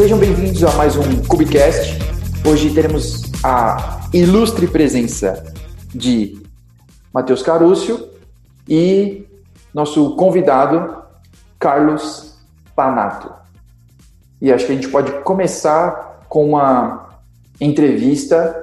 Sejam 0.00 0.18
bem-vindos 0.18 0.64
a 0.64 0.72
mais 0.76 0.96
um 0.96 1.22
Cubicast. 1.28 1.98
Hoje 2.48 2.72
teremos 2.72 3.30
a 3.44 4.08
ilustre 4.14 4.66
presença 4.66 5.52
de 5.94 6.42
Matheus 7.12 7.42
Carúcio 7.42 8.08
e 8.66 9.26
nosso 9.74 10.16
convidado, 10.16 11.02
Carlos 11.58 12.34
Panato. 12.74 13.30
E 14.40 14.50
acho 14.50 14.64
que 14.64 14.72
a 14.72 14.74
gente 14.74 14.88
pode 14.88 15.12
começar 15.20 16.24
com 16.30 16.48
uma 16.48 17.20
entrevista, 17.60 18.56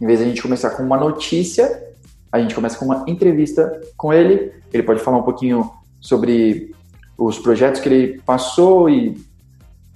em 0.00 0.06
vez 0.06 0.20
de 0.20 0.26
a 0.26 0.28
gente 0.28 0.42
começar 0.42 0.70
com 0.70 0.84
uma 0.84 0.96
notícia, 0.96 1.88
a 2.30 2.38
gente 2.38 2.54
começa 2.54 2.78
com 2.78 2.84
uma 2.84 3.02
entrevista 3.08 3.80
com 3.96 4.12
ele. 4.12 4.52
Ele 4.72 4.84
pode 4.84 5.00
falar 5.00 5.18
um 5.18 5.24
pouquinho 5.24 5.68
sobre 6.00 6.72
os 7.18 7.36
projetos 7.36 7.80
que 7.80 7.88
ele 7.88 8.22
passou 8.24 8.88
e 8.88 9.33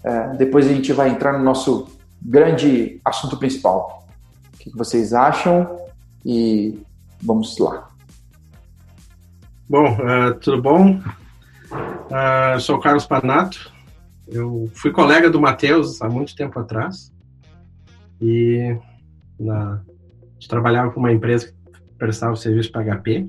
é, 0.08 0.34
depois 0.36 0.66
a 0.66 0.72
gente 0.72 0.90
vai 0.90 1.10
entrar 1.10 1.36
no 1.36 1.44
nosso 1.44 1.86
grande 2.20 2.98
assunto 3.04 3.36
principal. 3.36 4.08
O 4.54 4.56
que 4.56 4.70
vocês 4.74 5.12
acham? 5.12 5.86
E 6.24 6.80
vamos 7.22 7.58
lá. 7.58 7.90
Bom, 9.68 9.92
uh, 9.92 10.32
tudo 10.40 10.62
bom? 10.62 10.98
Uh, 11.70 12.58
sou 12.58 12.80
Carlos 12.80 13.04
Panato. 13.04 13.70
Eu 14.26 14.70
fui 14.72 14.90
colega 14.90 15.28
do 15.28 15.38
Matheus 15.38 16.00
há 16.00 16.08
muito 16.08 16.34
tempo 16.34 16.58
atrás. 16.58 17.12
E 18.18 18.78
na, 19.38 19.82
trabalhava 20.48 20.90
com 20.90 21.00
uma 21.00 21.12
empresa 21.12 21.48
que 21.48 21.54
prestava 21.98 22.34
serviço 22.34 22.72
para 22.72 22.96
HP. 22.98 23.28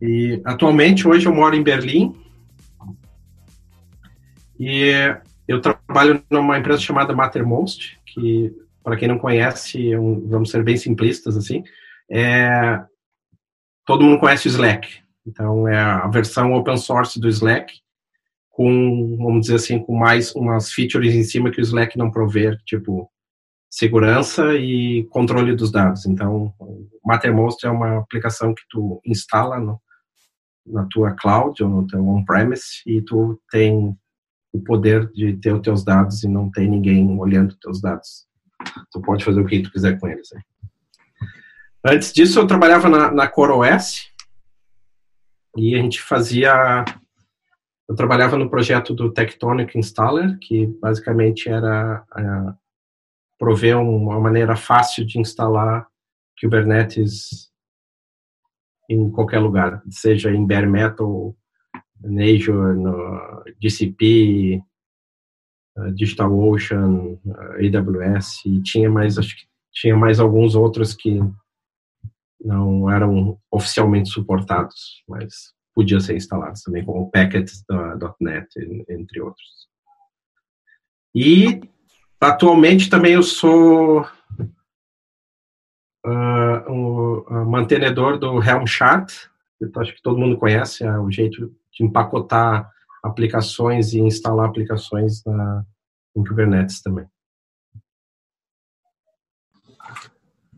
E 0.00 0.40
atualmente, 0.44 1.08
hoje 1.08 1.26
eu 1.26 1.34
moro 1.34 1.56
em 1.56 1.62
Berlim, 1.62 2.21
e 4.58 4.92
eu 5.46 5.60
trabalho 5.60 6.22
numa 6.30 6.58
empresa 6.58 6.80
chamada 6.80 7.14
Mattermost, 7.14 7.98
que, 8.06 8.54
para 8.82 8.96
quem 8.96 9.08
não 9.08 9.18
conhece, 9.18 9.92
é 9.92 9.98
um, 9.98 10.26
vamos 10.28 10.50
ser 10.50 10.62
bem 10.62 10.76
simplistas 10.76 11.36
assim, 11.36 11.62
é, 12.10 12.82
todo 13.86 14.04
mundo 14.04 14.20
conhece 14.20 14.48
o 14.48 14.50
Slack. 14.50 15.02
Então, 15.26 15.68
é 15.68 15.78
a 15.78 16.06
versão 16.08 16.52
open 16.52 16.76
source 16.76 17.20
do 17.20 17.28
Slack, 17.28 17.72
com, 18.50 19.16
vamos 19.16 19.42
dizer 19.42 19.56
assim, 19.56 19.78
com 19.78 19.96
mais 19.96 20.34
umas 20.34 20.72
features 20.72 21.14
em 21.14 21.22
cima 21.22 21.50
que 21.50 21.60
o 21.60 21.62
Slack 21.62 21.96
não 21.96 22.10
provê, 22.10 22.56
tipo 22.66 23.10
segurança 23.70 24.54
e 24.54 25.04
controle 25.04 25.56
dos 25.56 25.72
dados. 25.72 26.04
Então, 26.04 26.52
o 26.58 26.86
Mattermost 27.02 27.64
é 27.66 27.70
uma 27.70 28.00
aplicação 28.00 28.54
que 28.54 28.62
tu 28.68 29.00
instala 29.06 29.58
no, 29.58 29.80
na 30.66 30.86
tua 30.90 31.12
cloud 31.12 31.62
ou 31.62 31.70
no 31.70 31.86
teu 31.86 32.06
on-premise 32.06 32.82
e 32.86 33.00
tu 33.00 33.40
tem 33.50 33.96
o 34.52 34.60
poder 34.60 35.10
de 35.12 35.36
ter 35.38 35.52
os 35.52 35.60
teus 35.60 35.84
dados 35.84 36.22
e 36.22 36.28
não 36.28 36.50
tem 36.50 36.68
ninguém 36.68 37.18
olhando 37.18 37.50
os 37.50 37.58
teus 37.58 37.80
dados. 37.80 38.26
Tu 38.92 39.00
pode 39.00 39.24
fazer 39.24 39.40
o 39.40 39.46
que 39.46 39.62
tu 39.62 39.72
quiser 39.72 39.98
com 39.98 40.08
eles. 40.08 40.28
Né? 40.32 40.42
Antes 41.84 42.12
disso, 42.12 42.38
eu 42.38 42.46
trabalhava 42.46 42.88
na, 42.88 43.10
na 43.10 43.26
CoreOS 43.26 44.12
e 45.56 45.74
a 45.74 45.78
gente 45.78 46.00
fazia. 46.00 46.84
Eu 47.88 47.96
trabalhava 47.96 48.36
no 48.36 48.48
projeto 48.48 48.94
do 48.94 49.12
Tectonic 49.12 49.76
Installer, 49.76 50.38
que 50.38 50.66
basicamente 50.80 51.48
era 51.48 52.04
uh, 52.16 52.54
prover 53.38 53.76
uma 53.78 54.20
maneira 54.20 54.54
fácil 54.54 55.04
de 55.04 55.18
instalar 55.18 55.86
Kubernetes 56.40 57.50
em 58.88 59.10
qualquer 59.10 59.38
lugar, 59.38 59.82
seja 59.90 60.30
em 60.30 60.46
bare 60.46 60.66
metal 60.66 61.36
Azure, 62.04 62.78
no 62.78 63.44
GCP, 63.60 64.62
uh, 65.76 65.92
DigitalOcean, 65.92 67.18
uh, 67.24 67.76
AWS, 67.76 68.44
e 68.46 68.62
tinha 68.62 68.90
mais, 68.90 69.18
acho 69.18 69.36
que 69.36 69.46
tinha 69.72 69.96
mais 69.96 70.20
alguns 70.20 70.54
outros 70.54 70.94
que 70.94 71.20
não 72.44 72.90
eram 72.90 73.38
oficialmente 73.50 74.08
suportados, 74.08 75.02
mas 75.08 75.52
podiam 75.74 76.00
ser 76.00 76.16
instalados 76.16 76.62
também, 76.62 76.84
como 76.84 77.10
packets 77.10 77.64
da 77.66 78.14
.NET, 78.20 78.48
entre 78.88 79.20
outros. 79.20 79.68
E 81.14 81.60
atualmente 82.20 82.90
também 82.90 83.14
eu 83.14 83.22
sou 83.22 84.02
uh, 86.04 86.70
um, 86.70 87.24
um 87.30 87.44
mantenedor 87.44 88.18
do 88.18 88.42
Helm 88.42 88.66
Chart, 88.66 89.10
que 89.58 89.78
acho 89.78 89.94
que 89.94 90.02
todo 90.02 90.18
mundo 90.18 90.36
conhece, 90.36 90.84
é 90.84 90.98
o 90.98 91.10
jeito 91.10 91.54
de 91.72 91.84
empacotar 91.84 92.70
aplicações 93.02 93.92
e 93.92 94.00
instalar 94.00 94.48
aplicações 94.48 95.24
na, 95.24 95.64
em 96.16 96.22
Kubernetes 96.22 96.80
também. 96.80 97.06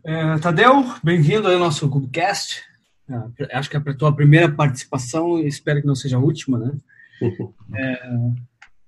É, 0.03 0.37
Tadeu, 0.37 0.83
bem-vindo 1.03 1.47
ao 1.47 1.57
nosso 1.57 1.89
Kubecast. 1.89 2.61
É, 3.09 3.57
acho 3.57 3.69
que 3.69 3.77
é 3.77 3.79
a 3.79 3.93
tua 3.93 4.15
primeira 4.15 4.51
participação 4.51 5.39
e 5.39 5.47
espero 5.47 5.81
que 5.81 5.87
não 5.87 5.95
seja 5.95 6.17
a 6.17 6.19
última, 6.19 6.59
né? 6.59 6.77
é, 7.73 8.09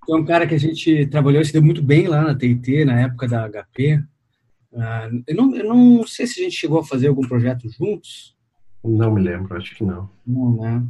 é 0.09 0.15
um 0.15 0.23
cara 0.23 0.45
que 0.45 0.53
a 0.53 0.59
gente 0.59 1.07
trabalhou, 1.07 1.43
se 1.43 1.53
deu 1.53 1.63
muito 1.63 1.81
bem 1.81 2.07
lá 2.07 2.21
na 2.21 2.37
TIT, 2.37 2.85
na 2.85 3.01
época 3.01 3.27
da 3.27 3.49
HP. 3.49 4.03
É, 4.73 5.09
eu, 5.27 5.35
não, 5.35 5.55
eu 5.55 5.67
não 5.67 6.05
sei 6.05 6.27
se 6.27 6.39
a 6.39 6.43
gente 6.43 6.55
chegou 6.55 6.79
a 6.79 6.85
fazer 6.85 7.07
algum 7.07 7.27
projeto 7.27 7.67
juntos. 7.69 8.35
Não 8.83 9.11
me 9.11 9.21
lembro, 9.21 9.57
acho 9.57 9.75
que 9.75 9.83
não. 9.83 10.09
Não, 10.25 10.55
né? 10.55 10.87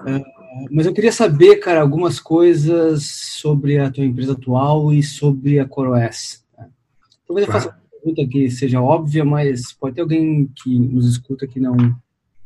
Uh, 0.00 0.24
mas 0.70 0.86
eu 0.86 0.92
queria 0.92 1.12
saber, 1.12 1.56
cara, 1.56 1.80
algumas 1.80 2.20
coisas 2.20 3.04
sobre 3.04 3.78
a 3.78 3.90
tua 3.90 4.04
empresa 4.04 4.32
atual 4.32 4.92
e 4.92 5.02
sobre 5.02 5.58
a 5.58 5.66
CoreOS. 5.66 6.44
Tá? 6.56 6.66
Talvez 7.26 7.46
eu 7.46 7.52
faça 7.52 7.68
uma 7.68 7.78
pergunta 7.90 8.26
que 8.30 8.50
seja 8.50 8.80
óbvia, 8.80 9.24
mas 9.24 9.72
pode 9.72 9.96
ter 9.96 10.02
alguém 10.02 10.50
que 10.54 10.78
nos 10.78 11.06
escuta 11.06 11.46
que 11.46 11.60
não 11.60 11.76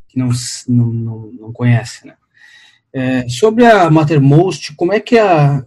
que 0.08 0.18
não, 0.18 0.30
não, 0.66 0.86
não, 0.86 1.32
não 1.32 1.52
conhece, 1.52 2.06
né? 2.06 2.14
É, 2.90 3.28
sobre 3.28 3.66
a 3.66 3.90
Mattermost, 3.90 4.74
como 4.74 4.94
é 4.94 5.00
que 5.00 5.18
a 5.18 5.62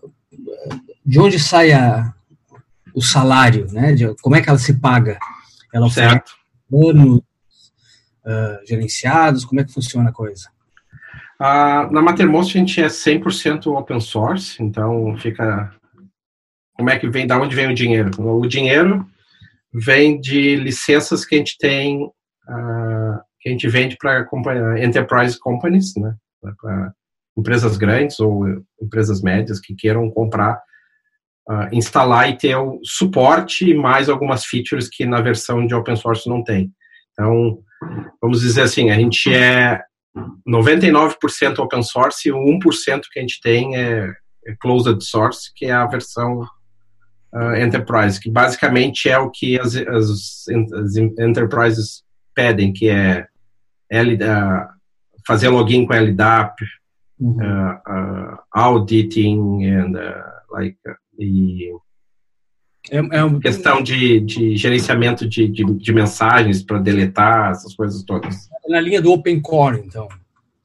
de 1.06 1.20
onde 1.20 1.40
sai 1.40 1.72
a, 1.72 2.14
o 2.94 3.02
salário, 3.02 3.68
né? 3.72 3.94
De, 3.94 4.16
como 4.22 4.36
é 4.36 4.42
que 4.42 4.50
ela 4.50 4.58
se 4.58 4.74
paga? 4.74 5.20
Ela 5.74 5.90
certo. 5.90 6.34
anos 6.74 7.18
uh, 7.18 8.68
gerenciados? 8.68 9.46
Como 9.46 9.62
é 9.62 9.64
que 9.64 9.74
funciona 9.74 10.10
a 10.10 10.14
coisa? 10.14 10.50
Uh, 11.42 11.92
na 11.92 12.04
Mattermost 12.04 12.56
a 12.56 12.60
gente 12.60 12.80
é 12.80 12.86
100% 12.86 13.66
open 13.66 14.00
source, 14.00 14.62
então 14.62 15.18
fica... 15.18 15.74
Como 16.76 16.88
é 16.92 17.00
que 17.00 17.10
vem, 17.10 17.26
da 17.26 17.40
onde 17.40 17.56
vem 17.56 17.68
o 17.68 17.74
dinheiro? 17.74 18.12
O 18.22 18.46
dinheiro 18.46 19.04
vem 19.74 20.22
de 20.22 20.56
licenças 20.56 21.26
que 21.26 21.34
a 21.34 21.38
gente 21.40 21.58
tem, 21.58 22.04
uh, 22.04 23.20
que 23.40 23.50
a 23.50 23.52
gente 23.52 23.68
vende 23.68 23.98
para 23.98 24.28
enterprise 24.84 25.40
companies, 25.40 25.96
né? 25.96 26.14
Para 26.40 26.94
empresas 27.36 27.76
grandes 27.76 28.20
ou 28.20 28.46
empresas 28.80 29.24
médias 29.24 29.60
que 29.60 29.74
queiram 29.74 30.12
comprar, 30.12 30.62
uh, 31.50 31.68
instalar 31.76 32.30
e 32.30 32.38
ter 32.38 32.56
o 32.56 32.80
suporte 32.84 33.68
e 33.68 33.74
mais 33.74 34.10
algumas 34.10 34.46
features 34.46 34.88
que 34.88 35.08
na 35.08 35.22
versão 35.22 35.66
de 35.66 35.74
open 35.74 35.96
source 35.96 36.30
não 36.30 36.44
tem. 36.44 36.72
Então, 37.14 37.58
vamos 38.22 38.42
dizer 38.42 38.62
assim, 38.62 38.92
a 38.92 38.96
gente 38.96 39.34
é 39.34 39.82
99% 40.48 41.60
open 41.60 41.84
source 41.84 42.28
e 42.28 42.32
o 42.32 42.38
1% 42.38 43.02
que 43.12 43.20
a 43.20 43.22
gente 43.22 43.40
tem 43.42 43.76
é, 43.76 44.12
é 44.46 44.56
closed 44.60 45.02
source, 45.02 45.52
que 45.56 45.66
é 45.66 45.72
a 45.72 45.86
versão 45.86 46.42
uh, 47.34 47.56
enterprise, 47.56 48.20
que 48.20 48.30
basicamente 48.30 49.10
é 49.10 49.18
o 49.18 49.30
que 49.30 49.60
as, 49.60 49.76
as, 49.76 50.46
as 50.74 50.96
enterprises 50.96 52.04
pedem, 52.36 52.74
que 52.74 52.90
é 52.90 53.28
L, 53.90 54.16
uh, 54.16 54.68
fazer 55.26 55.50
login 55.50 55.86
com 55.86 55.94
LDAP, 55.94 56.56
uhum. 57.20 57.38
uh, 57.38 58.38
auditing 58.52 59.66
and 59.66 59.94
like 60.52 60.78
e 61.20 61.72
é, 62.92 63.20
é 63.20 63.24
um... 63.24 63.40
questão 63.40 63.82
de, 63.82 64.20
de 64.20 64.58
gerenciamento 64.58 65.28
de, 65.28 65.48
de, 65.48 65.64
de 65.64 65.94
mensagens 65.94 66.62
para 66.62 66.78
deletar, 66.78 67.52
essas 67.52 67.74
coisas 67.74 68.04
todas. 68.04 68.50
Na 68.68 68.82
linha 68.82 69.02
do 69.02 69.12
Open 69.14 69.40
Core, 69.40 69.82
então. 69.86 70.10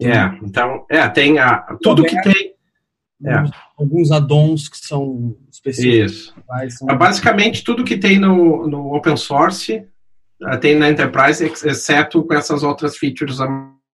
É, 0.03 0.25
então, 0.43 0.85
é, 0.91 1.09
tem 1.09 1.39
a, 1.39 1.59
tudo 1.81 2.05
que 2.05 2.21
tem. 2.21 2.55
É. 3.25 3.45
Alguns 3.79 4.11
addons 4.11 4.69
que 4.69 4.77
são 4.77 5.35
específicos. 5.51 6.13
Isso. 6.13 6.35
São... 6.71 6.99
Basicamente, 6.99 7.65
tudo 7.65 7.85
que 7.85 7.97
tem 7.97 8.19
no, 8.19 8.67
no 8.69 8.95
open 8.95 9.17
source 9.17 9.87
eh, 10.43 10.57
tem 10.59 10.75
na 10.75 10.91
Enterprise, 10.91 11.43
exceto 11.43 12.23
com 12.23 12.35
essas 12.35 12.63
outras 12.63 12.99
features 12.99 13.41
a 13.41 13.49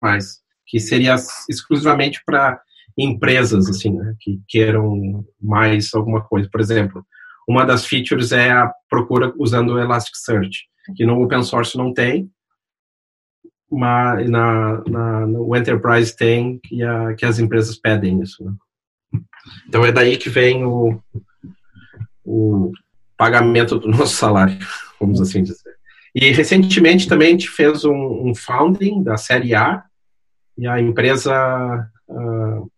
mais, 0.02 0.40
que 0.66 0.80
seria 0.80 1.16
exclusivamente 1.50 2.22
para 2.26 2.62
empresas, 2.98 3.68
assim, 3.68 3.92
né, 3.94 4.16
que 4.20 4.40
queiram 4.48 5.26
mais 5.42 5.94
alguma 5.94 6.22
coisa. 6.22 6.48
Por 6.50 6.62
exemplo, 6.62 7.06
uma 7.50 7.66
das 7.66 7.84
features 7.84 8.32
é 8.32 8.52
a 8.52 8.72
procura 8.88 9.34
usando 9.36 9.74
o 9.74 9.80
Elasticsearch, 9.80 10.68
que 10.96 11.04
no 11.04 11.20
open 11.20 11.42
source 11.42 11.76
não 11.76 11.92
tem, 11.92 12.30
mas 13.72 14.30
na, 14.30 14.84
na, 14.88 15.26
no 15.26 15.56
Enterprise 15.56 16.16
tem, 16.16 16.60
que, 16.60 16.84
a, 16.84 17.16
que 17.16 17.26
as 17.26 17.40
empresas 17.40 17.76
pedem 17.76 18.22
isso. 18.22 18.44
Né? 18.44 18.54
Então 19.68 19.84
é 19.84 19.92
daí 19.92 20.16
que 20.16 20.30
vem 20.30 20.64
o, 20.64 21.02
o 22.24 22.72
pagamento 23.18 23.80
do 23.80 23.88
nosso 23.88 24.16
salário, 24.16 24.56
vamos 25.02 25.20
assim 25.20 25.42
dizer. 25.42 25.76
E 26.14 26.30
recentemente 26.30 27.08
também 27.08 27.30
a 27.30 27.32
gente 27.32 27.50
fez 27.50 27.84
um, 27.84 28.30
um 28.30 28.36
founding 28.36 29.02
da 29.02 29.18
série 29.18 29.56
A 29.56 29.84
e 30.56 30.68
a 30.68 30.80
empresa 30.80 31.34
uh, 32.10 32.72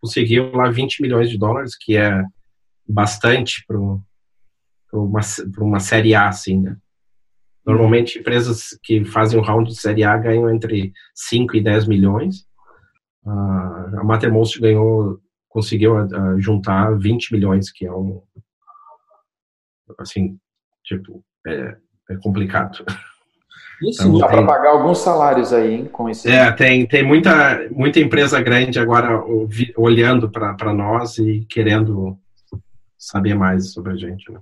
conseguiu 0.00 0.52
lá 0.52 0.70
20 0.70 1.02
milhões 1.02 1.28
de 1.28 1.36
dólares, 1.36 1.72
que 1.76 1.96
é 1.96 2.22
bastante 2.88 3.64
para 3.66 3.78
uma, 3.78 5.20
uma 5.58 5.80
série 5.80 6.14
A, 6.14 6.28
assim, 6.28 6.60
né? 6.60 6.76
Normalmente, 7.66 8.18
empresas 8.18 8.78
que 8.82 9.04
fazem 9.04 9.38
um 9.38 9.42
round 9.42 9.70
de 9.70 9.78
série 9.78 10.02
A 10.02 10.16
ganham 10.16 10.48
entre 10.48 10.92
5 11.14 11.54
e 11.54 11.62
10 11.62 11.86
milhões. 11.86 12.46
Uh, 13.26 14.00
a 14.00 14.04
Mattermost 14.04 14.58
ganhou, 14.58 15.20
conseguiu 15.50 15.96
uh, 15.96 16.40
juntar 16.40 16.96
20 16.96 17.32
milhões, 17.34 17.70
que 17.70 17.84
é 17.84 17.92
um, 17.92 18.22
assim, 19.98 20.38
tipo, 20.82 21.22
é, 21.46 21.76
é 22.10 22.16
complicado. 22.22 22.84
Isso, 23.82 24.02
então, 24.02 24.18
dá 24.18 24.26
para 24.26 24.44
pagar 24.44 24.70
alguns 24.70 24.98
salários 24.98 25.52
aí, 25.52 25.74
hein, 25.74 25.84
com 25.84 26.08
esse. 26.08 26.28
É, 26.28 26.50
tem, 26.50 26.86
tem 26.86 27.04
muita, 27.04 27.68
muita 27.70 28.00
empresa 28.00 28.40
grande 28.40 28.78
agora 28.78 29.22
olhando 29.76 30.28
para 30.28 30.72
nós 30.72 31.18
e 31.18 31.46
querendo 31.48 32.18
saber 32.98 33.34
mais 33.34 33.72
sobre 33.72 33.92
a 33.92 33.96
gente. 33.96 34.30
Né? 34.32 34.40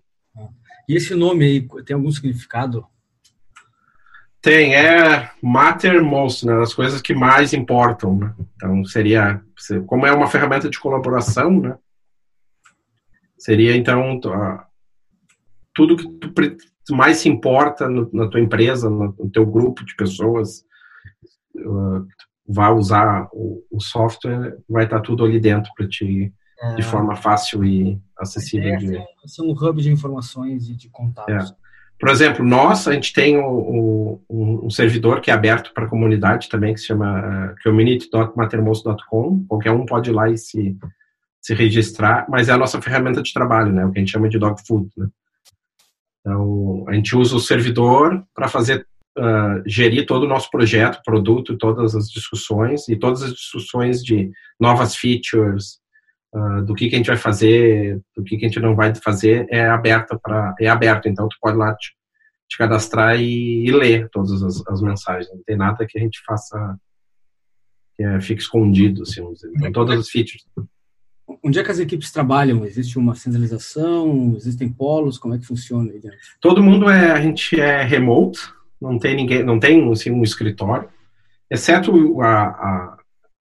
E 0.89 0.95
esse 0.95 1.15
nome 1.15 1.45
aí 1.45 1.69
tem 1.85 1.95
algum 1.95 2.11
significado? 2.11 2.87
Tem, 4.41 4.75
é 4.75 5.31
Mattermost, 5.43 6.47
né, 6.47 6.63
as 6.63 6.73
coisas 6.73 7.03
que 7.03 7.15
mais 7.15 7.53
importam. 7.53 8.17
Né? 8.17 8.35
Então, 8.55 8.85
seria, 8.85 9.43
como 9.87 10.07
é 10.07 10.13
uma 10.13 10.29
ferramenta 10.29 10.71
de 10.71 10.79
colaboração, 10.79 11.61
né? 11.61 11.77
Seria, 13.37 13.77
então, 13.77 14.19
tudo 15.75 15.97
que 15.97 16.09
tu 16.87 16.95
mais 16.95 17.19
se 17.19 17.29
importa 17.29 17.89
no, 17.89 18.09
na 18.13 18.29
tua 18.29 18.41
empresa, 18.41 18.89
no, 18.89 19.15
no, 19.19 19.31
teu 19.31 19.45
grupo 19.45 19.85
de 19.85 19.95
pessoas, 19.95 20.65
uh, 21.57 22.07
vai 22.49 22.73
usar 22.73 23.29
o, 23.33 23.63
o, 23.71 23.81
software, 23.81 24.57
vai 24.69 24.85
estar 24.85 25.01
tudo 25.01 25.25
ali 25.25 25.39
dentro 25.39 25.71
para 25.77 25.89
ti 25.89 26.33
é. 26.61 26.75
de 26.75 26.83
forma 26.83 27.17
fácil 27.17 27.65
e 27.65 28.01
acessível. 28.19 28.75
É, 28.75 28.77
de... 28.77 29.05
São 29.27 29.47
um 29.47 29.53
hub 29.53 29.83
de 29.83 29.91
informações 29.91 30.69
e 30.69 30.75
de 30.75 30.89
contatos. 30.89 31.51
É. 31.51 31.67
Por 31.99 32.11
exemplo, 32.11 32.45
nós, 32.45 32.87
a 32.87 32.93
gente 32.93 33.13
tem 33.13 33.39
o, 33.39 34.21
o, 34.29 34.67
um 34.67 34.71
servidor 34.71 35.21
que 35.21 35.31
é 35.31 35.35
aberto 35.35 35.73
para 35.73 35.87
a 35.87 35.89
comunidade 35.89 36.49
também, 36.49 36.75
que 36.75 36.81
se 36.81 36.87
chama 36.87 37.21
uh, 37.21 37.55
community.matermost.com. 37.63 39.47
Qualquer 39.49 39.71
um 39.71 39.87
pode 39.87 40.11
ir 40.11 40.13
lá 40.13 40.29
e 40.29 40.37
se, 40.37 40.77
se 41.41 41.55
registrar, 41.55 42.27
mas 42.29 42.51
é 42.51 42.53
a 42.53 42.59
nossa 42.59 42.83
ferramenta 42.83 43.23
de 43.23 43.33
trabalho, 43.33 43.73
né? 43.73 43.87
O 43.87 43.93
que 43.93 43.99
a 43.99 44.01
gente 44.01 44.13
chama 44.13 44.29
de 44.29 44.39
dog 44.39 44.61
food, 44.67 44.91
né? 44.95 45.09
Então, 46.21 46.85
a 46.89 46.93
gente 46.93 47.17
usa 47.17 47.37
o 47.37 47.41
servidor 47.41 48.23
para 48.35 48.49
fazer 48.49 48.87
uh, 49.17 49.63
gerir 49.65 50.05
todo 50.05 50.25
o 50.25 50.29
nosso 50.29 50.51
projeto, 50.51 51.01
produto, 51.03 51.57
todas 51.57 51.95
as 51.95 52.11
discussões 52.11 52.89
e 52.89 52.97
todas 52.97 53.23
as 53.23 53.33
discussões 53.33 54.05
de 54.05 54.31
novas 54.61 54.97
features, 54.97 55.79
uh, 56.35 56.63
do 56.63 56.75
que, 56.75 56.89
que 56.89 56.95
a 56.95 56.99
gente 56.99 57.09
vai 57.09 57.17
fazer, 57.17 58.01
do 58.17 58.23
que, 58.23 58.37
que 58.37 58.45
a 58.45 58.49
gente 58.49 58.61
não 58.61 58.75
vai 58.75 58.95
fazer, 58.95 59.47
é 59.51 59.67
aberta 59.67 60.19
para 60.19 60.55
é 60.61 60.69
aberto. 60.69 61.09
Então, 61.09 61.29
tu 61.29 61.37
pode 61.41 61.57
lá 61.57 61.75
te, 61.75 61.93
te 62.49 62.59
cadastrar 62.59 63.21
e, 63.21 63.67
e, 63.67 63.71
ler 63.71 64.09
todas 64.11 64.43
as, 64.43 64.67
as, 64.67 64.81
mensagens. 64.81 65.29
Não 65.33 65.43
tem 65.45 65.57
nada 65.57 65.87
que 65.87 65.99
a 65.99 66.01
gente 66.01 66.21
faça 66.25 66.77
que 67.95 68.03
é, 68.03 68.21
fique 68.21 68.43
escondido, 68.43 69.03
assim, 69.03 69.23
então, 69.57 69.73
todas 69.73 69.99
as 69.99 70.11
features. 70.11 70.45
Onde 71.43 71.59
é 71.59 71.65
que 71.65 71.71
as 71.71 71.79
equipes 71.79 72.13
trabalham? 72.13 72.65
Existe 72.65 72.99
uma 72.99 73.15
centralização? 73.15 74.35
Existem 74.37 74.69
polos? 74.69 75.19
Como 75.19 75.35
é 75.35 75.39
que 75.39 75.47
funciona 75.47 75.91
aí 75.91 75.99
dentro? 75.99 76.19
Todo 76.41 76.63
mundo 76.63 76.89
é, 76.89 77.11
a 77.11 77.21
gente 77.21 77.59
é 77.59 77.83
remote, 77.83 78.39
não 78.81 78.99
tem 78.99 79.17
ninguém, 79.17 79.43
não 79.43 79.59
tem 79.59 79.91
assim, 79.91 80.11
um 80.11 80.23
escritório, 80.23 80.89
exceto 81.51 82.21
a, 82.21 82.45
a, 82.45 82.99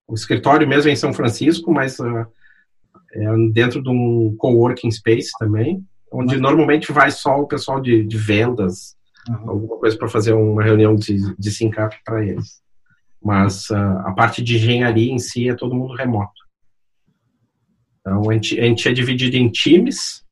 o 0.08 0.14
escritório 0.14 0.68
mesmo 0.68 0.90
em 0.90 0.96
São 0.96 1.14
Francisco, 1.14 1.72
mas 1.72 2.00
é 2.00 2.26
dentro 3.52 3.82
de 3.82 3.90
um 3.90 4.36
coworking 4.38 4.92
space 4.92 5.32
também, 5.40 5.84
onde 6.12 6.34
mas... 6.34 6.42
normalmente 6.42 6.92
vai 6.92 7.12
só 7.12 7.40
o 7.40 7.48
pessoal 7.48 7.80
de, 7.82 8.04
de 8.04 8.18
vendas, 8.18 8.96
uhum. 9.30 9.50
alguma 9.50 9.78
coisa 9.78 9.98
para 9.98 10.08
fazer 10.08 10.34
uma 10.34 10.64
reunião 10.64 10.96
de, 10.96 11.36
de 11.38 11.52
SINCAP 11.52 11.98
para 12.04 12.26
eles. 12.26 12.62
Mas 13.24 13.70
uh, 13.70 13.76
a 14.06 14.12
parte 14.12 14.44
de 14.44 14.56
engenharia 14.56 15.12
em 15.12 15.20
si 15.20 15.50
é 15.50 15.56
todo 15.56 15.76
mundo 15.76 15.96
remoto. 15.96 16.46
Então, 18.00 18.30
a 18.30 18.34
gente, 18.34 18.60
a 18.60 18.64
gente 18.64 18.88
é 18.88 18.94
dividido 18.94 19.36
em 19.36 19.50
times, 19.50 20.24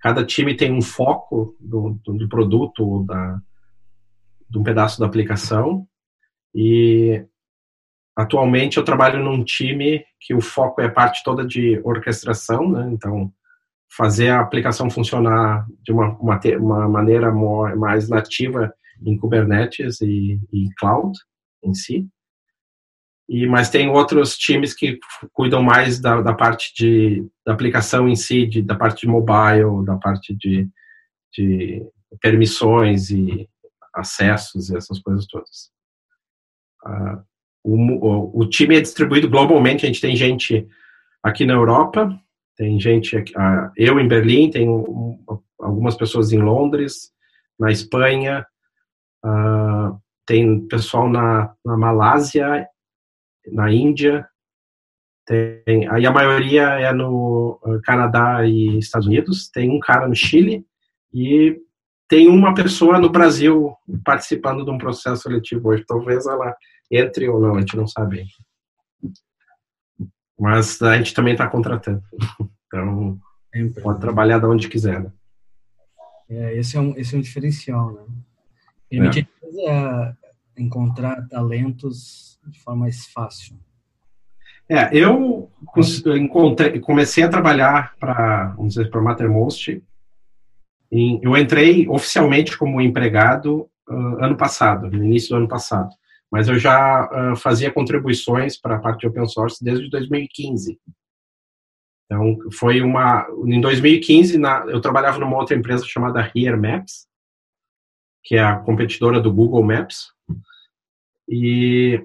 cada 0.00 0.24
time 0.24 0.56
tem 0.56 0.72
um 0.72 0.82
foco 0.82 1.56
do, 1.60 2.00
do, 2.04 2.14
do 2.14 2.28
produto 2.28 2.84
ou 2.84 3.04
da, 3.04 3.40
de 4.50 4.58
um 4.58 4.62
pedaço 4.62 4.98
da 4.98 5.06
aplicação, 5.06 5.86
e 6.54 7.24
atualmente 8.16 8.76
eu 8.76 8.84
trabalho 8.84 9.22
num 9.22 9.42
time 9.44 10.04
que 10.20 10.34
o 10.34 10.40
foco 10.40 10.80
é 10.80 10.86
a 10.86 10.90
parte 10.90 11.22
toda 11.24 11.44
de 11.46 11.80
orquestração, 11.84 12.70
né? 12.70 12.90
então 12.92 13.32
fazer 13.94 14.30
a 14.30 14.40
aplicação 14.40 14.88
funcionar 14.88 15.66
de 15.82 15.92
uma, 15.92 16.16
uma, 16.18 16.40
uma 16.58 16.88
maneira 16.88 17.30
mais 17.30 18.08
nativa 18.08 18.72
em 19.04 19.16
Kubernetes 19.16 20.00
e, 20.00 20.40
e 20.52 20.68
cloud 20.78 21.12
em 21.62 21.74
si. 21.74 22.08
E, 23.28 23.46
mas 23.46 23.70
tem 23.70 23.88
outros 23.88 24.36
times 24.36 24.74
que 24.74 24.98
cuidam 25.32 25.62
mais 25.62 26.00
da, 26.00 26.20
da 26.20 26.34
parte 26.34 26.72
de 26.74 27.26
da 27.44 27.52
aplicação 27.52 28.08
em 28.08 28.16
si, 28.16 28.46
de, 28.46 28.62
da 28.62 28.74
parte 28.74 29.02
de 29.02 29.08
mobile, 29.08 29.84
da 29.84 29.96
parte 29.96 30.34
de, 30.34 30.68
de 31.32 31.84
permissões 32.20 33.10
e 33.10 33.48
acessos 33.94 34.70
e 34.70 34.76
essas 34.76 34.98
coisas 35.00 35.26
todas. 35.26 35.70
Uh, 36.84 37.22
o, 37.64 38.40
o, 38.40 38.48
time 38.48 38.76
é 38.76 38.80
distribuído 38.80 39.28
globalmente, 39.28 39.84
a 39.84 39.86
gente 39.86 40.00
tem 40.00 40.16
gente 40.16 40.66
aqui 41.22 41.44
na 41.44 41.54
Europa, 41.54 42.18
tem 42.56 42.78
gente, 42.80 43.16
uh, 43.16 43.70
eu 43.76 44.00
em 44.00 44.08
Berlim, 44.08 44.50
tem 44.50 44.68
um, 44.68 45.18
algumas 45.60 45.94
pessoas 45.96 46.32
em 46.32 46.38
Londres, 46.38 47.12
na 47.58 47.70
Espanha, 47.70 48.44
uh, 49.24 49.96
tem 50.26 50.66
pessoal 50.66 51.08
na, 51.08 51.54
na 51.64 51.76
Malásia 51.76 52.66
na 53.50 53.72
Índia, 53.72 54.26
tem, 55.26 55.88
aí 55.88 56.04
a 56.04 56.10
maioria 56.10 56.62
é 56.62 56.92
no 56.92 57.60
eh, 57.64 57.78
Canadá 57.84 58.44
e 58.44 58.78
Estados 58.78 59.06
Unidos, 59.06 59.48
tem 59.50 59.70
um 59.70 59.78
cara 59.78 60.08
no 60.08 60.14
Chile 60.14 60.64
e 61.14 61.60
tem 62.08 62.28
uma 62.28 62.54
pessoa 62.54 62.98
no 62.98 63.08
Brasil 63.08 63.74
participando 64.04 64.64
de 64.64 64.70
um 64.70 64.78
processo 64.78 65.22
seletivo 65.22 65.68
hoje. 65.68 65.84
Talvez 65.86 66.26
ela 66.26 66.54
entre 66.92 67.28
ou 67.28 67.40
não, 67.40 67.56
a 67.56 67.60
gente 67.60 67.76
não 67.76 67.86
sabe. 67.86 68.26
Mas 70.38 70.80
a 70.82 70.96
gente 70.98 71.14
também 71.14 71.32
está 71.32 71.48
contratando. 71.48 72.02
Então, 72.74 73.20
pode 73.82 74.00
trabalhar 74.00 74.38
de 74.38 74.46
onde 74.46 74.66
quiser. 74.66 74.98
Né? 74.98 75.12
É, 76.30 76.56
esse, 76.56 76.74
é 76.74 76.80
um, 76.80 76.96
esse 76.96 77.14
é 77.14 77.18
um 77.18 77.20
diferencial, 77.20 77.92
né? 77.92 78.02
Permite 78.88 79.28
é. 79.68 80.14
encontrar 80.56 81.28
talentos 81.28 82.40
de 82.46 82.58
forma 82.60 82.84
mais 82.84 83.08
fácil? 83.08 83.58
É, 84.66 84.88
eu 84.96 85.50
encontrei, 86.16 86.80
comecei 86.80 87.22
a 87.24 87.28
trabalhar 87.28 87.94
para, 88.00 88.54
vamos 88.56 88.72
dizer, 88.72 88.90
para 88.90 89.00
a 89.00 89.04
Mattermost. 89.04 89.82
Eu 90.90 91.36
entrei 91.36 91.86
oficialmente 91.88 92.56
como 92.56 92.80
empregado 92.80 93.68
uh, 93.88 94.24
ano 94.24 94.36
passado, 94.36 94.90
no 94.90 95.04
início 95.04 95.30
do 95.30 95.36
ano 95.36 95.48
passado. 95.48 95.90
Mas 96.32 96.48
eu 96.48 96.58
já 96.58 97.32
uh, 97.32 97.36
fazia 97.36 97.70
contribuições 97.70 98.58
para 98.58 98.76
a 98.76 98.78
parte 98.78 99.00
de 99.00 99.06
open 99.06 99.26
source 99.26 99.62
desde 99.62 99.90
2015. 99.90 100.80
Então, 102.06 102.38
foi 102.52 102.80
uma. 102.80 103.26
Em 103.44 103.60
2015, 103.60 104.38
na, 104.38 104.64
eu 104.66 104.80
trabalhava 104.80 105.18
numa 105.18 105.36
outra 105.36 105.56
empresa 105.56 105.84
chamada 105.86 106.20
Here 106.34 106.56
Maps, 106.56 107.06
que 108.24 108.36
é 108.36 108.42
a 108.42 108.56
competidora 108.56 109.20
do 109.20 109.32
Google 109.32 109.62
Maps. 109.62 110.10
E 111.28 112.02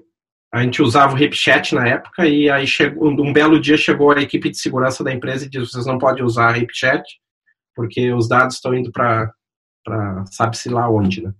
a 0.52 0.62
gente 0.62 0.82
usava 0.82 1.14
o 1.14 1.16
RipChat 1.16 1.74
na 1.74 1.86
época 1.86 2.26
e 2.26 2.48
aí 2.48 2.66
chegou, 2.66 3.10
um 3.10 3.32
belo 3.32 3.60
dia 3.60 3.76
chegou 3.76 4.10
a 4.10 4.20
equipe 4.20 4.50
de 4.50 4.58
segurança 4.58 5.04
da 5.04 5.12
empresa 5.12 5.44
e 5.44 5.48
disse 5.48 5.72
vocês 5.72 5.84
não 5.84 5.98
podem 5.98 6.24
usar 6.24 6.52
RipChat 6.52 7.04
porque 7.74 8.12
os 8.12 8.28
dados 8.28 8.56
estão 8.56 8.74
indo 8.74 8.90
para 8.90 9.32
sabe-se 10.32 10.68
lá 10.68 10.90
onde, 10.90 11.22
né? 11.22 11.32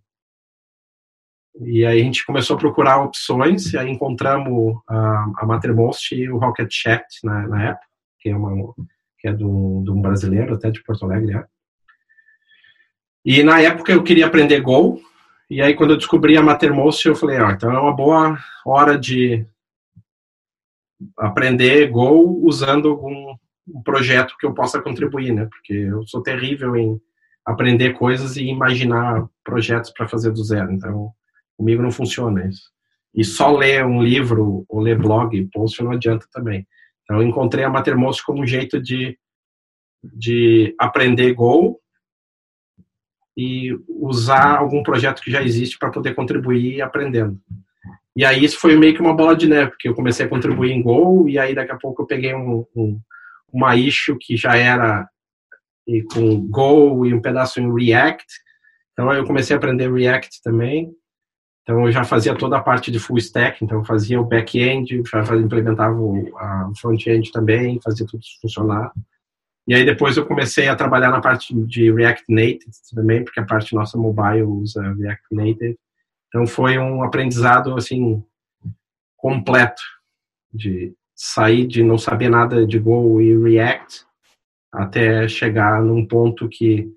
E 1.60 1.84
aí 1.84 2.00
a 2.00 2.04
gente 2.04 2.24
começou 2.24 2.56
a 2.56 2.58
procurar 2.58 3.02
opções 3.02 3.72
e 3.72 3.78
aí 3.78 3.90
encontramos 3.90 4.80
a, 4.88 5.32
a 5.38 5.46
Mattermost 5.46 6.14
e 6.14 6.30
o 6.30 6.38
Rocket 6.38 6.68
Chat 6.70 7.04
na, 7.24 7.48
na 7.48 7.64
época, 7.70 7.86
que 8.20 8.28
é, 8.28 8.36
uma, 8.36 8.74
que 9.18 9.28
é 9.28 9.32
de 9.32 9.44
um, 9.44 9.82
de 9.82 9.90
um 9.90 10.00
brasileiro, 10.00 10.54
até 10.54 10.70
de 10.70 10.82
Porto 10.82 11.04
Alegre. 11.04 11.36
É. 11.36 11.44
E 13.24 13.42
na 13.42 13.60
época 13.60 13.92
eu 13.92 14.02
queria 14.02 14.26
aprender 14.26 14.60
Go, 14.60 15.00
e 15.50 15.62
aí, 15.62 15.74
quando 15.74 15.92
eu 15.92 15.96
descobri 15.96 16.36
a 16.36 16.42
Mattermost, 16.42 17.08
eu 17.08 17.16
falei, 17.16 17.40
ó, 17.40 17.50
então 17.50 17.72
é 17.72 17.80
uma 17.80 17.96
boa 17.96 18.38
hora 18.66 18.98
de 18.98 19.46
aprender 21.16 21.88
Go 21.88 22.46
usando 22.46 22.90
algum 22.90 23.34
um 23.66 23.82
projeto 23.82 24.34
que 24.38 24.46
eu 24.46 24.54
possa 24.54 24.80
contribuir, 24.80 25.32
né? 25.32 25.46
Porque 25.46 25.72
eu 25.72 26.06
sou 26.06 26.22
terrível 26.22 26.74
em 26.76 27.00
aprender 27.44 27.94
coisas 27.94 28.36
e 28.36 28.44
imaginar 28.44 29.26
projetos 29.44 29.90
para 29.90 30.08
fazer 30.08 30.32
do 30.32 30.42
zero. 30.42 30.72
Então, 30.72 31.12
comigo 31.58 31.82
não 31.82 31.90
funciona 31.90 32.46
isso. 32.46 32.70
E 33.14 33.24
só 33.24 33.54
ler 33.54 33.84
um 33.84 34.02
livro 34.02 34.64
ou 34.68 34.80
ler 34.80 34.96
blog, 34.96 35.48
post 35.52 35.82
não 35.82 35.90
adianta 35.90 36.26
também. 36.32 36.66
Então, 37.02 37.20
eu 37.20 37.26
encontrei 37.26 37.64
a 37.64 37.70
Mattermost 37.70 38.24
como 38.24 38.42
um 38.42 38.46
jeito 38.46 38.80
de, 38.80 39.18
de 40.02 40.74
aprender 40.78 41.34
Go 41.34 41.80
e 43.36 43.76
usar 43.88 44.56
algum 44.56 44.82
projeto 44.82 45.22
que 45.22 45.30
já 45.30 45.42
existe 45.42 45.78
para 45.78 45.90
poder 45.90 46.14
contribuir 46.14 46.80
aprendendo. 46.82 47.40
E 48.16 48.24
aí 48.24 48.44
isso 48.44 48.58
foi 48.58 48.76
meio 48.76 48.94
que 48.94 49.00
uma 49.00 49.14
bola 49.14 49.36
de 49.36 49.46
neve, 49.46 49.70
porque 49.70 49.88
eu 49.88 49.94
comecei 49.94 50.26
a 50.26 50.28
contribuir 50.28 50.72
em 50.72 50.82
Go, 50.82 51.28
e 51.28 51.38
aí 51.38 51.54
daqui 51.54 51.70
a 51.70 51.76
pouco 51.76 52.02
eu 52.02 52.06
peguei 52.06 52.34
um, 52.34 52.66
um, 52.74 53.00
uma 53.52 53.76
issue 53.76 54.18
que 54.18 54.36
já 54.36 54.56
era 54.56 55.08
com 56.12 56.46
Go 56.48 57.06
e 57.06 57.14
um 57.14 57.22
pedaço 57.22 57.60
em 57.60 57.72
React. 57.72 58.26
Então 58.92 59.12
eu 59.12 59.24
comecei 59.24 59.54
a 59.54 59.56
aprender 59.56 59.92
React 59.92 60.42
também. 60.42 60.92
Então 61.68 61.84
eu 61.84 61.92
já 61.92 62.02
fazia 62.02 62.34
toda 62.34 62.56
a 62.56 62.62
parte 62.62 62.90
de 62.90 62.98
full 62.98 63.18
stack, 63.18 63.62
então 63.62 63.80
eu 63.80 63.84
fazia 63.84 64.18
o 64.18 64.24
back-end, 64.24 65.02
já 65.04 65.36
implementava 65.36 66.00
o 66.00 66.72
front-end 66.80 67.30
também, 67.30 67.78
fazia 67.84 68.06
tudo 68.06 68.22
funcionar. 68.40 68.90
E 69.66 69.74
aí 69.74 69.84
depois 69.84 70.16
eu 70.16 70.24
comecei 70.24 70.66
a 70.66 70.74
trabalhar 70.74 71.10
na 71.10 71.20
parte 71.20 71.54
de 71.66 71.92
React 71.92 72.24
Native 72.30 72.70
também, 72.94 73.22
porque 73.22 73.38
a 73.38 73.44
parte 73.44 73.74
nossa 73.74 73.98
mobile 73.98 74.44
usa 74.44 74.80
React 74.94 75.26
Native. 75.30 75.78
Então 76.28 76.46
foi 76.46 76.78
um 76.78 77.02
aprendizado 77.02 77.74
assim 77.74 78.24
completo 79.14 79.82
de 80.50 80.94
sair 81.14 81.66
de 81.66 81.82
não 81.82 81.98
saber 81.98 82.30
nada 82.30 82.66
de 82.66 82.78
Go 82.78 83.20
e 83.20 83.36
React 83.36 84.06
até 84.72 85.28
chegar 85.28 85.82
num 85.82 86.06
ponto 86.06 86.48
que 86.48 86.90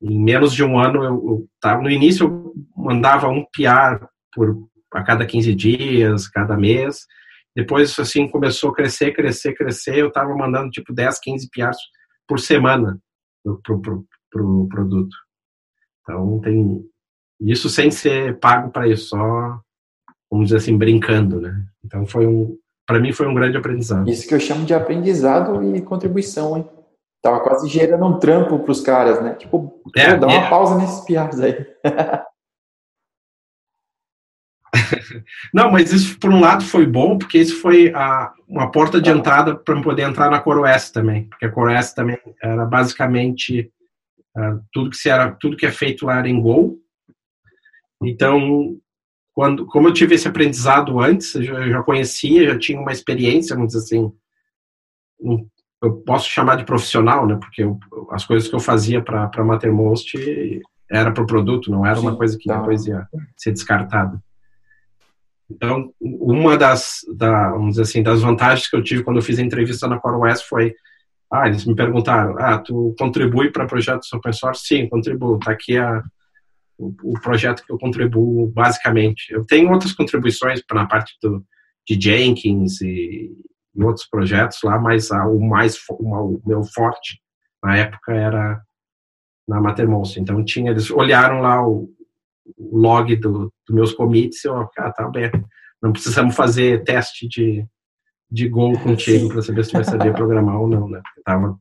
em 0.00 0.22
menos 0.22 0.52
de 0.52 0.62
um 0.62 0.78
ano 0.78 1.02
eu, 1.02 1.14
eu 1.14 1.48
tava 1.60 1.82
no 1.82 1.90
início 1.90 2.26
eu 2.26 2.54
mandava 2.76 3.28
um 3.28 3.44
PR 3.52 4.06
por 4.32 4.68
a 4.92 5.02
cada 5.02 5.26
15 5.26 5.54
dias, 5.54 6.28
cada 6.28 6.56
mês. 6.56 7.06
Depois 7.54 7.98
assim 7.98 8.28
começou 8.28 8.70
a 8.70 8.74
crescer, 8.74 9.12
crescer, 9.12 9.54
crescer, 9.54 9.98
eu 9.98 10.08
estava 10.08 10.34
mandando 10.34 10.70
tipo 10.70 10.92
10, 10.92 11.18
15 11.20 11.48
PRs 11.50 11.76
por 12.26 12.38
semana 12.38 12.98
pro, 13.64 13.80
pro, 13.80 14.06
pro 14.30 14.68
produto. 14.68 15.16
Então 16.02 16.40
tem 16.40 16.84
isso 17.40 17.68
sem 17.68 17.90
ser 17.90 18.38
pago 18.38 18.70
para 18.70 18.88
isso, 18.88 19.08
só, 19.08 19.60
vamos 20.30 20.46
dizer 20.46 20.58
assim, 20.58 20.76
brincando, 20.76 21.40
né? 21.40 21.64
Então 21.84 22.06
foi 22.06 22.26
um, 22.26 22.56
para 22.86 23.00
mim 23.00 23.12
foi 23.12 23.26
um 23.26 23.34
grande 23.34 23.56
aprendizado. 23.56 24.08
Isso 24.08 24.26
que 24.26 24.34
eu 24.34 24.40
chamo 24.40 24.64
de 24.64 24.74
aprendizado 24.74 25.62
e 25.74 25.82
contribuição, 25.82 26.56
hein? 26.56 26.68
Tava 27.22 27.40
quase 27.40 27.68
gerando 27.68 28.06
um 28.06 28.18
trampo 28.18 28.58
para 28.60 28.72
os 28.72 28.80
caras, 28.80 29.22
né? 29.22 29.34
Tipo, 29.34 29.82
é, 29.96 30.16
dá 30.16 30.26
uma 30.26 30.46
é. 30.46 30.50
pausa 30.50 30.76
nesses 30.76 31.00
piados 31.04 31.40
aí. 31.40 31.66
Não, 35.52 35.70
mas 35.70 35.92
isso 35.92 36.18
por 36.18 36.30
um 36.30 36.40
lado 36.40 36.62
foi 36.64 36.86
bom, 36.86 37.18
porque 37.18 37.38
isso 37.38 37.60
foi 37.60 37.92
a, 37.94 38.32
uma 38.46 38.70
porta 38.70 39.00
de 39.00 39.10
entrada 39.10 39.56
para 39.56 39.80
poder 39.82 40.02
entrar 40.02 40.30
na 40.30 40.40
CoreOS 40.40 40.90
também, 40.90 41.24
porque 41.24 41.46
a 41.46 41.50
CoreOS 41.50 41.92
também 41.92 42.18
era 42.42 42.64
basicamente 42.64 43.72
uh, 44.36 44.62
tudo 44.72 44.90
que 44.90 44.96
se 44.96 45.08
era 45.08 45.32
tudo 45.32 45.56
que 45.56 45.66
é 45.66 45.70
feito 45.72 46.06
lá 46.06 46.18
era 46.18 46.28
em 46.28 46.40
Go, 46.40 46.78
então, 48.02 48.78
quando, 49.34 49.66
como 49.66 49.88
eu 49.88 49.92
tive 49.92 50.14
esse 50.14 50.28
aprendizado 50.28 51.00
antes, 51.00 51.34
eu 51.34 51.42
já, 51.42 51.54
eu 51.54 51.70
já 51.70 51.82
conhecia, 51.82 52.52
já 52.52 52.58
tinha 52.58 52.80
uma 52.80 52.92
experiência, 52.92 53.56
vamos 53.56 53.72
dizer 53.72 53.84
assim, 53.84 54.12
um, 55.20 55.48
eu 55.82 55.92
posso 55.92 56.28
chamar 56.28 56.56
de 56.56 56.64
profissional, 56.64 57.26
né? 57.26 57.36
Porque 57.36 57.62
eu, 57.62 57.78
as 58.10 58.24
coisas 58.24 58.48
que 58.48 58.54
eu 58.54 58.60
fazia 58.60 59.02
para 59.02 59.30
a 59.32 59.44
Mattermost 59.44 60.16
era 60.90 61.12
para 61.12 61.22
o 61.22 61.26
produto, 61.26 61.70
não 61.70 61.86
era 61.86 62.00
uma 62.00 62.16
coisa 62.16 62.36
que 62.36 62.48
tá. 62.48 62.58
depois 62.58 62.86
ia 62.86 63.06
ser 63.36 63.52
descartada. 63.52 64.20
Então, 65.50 65.92
uma 66.00 66.56
das, 66.56 67.00
da, 67.16 67.50
vamos 67.50 67.70
dizer 67.70 67.82
assim, 67.82 68.02
das 68.02 68.20
vantagens 68.20 68.68
que 68.68 68.76
eu 68.76 68.82
tive 68.82 69.02
quando 69.02 69.16
eu 69.16 69.22
fiz 69.22 69.38
a 69.38 69.42
entrevista 69.42 69.88
na 69.88 69.98
CoreOS 69.98 70.42
foi, 70.42 70.74
ah, 71.30 71.46
eles 71.46 71.64
me 71.64 71.74
perguntaram, 71.74 72.36
ah, 72.38 72.58
tu 72.58 72.94
contribui 72.98 73.50
para 73.50 73.66
projetos 73.66 74.12
open 74.12 74.32
source? 74.32 74.66
Sim, 74.66 74.88
contribuo. 74.88 75.36
Está 75.36 75.52
aqui 75.52 75.76
a, 75.76 76.02
o, 76.76 76.94
o, 77.02 77.20
projeto 77.20 77.64
que 77.64 77.72
eu 77.72 77.78
contribuo 77.78 78.48
basicamente. 78.48 79.32
Eu 79.32 79.44
tenho 79.44 79.70
outras 79.70 79.92
contribuições 79.92 80.62
na 80.72 80.86
parte 80.86 81.16
do, 81.22 81.44
de 81.86 81.98
Jenkins 82.00 82.80
e, 82.80 83.30
e 83.78 83.84
outros 83.84 84.06
projetos 84.06 84.58
lá, 84.64 84.78
mas 84.78 85.12
a, 85.12 85.26
o 85.26 85.40
mais 85.40 85.76
o 85.88 86.40
meu 86.44 86.64
forte 86.64 87.20
na 87.62 87.76
época 87.76 88.12
era 88.12 88.60
na 89.46 89.60
Mattermost. 89.60 90.18
Então 90.18 90.44
tinha 90.44 90.72
eles 90.72 90.90
olharam 90.90 91.40
lá 91.40 91.66
o, 91.66 91.88
o 92.56 92.76
log 92.76 93.14
do, 93.16 93.52
do 93.66 93.74
meus 93.74 93.92
commits 93.92 94.44
e 94.44 94.48
eu, 94.48 94.56
ah, 94.56 94.92
tá 94.92 95.04
aberto. 95.04 95.42
Não 95.80 95.92
precisamos 95.92 96.34
fazer 96.34 96.82
teste 96.82 97.28
de 97.28 97.64
de 98.30 98.46
Go 98.46 98.78
contigo 98.80 99.28
para 99.32 99.40
saber 99.40 99.64
se 99.64 99.72
vai 99.72 99.84
saber 99.84 100.12
programar 100.12 100.60
ou 100.60 100.68
não, 100.68 100.88
né? 100.88 101.00
Porque 101.02 101.22
tava 101.22 101.58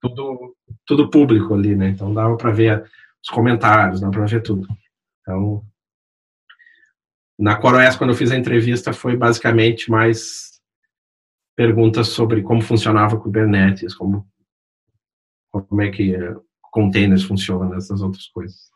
tudo 0.00 0.54
tudo 0.86 1.10
público 1.10 1.54
ali, 1.54 1.74
né? 1.74 1.88
Então 1.88 2.12
dava 2.12 2.36
para 2.36 2.52
ver 2.52 2.84
os 3.22 3.30
comentários, 3.30 4.00
dá 4.00 4.10
para 4.10 4.26
ver 4.26 4.42
tudo. 4.42 4.68
Então, 5.20 5.64
na 7.38 7.56
CoroS, 7.56 7.96
quando 7.96 8.10
eu 8.10 8.16
fiz 8.16 8.30
a 8.30 8.36
entrevista, 8.36 8.92
foi 8.92 9.16
basicamente 9.16 9.90
mais 9.90 10.59
perguntas 11.56 12.08
sobre 12.08 12.42
como 12.42 12.62
funcionava 12.62 13.18
Kubernetes, 13.18 13.94
como, 13.94 14.26
como 15.50 15.82
é 15.82 15.90
que 15.90 16.16
containers 16.70 17.24
funcionam, 17.24 17.74
essas 17.74 18.00
outras 18.00 18.26
coisas. 18.28 18.70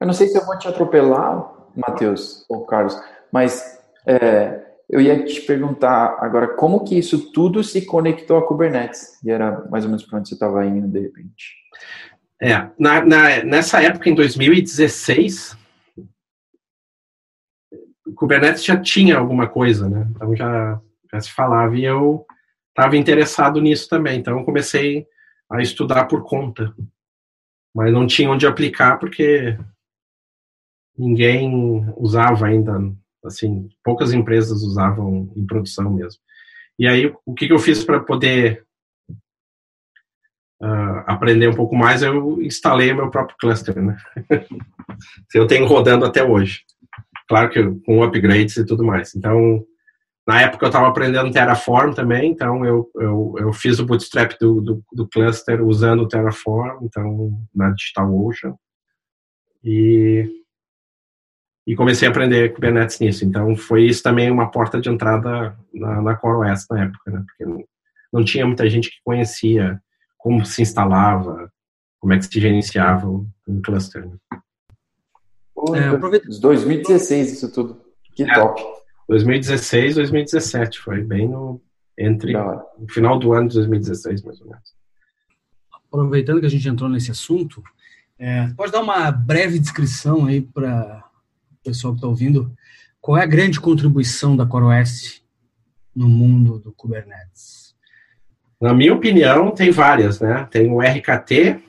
Eu 0.00 0.06
não 0.06 0.14
sei 0.14 0.28
se 0.28 0.36
eu 0.36 0.44
vou 0.44 0.58
te 0.58 0.66
atropelar, 0.66 1.52
Matheus 1.76 2.44
ou 2.48 2.66
Carlos, 2.66 3.00
mas 3.32 3.80
é, 4.06 4.62
eu 4.90 5.00
ia 5.00 5.24
te 5.24 5.40
perguntar 5.42 6.18
agora 6.20 6.48
como 6.48 6.84
que 6.84 6.98
isso 6.98 7.32
tudo 7.32 7.64
se 7.64 7.86
conectou 7.86 8.36
a 8.36 8.46
Kubernetes. 8.46 9.18
E 9.24 9.30
era 9.30 9.66
mais 9.70 9.84
ou 9.84 9.90
menos 9.90 10.04
para 10.04 10.18
onde 10.18 10.28
você 10.28 10.34
estava 10.34 10.66
indo 10.66 10.86
de 10.88 11.00
repente. 11.00 11.56
É, 12.40 12.68
na, 12.78 13.04
na, 13.04 13.44
nessa 13.44 13.80
época, 13.80 14.10
em 14.10 14.14
2016, 14.14 15.56
o 18.04 18.12
Kubernetes 18.14 18.64
já 18.64 18.78
tinha 18.78 19.16
alguma 19.16 19.48
coisa, 19.48 19.88
né? 19.88 20.06
Então 20.10 20.34
já, 20.34 20.80
já 21.12 21.20
se 21.20 21.30
falava 21.30 21.76
e 21.76 21.84
eu 21.84 22.26
estava 22.70 22.96
interessado 22.96 23.60
nisso 23.60 23.88
também. 23.88 24.18
Então 24.18 24.38
eu 24.38 24.44
comecei 24.44 25.06
a 25.50 25.60
estudar 25.60 26.06
por 26.06 26.24
conta, 26.24 26.74
mas 27.74 27.92
não 27.92 28.06
tinha 28.06 28.30
onde 28.30 28.46
aplicar 28.46 28.98
porque 28.98 29.58
ninguém 30.96 31.92
usava 31.96 32.46
ainda, 32.46 32.78
assim, 33.24 33.68
poucas 33.84 34.12
empresas 34.12 34.62
usavam 34.62 35.30
em 35.36 35.46
produção 35.46 35.90
mesmo. 35.92 36.20
E 36.78 36.86
aí 36.86 37.14
o 37.26 37.34
que, 37.34 37.52
eu 37.52 37.58
fiz 37.58 37.84
para 37.84 38.00
poder 38.00 38.64
uh, 40.62 41.04
aprender 41.06 41.48
um 41.48 41.54
pouco 41.54 41.76
mais, 41.76 42.02
eu 42.02 42.40
instalei 42.42 42.92
meu 42.94 43.10
próprio 43.10 43.36
cluster, 43.38 43.80
né? 43.80 43.96
eu 45.34 45.46
tenho 45.46 45.66
rodando 45.66 46.04
até 46.04 46.24
hoje. 46.24 46.64
Claro 47.28 47.50
que 47.50 47.62
com 47.84 48.02
upgrades 48.02 48.56
e 48.56 48.66
tudo 48.66 48.84
mais. 48.84 49.14
Então, 49.14 49.64
na 50.26 50.40
época 50.42 50.64
eu 50.64 50.68
estava 50.68 50.88
aprendendo 50.88 51.32
Terraform 51.32 51.92
também, 51.92 52.30
então 52.30 52.64
eu, 52.64 52.88
eu, 52.96 53.34
eu 53.38 53.52
fiz 53.52 53.78
o 53.78 53.86
bootstrap 53.86 54.38
do, 54.40 54.60
do, 54.60 54.84
do, 54.92 55.08
cluster 55.08 55.60
usando 55.62 56.00
o 56.00 56.08
Terraform, 56.08 56.84
então 56.84 57.30
na 57.54 57.70
DigitalOcean. 57.70 58.54
E, 59.64 60.28
e 61.66 61.74
comecei 61.74 62.06
a 62.06 62.10
aprender 62.10 62.52
Kubernetes 62.52 63.00
nisso. 63.00 63.24
Então 63.24 63.56
foi 63.56 63.84
isso 63.84 64.02
também 64.02 64.30
uma 64.30 64.50
porta 64.50 64.80
de 64.80 64.88
entrada 64.88 65.56
na, 65.74 66.00
na 66.00 66.16
CoreOS 66.16 66.66
na 66.70 66.84
época, 66.84 67.10
né? 67.10 67.24
Porque 67.26 67.44
não, 67.44 67.64
não 68.12 68.24
tinha 68.24 68.46
muita 68.46 68.68
gente 68.70 68.90
que 68.90 68.96
conhecia 69.04 69.80
como 70.18 70.44
se 70.46 70.62
instalava, 70.62 71.50
como 72.00 72.12
é 72.12 72.18
que 72.18 72.26
se 72.26 72.40
gerenciava 72.40 73.08
um 73.08 73.62
cluster. 73.64 74.06
Né? 74.06 74.16
é, 75.74 75.88
aproveito... 75.88 76.28
2016 76.40 77.32
isso 77.32 77.52
tudo. 77.52 77.80
Que 78.14 78.22
é, 78.22 78.34
top. 78.34 78.62
2016, 79.12 79.96
2017, 79.96 80.78
foi 80.78 81.02
bem 81.02 81.28
no 81.28 81.60
entre 81.98 82.34
o 82.34 82.88
final 82.88 83.18
do 83.18 83.34
ano 83.34 83.48
de 83.48 83.56
2016, 83.56 84.22
mais 84.22 84.40
ou 84.40 84.46
menos. 84.46 84.74
Aproveitando 85.70 86.40
que 86.40 86.46
a 86.46 86.50
gente 86.50 86.66
entrou 86.66 86.88
nesse 86.88 87.10
assunto, 87.10 87.62
é, 88.18 88.48
pode 88.56 88.72
dar 88.72 88.80
uma 88.80 89.10
breve 89.10 89.58
descrição 89.58 90.24
aí 90.24 90.40
para 90.40 91.04
o 91.50 91.62
pessoal 91.62 91.92
que 91.92 91.98
está 91.98 92.08
ouvindo? 92.08 92.56
Qual 93.02 93.18
é 93.18 93.22
a 93.22 93.26
grande 93.26 93.60
contribuição 93.60 94.34
da 94.34 94.46
CoreOS 94.46 95.22
no 95.94 96.08
mundo 96.08 96.58
do 96.58 96.72
Kubernetes? 96.72 97.76
Na 98.58 98.72
minha 98.72 98.94
opinião, 98.94 99.50
tem 99.50 99.70
várias, 99.70 100.20
né? 100.20 100.48
Tem 100.50 100.70
o 100.70 100.80
RKT, 100.80 101.62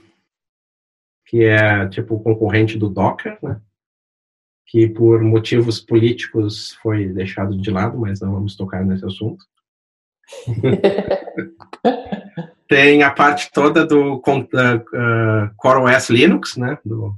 que 1.25 1.43
é 1.43 1.89
tipo 1.89 2.15
o 2.15 2.21
concorrente 2.21 2.77
do 2.77 2.87
Docker, 2.87 3.37
né? 3.43 3.59
Que 4.65 4.87
por 4.87 5.21
motivos 5.21 5.79
políticos 5.79 6.71
foi 6.81 7.07
deixado 7.07 7.55
de 7.57 7.69
lado, 7.69 7.97
mas 7.97 8.21
não 8.21 8.33
vamos 8.33 8.55
tocar 8.55 8.83
nesse 8.83 9.05
assunto. 9.05 9.45
Tem 12.67 13.03
a 13.03 13.11
parte 13.11 13.51
toda 13.51 13.85
do 13.85 14.15
uh, 14.15 14.19
uh, 14.19 15.53
CoreOS 15.57 16.09
Linux, 16.09 16.57
né? 16.57 16.79
Do, 16.83 17.15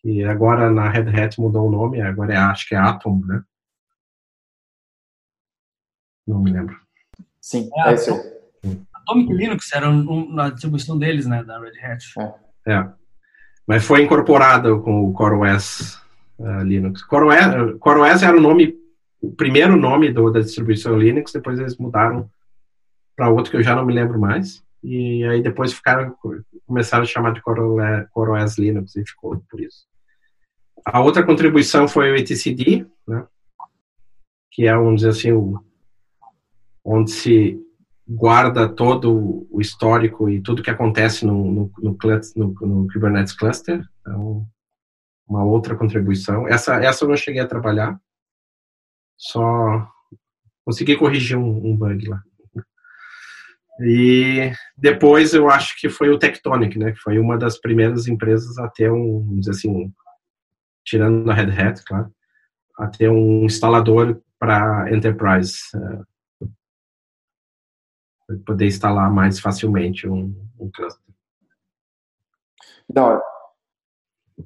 que 0.00 0.24
agora 0.24 0.70
na 0.70 0.88
Red 0.88 1.10
Hat 1.10 1.38
mudou 1.38 1.68
o 1.68 1.70
nome, 1.70 2.00
agora 2.00 2.32
é, 2.32 2.36
acho 2.36 2.68
que 2.68 2.74
é 2.74 2.78
Atom, 2.78 3.20
né? 3.24 3.42
Não 6.26 6.40
me 6.40 6.50
lembro. 6.50 6.78
Sim, 7.40 7.68
é, 7.74 7.90
é 7.90 7.94
isso. 7.94 8.12
Atomic 8.94 9.32
Linux 9.32 9.72
era 9.72 9.90
um, 9.90 10.32
na 10.32 10.50
distribuição 10.50 10.98
deles, 10.98 11.26
né, 11.26 11.42
da 11.44 11.58
Red 11.58 11.78
Hat. 11.82 12.04
É. 12.66 12.72
é. 12.72 12.92
Mas 13.66 13.84
foi 13.84 14.02
incorporado 14.02 14.82
com 14.82 15.04
o 15.04 15.12
CoreOS 15.12 15.99
uh, 16.40 16.62
Linux. 16.62 17.02
CoreOS, 17.02 18.22
era 18.22 18.36
o 18.36 18.40
nome, 18.40 18.74
o 19.20 19.30
primeiro 19.30 19.76
nome 19.76 20.10
do, 20.10 20.30
da 20.30 20.40
distribuição 20.40 20.98
Linux, 20.98 21.32
depois 21.32 21.58
eles 21.58 21.76
mudaram 21.76 22.28
para 23.14 23.28
outro 23.28 23.50
que 23.50 23.56
eu 23.58 23.62
já 23.62 23.76
não 23.76 23.84
me 23.84 23.94
lembro 23.94 24.18
mais. 24.18 24.64
E 24.82 25.22
aí 25.24 25.42
depois 25.42 25.72
ficaram, 25.72 26.14
começaram 26.66 27.02
a 27.02 27.06
chamar 27.06 27.32
de 27.32 27.42
CoreOS, 27.42 28.58
Linux 28.58 28.96
e 28.96 29.04
ficou 29.04 29.42
por 29.50 29.60
isso. 29.60 29.86
A 30.84 31.00
outra 31.00 31.22
contribuição 31.22 31.86
foi 31.86 32.10
o 32.10 32.16
etcd, 32.16 32.86
né, 33.06 33.26
que 34.50 34.66
é, 34.66 34.74
vamos 34.74 34.96
dizer 34.96 35.10
assim, 35.10 35.32
o, 35.32 35.62
onde 36.82 37.10
se 37.10 37.60
guarda 38.08 38.68
todo 38.68 39.46
o 39.50 39.60
histórico 39.60 40.28
e 40.28 40.40
tudo 40.40 40.62
que 40.62 40.70
acontece 40.70 41.24
no, 41.24 41.44
no, 41.44 41.72
no, 41.78 41.98
no, 42.36 42.54
no 42.66 42.88
Kubernetes 42.88 43.34
Cluster. 43.34 43.84
Então, 44.00 44.46
uma 45.30 45.44
outra 45.44 45.76
contribuição. 45.76 46.48
Essa, 46.48 46.82
essa 46.82 47.04
eu 47.04 47.08
não 47.08 47.16
cheguei 47.16 47.40
a 47.40 47.46
trabalhar, 47.46 47.96
só 49.16 49.88
consegui 50.64 50.96
corrigir 50.96 51.38
um, 51.38 51.68
um 51.68 51.76
bug 51.76 52.08
lá. 52.08 52.20
E 53.82 54.52
depois 54.76 55.32
eu 55.32 55.48
acho 55.48 55.78
que 55.80 55.88
foi 55.88 56.10
o 56.10 56.18
Tectonic, 56.18 56.76
né, 56.78 56.92
que 56.92 56.98
foi 56.98 57.18
uma 57.18 57.38
das 57.38 57.58
primeiras 57.58 58.08
empresas 58.08 58.58
a 58.58 58.68
ter 58.68 58.90
um, 58.90 59.20
vamos 59.20 59.40
dizer 59.40 59.52
assim, 59.52 59.94
tirando 60.84 61.30
a 61.30 61.34
Red 61.34 61.52
Hat, 61.58 61.82
claro, 61.84 62.12
a 62.76 62.88
ter 62.88 63.08
um 63.08 63.44
instalador 63.44 64.20
para 64.38 64.92
enterprise, 64.92 65.60
uh, 65.74 66.04
poder 68.44 68.66
instalar 68.66 69.10
mais 69.10 69.40
facilmente 69.40 70.08
um, 70.08 70.34
um 70.58 70.70
cluster. 70.70 71.02
Da 72.88 73.06
hora. 73.06 73.22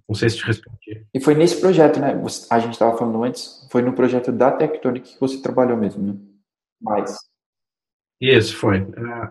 Não 0.09 0.15
sei 0.15 0.31
se 0.31 0.39
te 0.39 0.47
respondi. 0.47 1.07
E 1.13 1.21
foi 1.21 1.35
nesse 1.35 1.61
projeto, 1.61 2.01
né? 2.01 2.15
A 2.51 2.59
gente 2.59 2.73
estava 2.73 2.97
falando 2.97 3.23
antes, 3.25 3.67
foi 3.71 3.83
no 3.83 3.93
projeto 3.93 4.33
da 4.33 4.51
Tectonic 4.51 5.15
que 5.15 5.21
você 5.21 5.41
trabalhou 5.41 5.77
mesmo, 5.77 6.03
né? 6.03 6.19
Mais. 6.81 7.17
Isso, 8.21 8.57
foi. 8.57 8.81
Uh, 8.81 9.31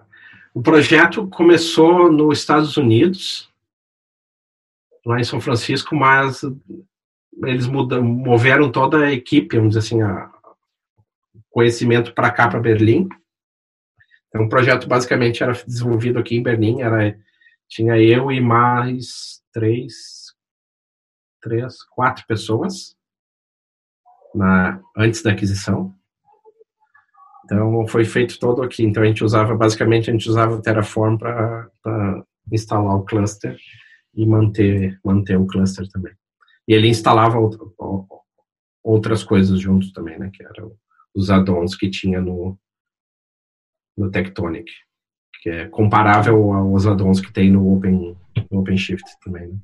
o 0.54 0.62
projeto 0.62 1.28
começou 1.28 2.12
nos 2.12 2.40
Estados 2.40 2.78
Unidos, 2.78 3.50
lá 5.06 5.20
em 5.20 5.24
São 5.24 5.42
Francisco, 5.42 5.96
mas 5.96 6.42
eles 7.44 7.68
mudam, 7.68 8.04
moveram 8.04 8.72
toda 8.72 9.06
a 9.06 9.12
equipe, 9.12 9.56
vamos 9.56 9.76
dizer 9.76 9.80
assim, 9.80 10.02
a 10.02 10.32
conhecimento 11.50 12.14
para 12.14 12.32
cá, 12.32 12.48
para 12.48 12.60
Berlim. 12.60 13.08
Então, 14.28 14.46
o 14.46 14.50
projeto 14.50 14.88
basicamente 14.88 15.44
era 15.44 15.54
desenvolvido 15.54 16.18
aqui 16.18 16.36
em 16.36 16.44
Berlim, 16.44 16.82
era, 16.82 17.18
tinha 17.68 17.98
eu 18.00 18.32
e 18.32 18.42
mais 18.42 19.42
três, 19.54 20.23
três, 21.44 21.84
quatro 21.84 22.26
pessoas 22.26 22.96
na, 24.34 24.82
antes 24.98 25.22
da 25.22 25.32
aquisição. 25.32 25.94
Então, 27.46 27.86
foi 27.88 28.06
feito 28.06 28.40
todo 28.40 28.64
aqui. 28.64 28.84
Então, 28.84 29.04
a 29.04 29.06
gente 29.06 29.24
usava, 29.24 29.54
basicamente, 29.56 30.10
a 30.10 30.14
gente 30.14 30.28
usava 30.30 30.56
o 30.56 30.62
Terraform 30.62 31.18
para 31.18 31.70
instalar 32.52 32.96
o 32.96 33.04
cluster 33.04 33.58
e 34.16 34.26
manter, 34.26 34.98
manter 35.04 35.38
o 35.38 35.46
cluster 35.46 35.88
também. 35.90 36.14
E 36.68 36.74
ele 36.74 36.88
instalava 36.88 37.38
outras 38.82 39.24
coisas 39.24 39.60
juntos 39.60 39.92
também, 39.92 40.18
né? 40.18 40.32
Que 40.34 40.44
eram 40.44 40.74
os 41.14 41.30
addons 41.30 41.76
que 41.76 41.90
tinha 41.90 42.22
no, 42.22 42.58
no 43.98 44.10
Tectonic, 44.10 44.72
que 45.42 45.50
é 45.50 45.68
comparável 45.68 46.54
aos 46.54 46.88
addons 46.88 47.20
que 47.20 47.32
tem 47.32 47.52
no 47.52 47.76
Open 47.76 48.18
no 48.50 48.62
OpenShift 48.62 49.04
também. 49.24 49.48
Né? 49.50 49.58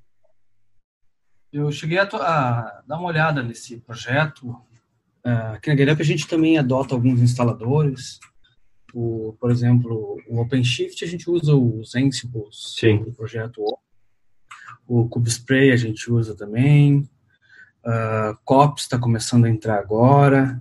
Eu 1.52 1.72
cheguei 1.72 1.98
a, 1.98 2.04
a, 2.04 2.84
dar 2.88 2.98
uma 2.98 3.08
olhada 3.08 3.42
nesse 3.42 3.78
projeto. 3.78 4.50
Uh, 5.26 5.54
aqui 5.56 5.70
na 5.70 5.76
GitHub 5.76 6.02
a 6.02 6.06
gente 6.06 6.28
também 6.28 6.58
adota 6.58 6.94
alguns 6.94 7.22
instaladores. 7.22 8.20
O, 8.94 9.36
por 9.40 9.52
exemplo, 9.52 10.18
o 10.28 10.40
OpenShift 10.40 11.04
a 11.04 11.08
gente 11.08 11.30
usa 11.30 11.56
os 11.56 11.96
Ansibles 11.96 12.76
Sim. 12.78 13.04
do 13.04 13.12
projeto 13.12 13.64
o 14.90 15.08
Kubespray 15.08 15.72
a 15.72 15.78
gente 15.78 16.12
usa 16.12 16.36
também. 16.36 17.08
Uh, 17.86 18.36
Cops 18.44 18.84
está 18.84 18.98
começando 18.98 19.46
a 19.46 19.50
entrar 19.50 19.78
agora. 19.78 20.60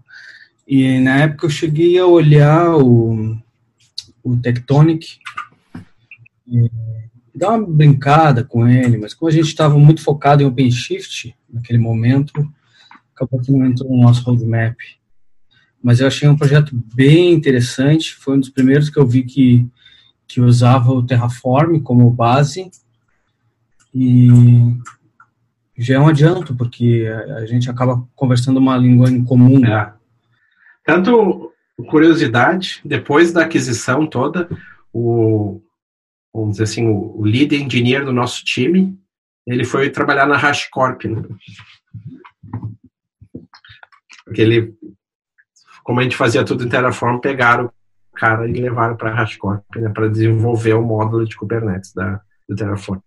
E 0.67 0.99
na 1.01 1.23
época 1.23 1.47
eu 1.47 1.51
cheguei 1.51 1.99
a 1.99 2.07
olhar 2.07 2.77
o, 2.77 3.39
o 4.23 4.37
Tectonic 4.37 5.19
e 6.47 6.71
dar 7.39 7.51
uma 7.51 7.67
brincada 7.67 8.45
com 8.45 8.67
ele, 8.67 8.99
mas 8.99 9.15
como 9.15 9.29
a 9.29 9.33
gente 9.33 9.47
estava 9.47 9.79
muito 9.79 10.03
focado 10.03 10.43
em 10.43 10.47
OpenShift 10.47 11.35
naquele 11.49 11.79
momento, 11.79 12.33
acabou 13.15 13.41
que 13.41 13.53
não 13.53 13.67
entrou 13.67 13.91
no 13.91 14.03
nosso 14.03 14.23
roadmap. 14.23 14.77
Mas 15.83 16.01
eu 16.01 16.07
achei 16.07 16.29
um 16.29 16.37
projeto 16.37 16.73
bem 16.95 17.33
interessante, 17.33 18.15
foi 18.15 18.37
um 18.37 18.41
dos 18.41 18.51
primeiros 18.51 18.91
que 18.91 18.99
eu 18.99 19.07
vi 19.07 19.23
que, 19.23 19.67
que 20.27 20.41
usava 20.41 20.93
o 20.93 21.05
Terraform 21.05 21.79
como 21.81 22.11
base 22.11 22.71
e 23.95 24.29
já 25.77 25.95
é 25.95 25.99
um 25.99 26.09
adianto, 26.09 26.55
porque 26.55 27.09
a 27.37 27.47
gente 27.47 27.71
acaba 27.71 28.05
conversando 28.15 28.59
uma 28.59 28.77
língua 28.77 29.09
em 29.09 29.25
comum. 29.25 29.65
É. 29.65 29.93
Tanto 30.85 31.53
curiosidade, 31.89 32.81
depois 32.85 33.33
da 33.33 33.43
aquisição 33.43 34.07
toda, 34.07 34.49
o, 34.93 35.61
vamos 36.41 36.53
dizer 36.53 36.65
assim, 36.65 36.87
o, 36.87 37.23
lead 37.23 37.55
engineer 37.55 38.05
do 38.05 38.13
nosso 38.13 38.45
time, 38.45 38.99
ele 39.47 39.65
foi 39.65 39.91
trabalhar 39.91 40.27
na 40.27 40.37
HashiCorp, 40.37 41.05
né? 41.05 41.23
Porque 44.25 44.43
ele, 44.43 44.75
como 45.83 46.01
a 46.01 46.03
gente 46.03 46.17
fazia 46.17 46.45
tudo 46.45 46.65
em 46.65 46.69
Terraform, 46.69 47.19
pegaram 47.19 47.67
o 47.67 47.73
cara 48.15 48.49
e 48.49 48.53
levaram 48.53 48.97
para 48.97 49.11
a 49.11 49.23
HashiCorp, 49.23 49.65
né, 49.77 49.89
para 49.89 50.09
desenvolver 50.09 50.75
o 50.75 50.83
módulo 50.83 51.27
de 51.27 51.37
Kubernetes 51.37 51.95
da, 51.95 52.21
do 52.49 52.55
Terraform. 52.55 53.01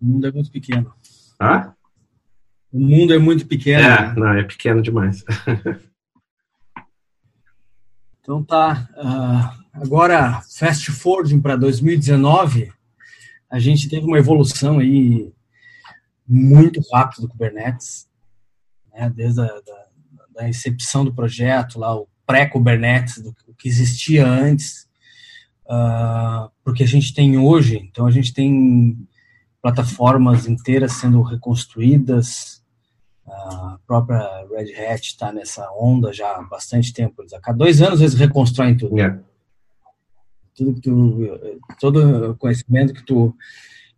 O 0.00 0.06
mundo 0.06 0.26
é 0.28 0.32
muito 0.32 0.50
pequeno. 0.50 0.94
Ah? 1.38 1.72
O 2.72 2.78
mundo 2.78 3.12
é 3.12 3.18
muito 3.18 3.46
pequeno. 3.46 3.82
É, 3.82 4.14
não, 4.14 4.28
é 4.28 4.44
pequeno 4.44 4.80
demais. 4.80 5.24
então 8.20 8.44
tá. 8.44 8.88
Uh, 8.96 9.59
agora, 9.72 10.42
fast 10.42 10.90
forwarding 10.90 11.40
para 11.40 11.56
2019, 11.56 12.72
a 13.50 13.58
gente 13.58 13.88
teve 13.88 14.06
uma 14.06 14.18
evolução 14.18 14.78
aí 14.78 15.32
muito 16.26 16.80
rápida 16.92 17.22
do 17.22 17.28
Kubernetes, 17.28 18.08
né, 18.92 19.10
desde 19.10 19.40
a 19.40 19.46
da, 19.46 19.86
da 20.34 20.48
incepção 20.48 21.04
do 21.04 21.14
projeto, 21.14 21.78
lá 21.78 21.94
o 21.94 22.08
pré-Kubernetes, 22.26 23.20
do 23.20 23.34
que 23.58 23.68
existia 23.68 24.26
antes, 24.26 24.88
uh, 25.66 26.50
porque 26.62 26.84
a 26.84 26.86
gente 26.86 27.12
tem 27.12 27.36
hoje, 27.36 27.76
então 27.76 28.06
a 28.06 28.10
gente 28.10 28.32
tem 28.32 28.96
plataformas 29.60 30.46
inteiras 30.46 30.92
sendo 30.92 31.20
reconstruídas. 31.22 32.62
A 33.26 33.78
própria 33.86 34.46
Red 34.50 34.74
Hat 34.74 35.02
está 35.02 35.32
nessa 35.32 35.70
onda 35.72 36.12
já 36.12 36.36
há 36.36 36.42
bastante 36.42 36.92
tempo. 36.92 37.22
a 37.22 37.40
cada 37.40 37.58
dois 37.58 37.82
anos 37.82 38.00
eles 38.00 38.14
reconstroem 38.14 38.76
tudo. 38.76 38.96
Yeah. 38.96 39.20
Tudo 40.54 40.74
que 40.74 40.80
tu, 40.80 41.28
todo 41.80 42.36
conhecimento 42.38 42.92
que 42.92 43.04
tu, 43.04 43.34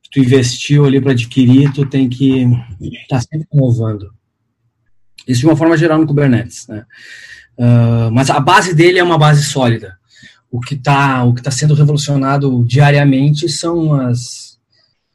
que 0.03 0.11
tu 0.11 0.21
investiu 0.21 0.85
ali 0.85 1.01
para 1.01 1.12
adquirir, 1.12 1.73
tu 1.73 1.87
tem 1.87 2.09
que 2.09 2.45
estar 2.81 3.17
tá 3.17 3.21
sempre 3.21 3.47
renovando. 3.53 4.12
Isso 5.27 5.41
de 5.41 5.47
uma 5.47 5.57
forma 5.57 5.77
geral 5.77 5.99
no 5.99 6.07
Kubernetes, 6.07 6.67
né? 6.69 6.85
Uh, 7.57 8.11
mas 8.12 8.31
a 8.31 8.41
base 8.41 8.75
dele 8.75 8.99
é 8.99 9.05
uma 9.05 9.19
base 9.19 9.43
sólida. 9.43 9.97
O 10.51 10.61
que 10.61 10.75
está 10.75 11.25
o 11.25 11.35
que 11.35 11.43
tá 11.43 11.51
sendo 11.51 11.75
revolucionado 11.75 12.65
diariamente 12.65 13.49
são 13.49 13.95
as 13.95 14.53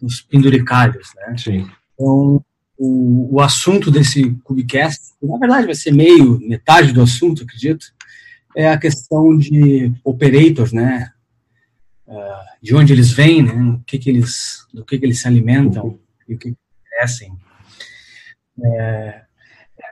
os 0.02 0.22
penduricalhos, 0.22 1.10
né? 1.16 1.36
Sim. 1.38 1.68
Então, 1.94 2.44
o, 2.78 3.36
o 3.36 3.42
assunto 3.42 3.90
desse 3.90 4.32
Cubicast, 4.44 5.00
na 5.22 5.38
verdade 5.38 5.66
vai 5.66 5.76
ser 5.76 5.92
meio, 5.92 6.40
metade 6.40 6.92
do 6.92 7.02
assunto, 7.02 7.44
acredito, 7.44 7.88
é 8.56 8.70
a 8.70 8.78
questão 8.78 9.36
de 9.38 9.92
operators, 10.04 10.72
né? 10.72 11.10
Uh, 12.08 12.46
de 12.64 12.74
onde 12.74 12.94
eles 12.94 13.12
vêm, 13.12 13.44
né? 13.44 13.54
O 13.54 13.84
que 13.86 13.98
que 14.00 14.10
eles, 14.10 14.66
do 14.74 14.86
que 14.86 14.98
que 14.98 15.06
eles 15.06 15.20
se 15.20 15.28
alimentam 15.28 16.00
e 16.28 16.36
o 16.36 16.38
que 16.38 16.56
crescem. 16.90 17.34
É, 18.64 19.22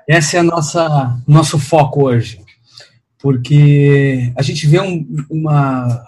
esse 0.07 0.37
é 0.37 0.39
a 0.39 0.43
nossa 0.43 1.21
nosso 1.27 1.59
foco 1.59 2.05
hoje, 2.05 2.41
porque 3.19 4.31
a 4.35 4.41
gente 4.41 4.65
vê 4.65 4.79
um, 4.79 5.05
uma, 5.29 6.05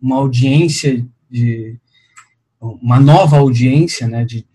uma 0.00 0.16
audiência 0.16 1.06
de 1.30 1.78
uma 2.60 2.98
nova 2.98 3.36
audiência, 3.36 4.08
né, 4.08 4.24
de 4.24 4.46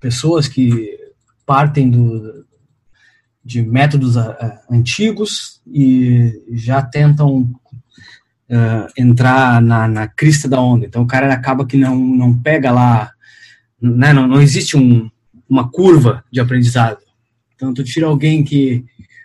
pessoas 0.00 0.48
que 0.48 0.98
partem 1.46 1.88
do, 1.88 2.44
de 3.44 3.62
métodos 3.62 4.16
uh, 4.16 4.34
antigos 4.70 5.60
e 5.66 6.42
já 6.52 6.82
tentam 6.82 7.52
uh, 8.52 8.92
entrar 8.96 9.62
na, 9.62 9.88
na, 9.88 10.06
crista 10.06 10.48
da 10.48 10.60
onda. 10.60 10.84
Então 10.84 11.02
o 11.02 11.06
cara 11.06 11.32
acaba 11.32 11.66
que 11.66 11.76
não, 11.76 11.96
não 11.96 12.38
pega 12.38 12.70
lá, 12.70 13.12
né, 13.80 14.12
não, 14.12 14.28
não 14.28 14.40
existe 14.40 14.76
um, 14.76 15.10
uma 15.48 15.70
curva 15.70 16.22
de 16.30 16.40
aprendizado. 16.40 17.00
Então 17.54 17.72
tu 17.72 17.82
tira 17.82 18.06
alguém 18.06 18.44
que 18.44 18.84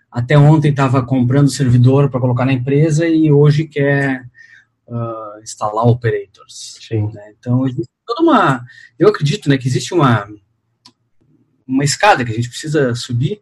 até 0.09 0.37
ontem 0.37 0.69
estava 0.69 1.05
comprando 1.05 1.49
servidor 1.49 2.09
para 2.09 2.21
colocar 2.21 2.45
na 2.45 2.53
empresa 2.53 3.07
e 3.07 3.31
hoje 3.31 3.67
quer 3.67 4.25
uh, 4.87 5.41
instalar 5.43 5.85
operators. 5.85 6.79
Né? 6.89 7.33
Então 7.37 7.67
existe 7.67 7.91
toda 8.05 8.21
uma, 8.21 8.65
eu 8.97 9.09
acredito, 9.09 9.49
né, 9.49 9.57
que 9.57 9.67
existe 9.67 9.93
uma 9.93 10.27
uma 11.67 11.83
escada 11.83 12.23
que 12.23 12.31
a 12.31 12.35
gente 12.35 12.47
precisa 12.47 12.95
subir 12.95 13.41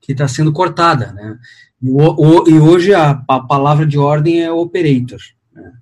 que 0.00 0.12
está 0.12 0.26
sendo 0.26 0.52
cortada, 0.52 1.12
né? 1.12 1.38
E, 1.82 1.90
o, 1.90 1.96
o, 1.96 2.48
e 2.48 2.58
hoje 2.58 2.94
a, 2.94 3.22
a, 3.28 3.40
palavra 3.40 3.86
de 3.86 3.98
ordem 3.98 4.42
é 4.42 4.50
operator. 4.50 5.20
Né? 5.52 5.72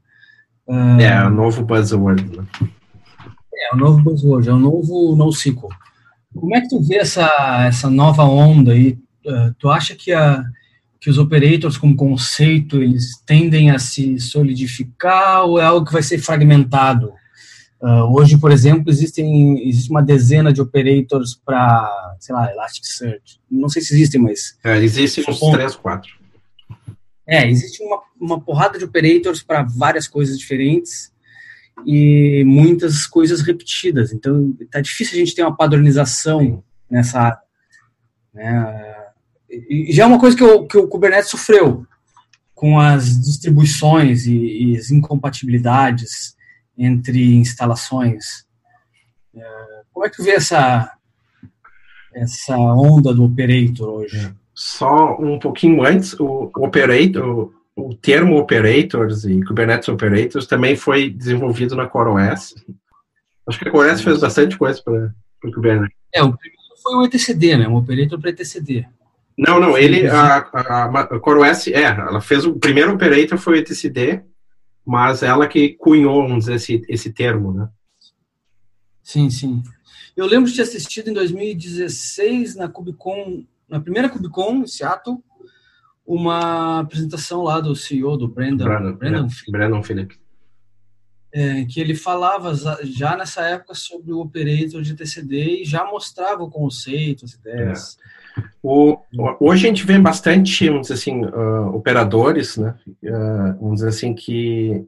Uh, 0.66 1.00
é, 1.00 1.26
o 1.26 1.30
novo 1.30 1.64
buzzword. 1.64 2.36
Né? 2.36 2.44
É, 3.54 3.74
o 3.74 3.78
novo 3.78 4.02
buzzword, 4.02 4.48
é 4.48 4.52
o 4.52 4.58
novo 4.58 5.14
NoSQL. 5.16 5.68
Como 6.34 6.56
é 6.56 6.60
que 6.60 6.68
tu 6.68 6.80
vê 6.80 6.96
essa, 6.96 7.30
essa 7.66 7.90
nova 7.90 8.24
onda 8.24 8.72
aí? 8.72 8.98
Uh, 9.24 9.54
tu 9.58 9.70
acha 9.70 9.94
que, 9.94 10.12
a, 10.12 10.42
que 11.00 11.10
os 11.10 11.18
operators 11.18 11.76
como 11.76 11.94
conceito, 11.94 12.82
eles 12.82 13.22
tendem 13.24 13.70
a 13.70 13.78
se 13.78 14.18
solidificar 14.18 15.44
ou 15.44 15.60
é 15.60 15.64
algo 15.64 15.86
que 15.86 15.92
vai 15.92 16.02
ser 16.02 16.18
fragmentado? 16.18 17.12
Uh, 17.82 18.16
hoje, 18.16 18.38
por 18.38 18.52
exemplo, 18.52 18.88
existem, 18.88 19.68
existe 19.68 19.90
uma 19.90 20.00
dezena 20.00 20.52
de 20.52 20.60
operators 20.60 21.34
para, 21.34 22.16
sei 22.20 22.32
lá, 22.32 22.48
Elasticsearch. 22.52 23.40
Não 23.50 23.68
sei 23.68 23.82
se 23.82 23.92
existem, 23.92 24.20
mas... 24.20 24.56
É, 24.62 24.78
existem 24.78 25.24
uns 25.28 25.40
três, 25.40 25.74
quatro. 25.74 26.12
É, 27.26 27.50
existe 27.50 27.82
uma, 27.82 28.00
uma 28.20 28.40
porrada 28.40 28.78
de 28.78 28.84
operators 28.84 29.42
para 29.42 29.64
várias 29.64 30.06
coisas 30.06 30.38
diferentes 30.38 31.12
e 31.84 32.44
muitas 32.46 33.04
coisas 33.04 33.40
repetidas. 33.40 34.12
Então, 34.12 34.56
tá 34.70 34.80
difícil 34.80 35.16
a 35.16 35.18
gente 35.18 35.34
ter 35.34 35.42
uma 35.42 35.56
padronização 35.56 36.62
nessa 36.88 37.20
área. 37.20 37.40
Né? 38.32 38.94
E 39.50 39.92
já 39.92 40.04
é 40.04 40.06
uma 40.06 40.20
coisa 40.20 40.36
que 40.36 40.44
o, 40.44 40.66
que 40.68 40.78
o 40.78 40.86
Kubernetes 40.86 41.30
sofreu 41.30 41.84
com 42.54 42.78
as 42.78 43.20
distribuições 43.20 44.24
e, 44.26 44.36
e 44.36 44.76
as 44.76 44.92
incompatibilidades 44.92 46.36
entre 46.76 47.34
instalações. 47.36 48.46
É, 49.34 49.82
como 49.92 50.06
é 50.06 50.10
que 50.10 50.16
tu 50.16 50.24
vê 50.24 50.32
essa, 50.32 50.92
essa 52.14 52.56
onda 52.56 53.14
do 53.14 53.24
operator 53.24 53.88
hoje? 53.88 54.32
Só 54.54 55.16
um 55.18 55.38
pouquinho 55.38 55.84
antes, 55.84 56.18
o 56.20 56.50
operator, 56.56 57.52
o 57.74 57.94
termo 57.94 58.36
operators 58.36 59.24
e 59.24 59.42
Kubernetes 59.44 59.88
operators 59.88 60.46
também 60.46 60.76
foi 60.76 61.08
desenvolvido 61.08 61.74
na 61.74 61.86
CoreOS. 61.86 62.54
Acho 63.46 63.58
que 63.58 63.68
a 63.68 63.72
CoreOS 63.72 64.02
fez 64.02 64.20
bastante 64.20 64.58
coisa 64.58 64.82
para 64.82 65.10
o 65.44 65.52
Kubernetes. 65.52 65.96
É, 66.14 66.22
o 66.22 66.36
primeiro 66.36 66.62
foi 66.82 66.96
o 66.96 67.04
etcd, 67.04 67.56
né? 67.56 67.68
Um 67.68 67.76
operator 67.76 68.20
para 68.20 68.30
etcd. 68.30 68.86
Não, 69.38 69.58
não, 69.58 69.78
ele, 69.78 70.06
a, 70.06 70.36
a, 70.52 70.84
a 70.84 71.20
CoreOS, 71.20 71.68
é, 71.68 71.84
ela 71.84 72.20
fez 72.20 72.44
o 72.44 72.54
primeiro 72.54 72.92
operator 72.92 73.38
foi 73.38 73.54
o 73.54 73.56
etcd, 73.56 74.22
mas 74.84 75.22
ela 75.22 75.46
que 75.46 75.70
cunhou, 75.70 76.22
vamos 76.22 76.44
dizer, 76.44 76.54
esse, 76.54 76.82
esse 76.88 77.12
termo, 77.12 77.52
né? 77.52 77.68
Sim, 79.02 79.30
sim. 79.30 79.62
Eu 80.16 80.26
lembro 80.26 80.50
de 80.50 80.56
ter 80.56 80.62
assistido 80.62 81.08
em 81.08 81.12
2016 81.14 82.56
na 82.56 82.68
Cubicon, 82.68 83.44
na 83.68 83.80
primeira 83.80 84.08
Cubicon 84.08 84.56
em 84.56 84.66
Seattle, 84.66 85.18
uma 86.06 86.80
apresentação 86.80 87.42
lá 87.42 87.60
do 87.60 87.74
CEO 87.74 88.16
do 88.16 88.28
Brandon, 88.28 88.64
Brandon, 88.64 88.96
Brandon, 88.96 89.28
Brandon 89.48 89.82
Phillips. 89.82 90.18
É, 91.34 91.64
que 91.64 91.80
ele 91.80 91.94
falava 91.94 92.54
já 92.82 93.16
nessa 93.16 93.40
época 93.42 93.74
sobre 93.74 94.12
o 94.12 94.20
operator 94.20 94.82
de 94.82 94.94
TCD 94.94 95.62
e 95.62 95.64
já 95.64 95.82
mostrava 95.84 96.42
o 96.42 96.50
conceito, 96.50 97.24
as 97.24 97.32
ideias. 97.32 97.96
É. 97.96 98.21
O, 98.62 98.98
hoje 99.40 99.66
a 99.66 99.68
gente 99.68 99.84
vê 99.84 99.98
bastante, 99.98 100.68
vamos 100.68 100.82
dizer 100.88 100.94
assim, 100.94 101.24
uh, 101.24 101.74
operadores, 101.74 102.56
né, 102.56 102.78
uh, 103.04 103.60
vamos 103.60 103.76
dizer 103.76 103.88
assim, 103.88 104.14
que 104.14 104.86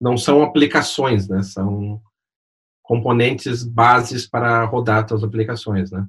não 0.00 0.16
são 0.16 0.42
aplicações, 0.42 1.28
né, 1.28 1.42
são 1.42 2.00
componentes 2.82 3.62
bases 3.62 4.26
para 4.26 4.64
rodar 4.64 5.06
suas 5.08 5.22
aplicações, 5.22 5.90
né. 5.90 6.06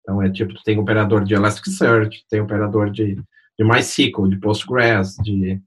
Então 0.00 0.22
é 0.22 0.30
tipo, 0.30 0.54
tem 0.64 0.78
operador 0.78 1.22
de 1.24 1.34
Elasticsearch, 1.34 2.24
tem 2.28 2.40
operador 2.40 2.90
de, 2.90 3.14
de 3.14 3.64
MySQL, 3.64 4.28
de 4.28 4.38
Postgres, 4.38 5.16
de 5.22 5.60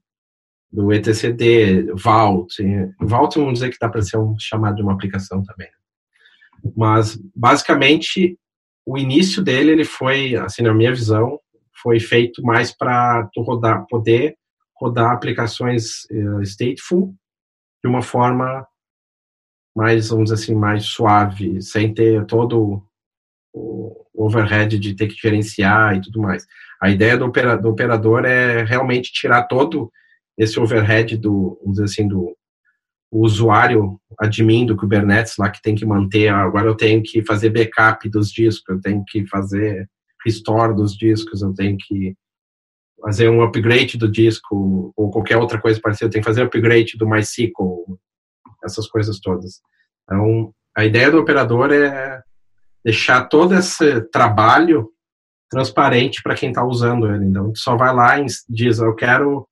do 0.74 0.92
etcd, 0.92 1.92
Vault. 1.94 2.56
Vault 2.98 3.38
vamos 3.38 3.54
dizer 3.54 3.70
que 3.70 3.78
dá 3.80 3.88
para 3.88 4.02
ser 4.02 4.18
um, 4.18 4.34
chamado 4.36 4.74
de 4.74 4.82
uma 4.82 4.92
aplicação 4.92 5.40
também. 5.44 5.68
Mas 6.76 7.16
basicamente 7.34 8.36
o 8.86 8.98
início 8.98 9.42
dele, 9.42 9.72
ele 9.72 9.84
foi, 9.84 10.36
assim, 10.36 10.62
na 10.62 10.74
minha 10.74 10.92
visão, 10.92 11.38
foi 11.82 11.98
feito 12.00 12.42
mais 12.42 12.70
para 12.76 13.28
tu 13.32 13.42
rodar, 13.42 13.86
poder 13.88 14.36
rodar 14.76 15.12
aplicações 15.12 16.04
uh, 16.10 16.42
stateful 16.42 17.14
de 17.82 17.88
uma 17.88 18.02
forma 18.02 18.66
mais, 19.74 20.08
vamos 20.08 20.30
dizer 20.30 20.42
assim, 20.42 20.54
mais 20.54 20.84
suave, 20.84 21.60
sem 21.60 21.92
ter 21.92 22.24
todo 22.26 22.82
o 23.52 24.06
overhead 24.14 24.78
de 24.78 24.94
ter 24.94 25.08
que 25.08 25.20
gerenciar 25.20 25.96
e 25.96 26.00
tudo 26.00 26.20
mais. 26.20 26.46
A 26.80 26.90
ideia 26.90 27.16
do, 27.16 27.26
opera, 27.26 27.56
do 27.56 27.70
operador 27.70 28.24
é 28.24 28.64
realmente 28.64 29.12
tirar 29.12 29.44
todo 29.44 29.90
esse 30.38 30.58
overhead 30.58 31.16
do, 31.16 31.58
vamos 31.60 31.78
dizer 31.78 31.84
assim, 31.84 32.08
do, 32.08 32.36
o 33.14 33.20
usuário 33.24 34.00
admin 34.18 34.66
do 34.66 34.76
Kubernetes 34.76 35.36
lá 35.38 35.48
que 35.48 35.62
tem 35.62 35.76
que 35.76 35.86
manter, 35.86 36.30
agora 36.30 36.66
eu 36.66 36.74
tenho 36.74 37.00
que 37.00 37.24
fazer 37.24 37.48
backup 37.48 38.08
dos 38.08 38.28
discos, 38.28 38.68
eu 38.68 38.80
tenho 38.80 39.04
que 39.06 39.24
fazer 39.28 39.88
restore 40.24 40.74
dos 40.74 40.96
discos, 40.96 41.40
eu 41.40 41.54
tenho 41.54 41.76
que 41.78 42.16
fazer 43.00 43.28
um 43.28 43.40
upgrade 43.44 43.96
do 43.96 44.10
disco 44.10 44.92
ou 44.96 45.12
qualquer 45.12 45.36
outra 45.36 45.60
coisa 45.60 45.80
parecida, 45.80 46.06
eu 46.06 46.10
tenho 46.10 46.24
que 46.24 46.28
fazer 46.28 46.42
upgrade 46.42 46.98
do 46.98 47.08
MySQL, 47.08 47.96
essas 48.64 48.88
coisas 48.88 49.20
todas. 49.20 49.60
Então, 50.02 50.52
a 50.76 50.84
ideia 50.84 51.08
do 51.08 51.20
operador 51.20 51.72
é 51.72 52.20
deixar 52.84 53.28
todo 53.28 53.54
esse 53.54 54.00
trabalho 54.10 54.90
transparente 55.48 56.20
para 56.20 56.34
quem 56.34 56.48
está 56.48 56.64
usando 56.64 57.06
ele. 57.06 57.26
Então, 57.26 57.52
só 57.54 57.76
vai 57.76 57.94
lá 57.94 58.18
e 58.18 58.26
diz, 58.48 58.80
eu 58.80 58.92
quero 58.92 59.46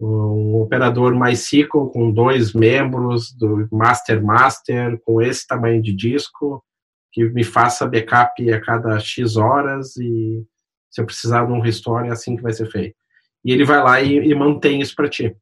um 0.00 0.62
operador 0.62 1.14
MySQL 1.14 1.90
com 1.90 2.10
dois 2.10 2.54
membros 2.54 3.32
do 3.32 3.68
Master 3.70 4.24
Master, 4.24 4.98
com 5.04 5.20
esse 5.20 5.46
tamanho 5.46 5.82
de 5.82 5.94
disco, 5.94 6.64
que 7.12 7.24
me 7.24 7.44
faça 7.44 7.86
backup 7.86 8.52
a 8.52 8.60
cada 8.60 8.98
X 8.98 9.36
horas 9.36 9.96
e 9.96 10.42
se 10.90 11.00
eu 11.00 11.06
precisar 11.06 11.44
de 11.44 11.52
um 11.52 11.60
restore 11.60 12.08
é 12.08 12.12
assim 12.12 12.34
que 12.36 12.42
vai 12.42 12.52
ser 12.52 12.70
feito. 12.70 12.96
E 13.44 13.52
ele 13.52 13.64
vai 13.64 13.82
lá 13.82 14.00
e, 14.00 14.16
e 14.16 14.34
mantém 14.34 14.80
isso 14.80 14.94
para 14.94 15.08
ti. 15.08 15.36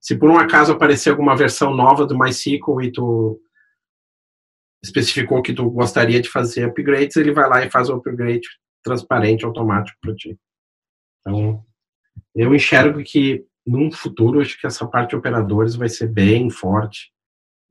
Se 0.00 0.16
por 0.16 0.30
um 0.30 0.38
acaso 0.38 0.72
aparecer 0.72 1.10
alguma 1.10 1.36
versão 1.36 1.74
nova 1.74 2.06
do 2.06 2.18
MySQL 2.18 2.82
e 2.82 2.92
tu 2.92 3.40
especificou 4.82 5.42
que 5.42 5.52
tu 5.52 5.68
gostaria 5.70 6.20
de 6.20 6.28
fazer 6.28 6.66
upgrades, 6.66 7.16
ele 7.16 7.32
vai 7.32 7.48
lá 7.48 7.64
e 7.64 7.70
faz 7.70 7.88
o 7.88 7.94
upgrade 7.94 8.46
transparente, 8.84 9.44
automático 9.44 9.98
para 10.00 10.14
ti. 10.14 10.38
Então, 11.20 11.64
eu 12.34 12.54
enxergo 12.54 13.02
que 13.02 13.44
num 13.66 13.90
futuro 13.90 14.40
acho 14.40 14.60
que 14.60 14.66
essa 14.66 14.86
parte 14.86 15.10
de 15.10 15.16
operadores 15.16 15.74
vai 15.74 15.88
ser 15.88 16.08
bem 16.08 16.50
forte 16.50 17.10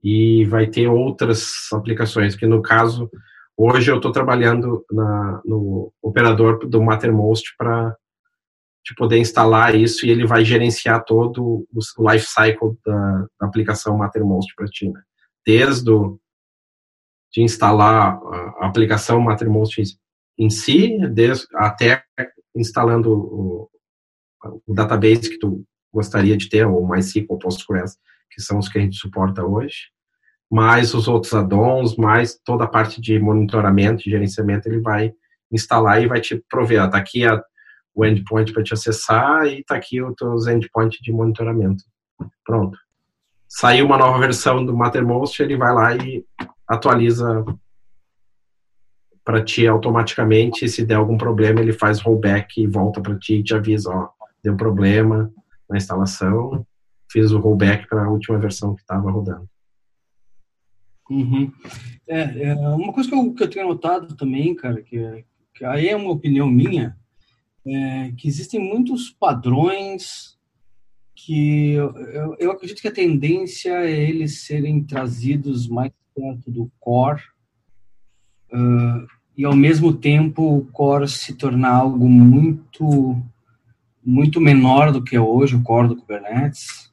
e 0.02 0.44
vai 0.44 0.66
ter 0.66 0.88
outras 0.88 1.72
aplicações 1.72 2.36
que 2.36 2.46
no 2.46 2.60
caso 2.60 3.10
hoje 3.56 3.90
eu 3.90 3.96
estou 3.96 4.12
trabalhando 4.12 4.84
na, 4.90 5.40
no 5.44 5.92
operador 6.02 6.66
do 6.66 6.82
Mattermost 6.82 7.54
para 7.56 7.96
poder 8.96 9.18
instalar 9.18 9.74
isso 9.74 10.06
e 10.06 10.10
ele 10.10 10.26
vai 10.26 10.44
gerenciar 10.44 11.04
todo 11.04 11.66
o 11.74 12.10
life 12.12 12.26
cycle 12.26 12.76
da, 12.84 13.26
da 13.40 13.46
aplicação 13.46 13.96
Mattermost 13.96 14.54
para 14.54 14.66
ti, 14.66 14.88
né? 14.88 15.00
desde 15.44 15.90
o, 15.90 16.20
de 17.32 17.42
instalar 17.42 18.20
a 18.58 18.66
aplicação 18.66 19.20
Mattermost 19.20 19.82
em 20.38 20.50
si, 20.50 20.98
desde, 21.08 21.46
até 21.54 22.04
instalando 22.54 23.12
o, 23.12 23.70
o 24.66 24.74
database 24.74 25.30
que 25.30 25.38
tu 25.38 25.64
gostaria 25.92 26.36
de 26.36 26.48
ter, 26.48 26.66
ou 26.66 26.86
MySQL 26.86 27.26
ou 27.28 27.38
Postgres, 27.38 27.96
que 28.30 28.40
são 28.42 28.58
os 28.58 28.68
que 28.68 28.78
a 28.78 28.82
gente 28.82 28.96
suporta 28.96 29.44
hoje, 29.44 29.90
mais 30.50 30.94
os 30.94 31.08
outros 31.08 31.34
add-ons, 31.34 31.96
mais 31.96 32.38
toda 32.44 32.64
a 32.64 32.68
parte 32.68 33.00
de 33.00 33.18
monitoramento 33.18 34.02
e 34.06 34.10
gerenciamento, 34.10 34.68
ele 34.68 34.80
vai 34.80 35.12
instalar 35.50 36.02
e 36.02 36.06
vai 36.06 36.20
te 36.20 36.42
prover. 36.48 36.84
Está 36.84 36.98
aqui 36.98 37.24
a, 37.24 37.42
o 37.94 38.04
endpoint 38.04 38.52
para 38.52 38.62
te 38.62 38.74
acessar 38.74 39.46
e 39.46 39.60
está 39.60 39.76
aqui 39.76 40.02
os 40.02 40.14
teus 40.14 40.46
endpoints 40.46 40.98
de 41.00 41.12
monitoramento. 41.12 41.82
Pronto. 42.44 42.78
Saiu 43.48 43.86
uma 43.86 43.96
nova 43.96 44.18
versão 44.18 44.64
do 44.64 44.76
Mattermost, 44.76 45.40
ele 45.40 45.56
vai 45.56 45.72
lá 45.72 45.96
e 45.96 46.24
atualiza 46.68 47.44
para 49.24 49.42
ti 49.42 49.66
automaticamente. 49.66 50.68
Se 50.68 50.84
der 50.84 50.94
algum 50.94 51.16
problema, 51.16 51.60
ele 51.60 51.72
faz 51.72 52.00
rollback 52.00 52.60
e 52.60 52.66
volta 52.66 53.00
para 53.00 53.18
ti 53.18 53.36
e 53.36 53.42
te 53.42 53.54
avisa, 53.54 53.90
ó, 53.90 54.08
deu 54.46 54.56
problema 54.56 55.32
na 55.68 55.76
instalação, 55.76 56.64
fiz 57.10 57.32
o 57.32 57.40
rollback 57.40 57.88
para 57.88 58.04
a 58.04 58.08
última 58.08 58.38
versão 58.38 58.76
que 58.76 58.80
estava 58.80 59.10
rodando. 59.10 59.48
Uhum. 61.10 61.52
É, 62.08 62.50
é, 62.50 62.54
uma 62.54 62.92
coisa 62.92 63.08
que 63.08 63.14
eu, 63.16 63.34
que 63.34 63.42
eu 63.42 63.50
tenho 63.50 63.66
notado 63.66 64.16
também, 64.16 64.54
cara, 64.54 64.80
que, 64.82 65.24
que 65.52 65.64
aí 65.64 65.88
é 65.88 65.96
uma 65.96 66.12
opinião 66.12 66.48
minha, 66.48 66.96
é 67.66 68.12
que 68.16 68.28
existem 68.28 68.60
muitos 68.60 69.10
padrões 69.10 70.38
que 71.12 71.72
eu, 71.72 71.96
eu, 71.96 72.36
eu, 72.38 72.50
acredito 72.52 72.80
que 72.80 72.88
a 72.88 72.92
tendência 72.94 73.72
é 73.84 74.08
eles 74.08 74.42
serem 74.42 74.84
trazidos 74.84 75.66
mais 75.66 75.90
perto 76.14 76.50
do 76.50 76.70
core 76.78 77.22
uh, 78.52 79.06
e 79.36 79.44
ao 79.44 79.56
mesmo 79.56 79.92
tempo 79.92 80.58
o 80.58 80.66
core 80.66 81.08
se 81.08 81.34
tornar 81.34 81.74
algo 81.74 82.08
muito 82.08 83.20
muito 84.06 84.40
menor 84.40 84.92
do 84.92 85.02
que 85.02 85.16
é 85.16 85.20
hoje 85.20 85.56
o 85.56 85.62
core 85.62 85.88
do 85.88 85.96
Kubernetes 85.96 86.92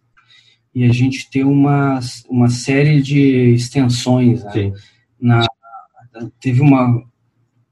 e 0.73 0.83
a 0.83 0.91
gente 0.91 1.29
ter 1.29 1.43
uma, 1.43 1.99
uma 2.27 2.49
série 2.49 2.99
de 2.99 3.53
extensões. 3.53 4.43
Né? 4.43 4.73
Na, 5.21 5.45
teve 6.39 6.59
uma, 6.59 7.05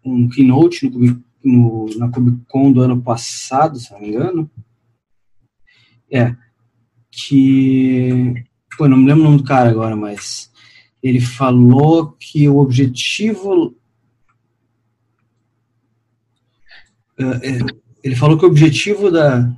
um 0.06 0.30
keynote 0.30 0.88
no, 0.88 1.24
no, 1.44 1.86
na 1.98 2.10
KubeCon 2.10 2.72
do 2.72 2.82
ano 2.82 3.02
passado, 3.02 3.80
se 3.80 3.92
não 3.92 4.00
me 4.00 4.10
engano, 4.10 4.52
é, 6.12 6.36
que, 7.10 8.36
pô, 8.78 8.88
não 8.88 8.98
me 8.98 9.08
lembro 9.08 9.24
o 9.24 9.26
nome 9.26 9.38
do 9.38 9.44
cara 9.44 9.72
agora, 9.72 9.96
mas 9.96 10.52
ele 11.02 11.20
falou 11.20 12.12
que 12.12 12.48
o 12.48 12.58
objetivo 12.58 13.76
é, 17.18 17.24
é, 17.50 17.81
ele 18.04 18.16
falou 18.16 18.38
que 18.38 18.46
o 18.46 18.48
objetivo 18.48 19.12
da, 19.12 19.50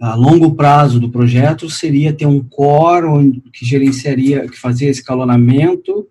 a 0.00 0.14
longo 0.14 0.54
prazo 0.54 1.00
do 1.00 1.08
projeto 1.08 1.70
seria 1.70 2.12
ter 2.12 2.26
um 2.26 2.42
core 2.42 3.42
que 3.52 3.64
gerenciaria, 3.64 4.48
que 4.48 4.58
fazia 4.58 4.90
escalonamento 4.90 6.06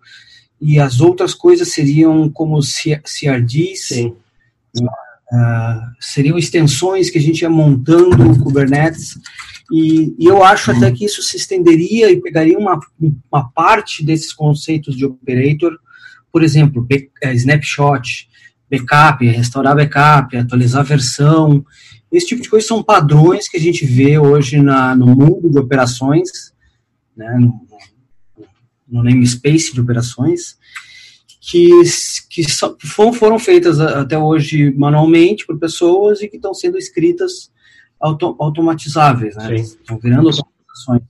e 0.60 0.78
as 0.78 1.00
outras 1.00 1.34
coisas 1.34 1.72
seriam 1.72 2.28
como 2.28 2.58
CRDs, 2.60 3.88
Sim. 3.88 4.14
Uh, 5.32 5.80
seriam 5.98 6.38
extensões 6.38 7.10
que 7.10 7.18
a 7.18 7.20
gente 7.20 7.42
ia 7.42 7.50
montando 7.50 8.30
o 8.30 8.38
Kubernetes 8.38 9.18
e, 9.72 10.14
e, 10.18 10.26
eu 10.26 10.44
acho 10.44 10.70
até 10.70 10.90
que 10.92 11.04
isso 11.04 11.22
se 11.22 11.36
estenderia 11.36 12.10
e 12.10 12.20
pegaria 12.20 12.58
uma, 12.58 12.78
uma 13.30 13.48
parte 13.50 14.04
desses 14.04 14.32
conceitos 14.32 14.96
de 14.96 15.06
operator, 15.06 15.76
por 16.30 16.42
exemplo, 16.42 16.86
é, 17.22 17.32
snapshot, 17.34 18.28
backup, 18.70 19.26
restaurar 19.26 19.76
backup, 19.76 20.36
atualizar 20.36 20.80
a 20.80 20.84
versão, 20.84 21.64
esse 22.16 22.26
tipo 22.26 22.42
de 22.42 22.48
coisa 22.48 22.66
são 22.66 22.82
padrões 22.82 23.48
que 23.48 23.56
a 23.56 23.60
gente 23.60 23.84
vê 23.84 24.18
hoje 24.18 24.60
na, 24.60 24.94
no 24.94 25.06
mundo 25.06 25.50
de 25.50 25.58
operações, 25.58 26.52
né, 27.16 27.36
no, 27.38 27.60
no 28.86 29.02
namespace 29.02 29.74
de 29.74 29.80
operações, 29.80 30.56
que, 31.40 31.70
que 32.30 32.44
foram, 32.86 33.12
foram 33.12 33.38
feitas 33.38 33.80
até 33.80 34.16
hoje 34.16 34.72
manualmente 34.76 35.44
por 35.44 35.58
pessoas 35.58 36.22
e 36.22 36.28
que 36.28 36.36
estão 36.36 36.54
sendo 36.54 36.78
escritas 36.78 37.50
auto, 38.00 38.36
automatizáveis, 38.38 39.36
né? 39.36 39.56
Estão 39.56 39.98
virando 39.98 40.28
automatizações. 40.28 41.02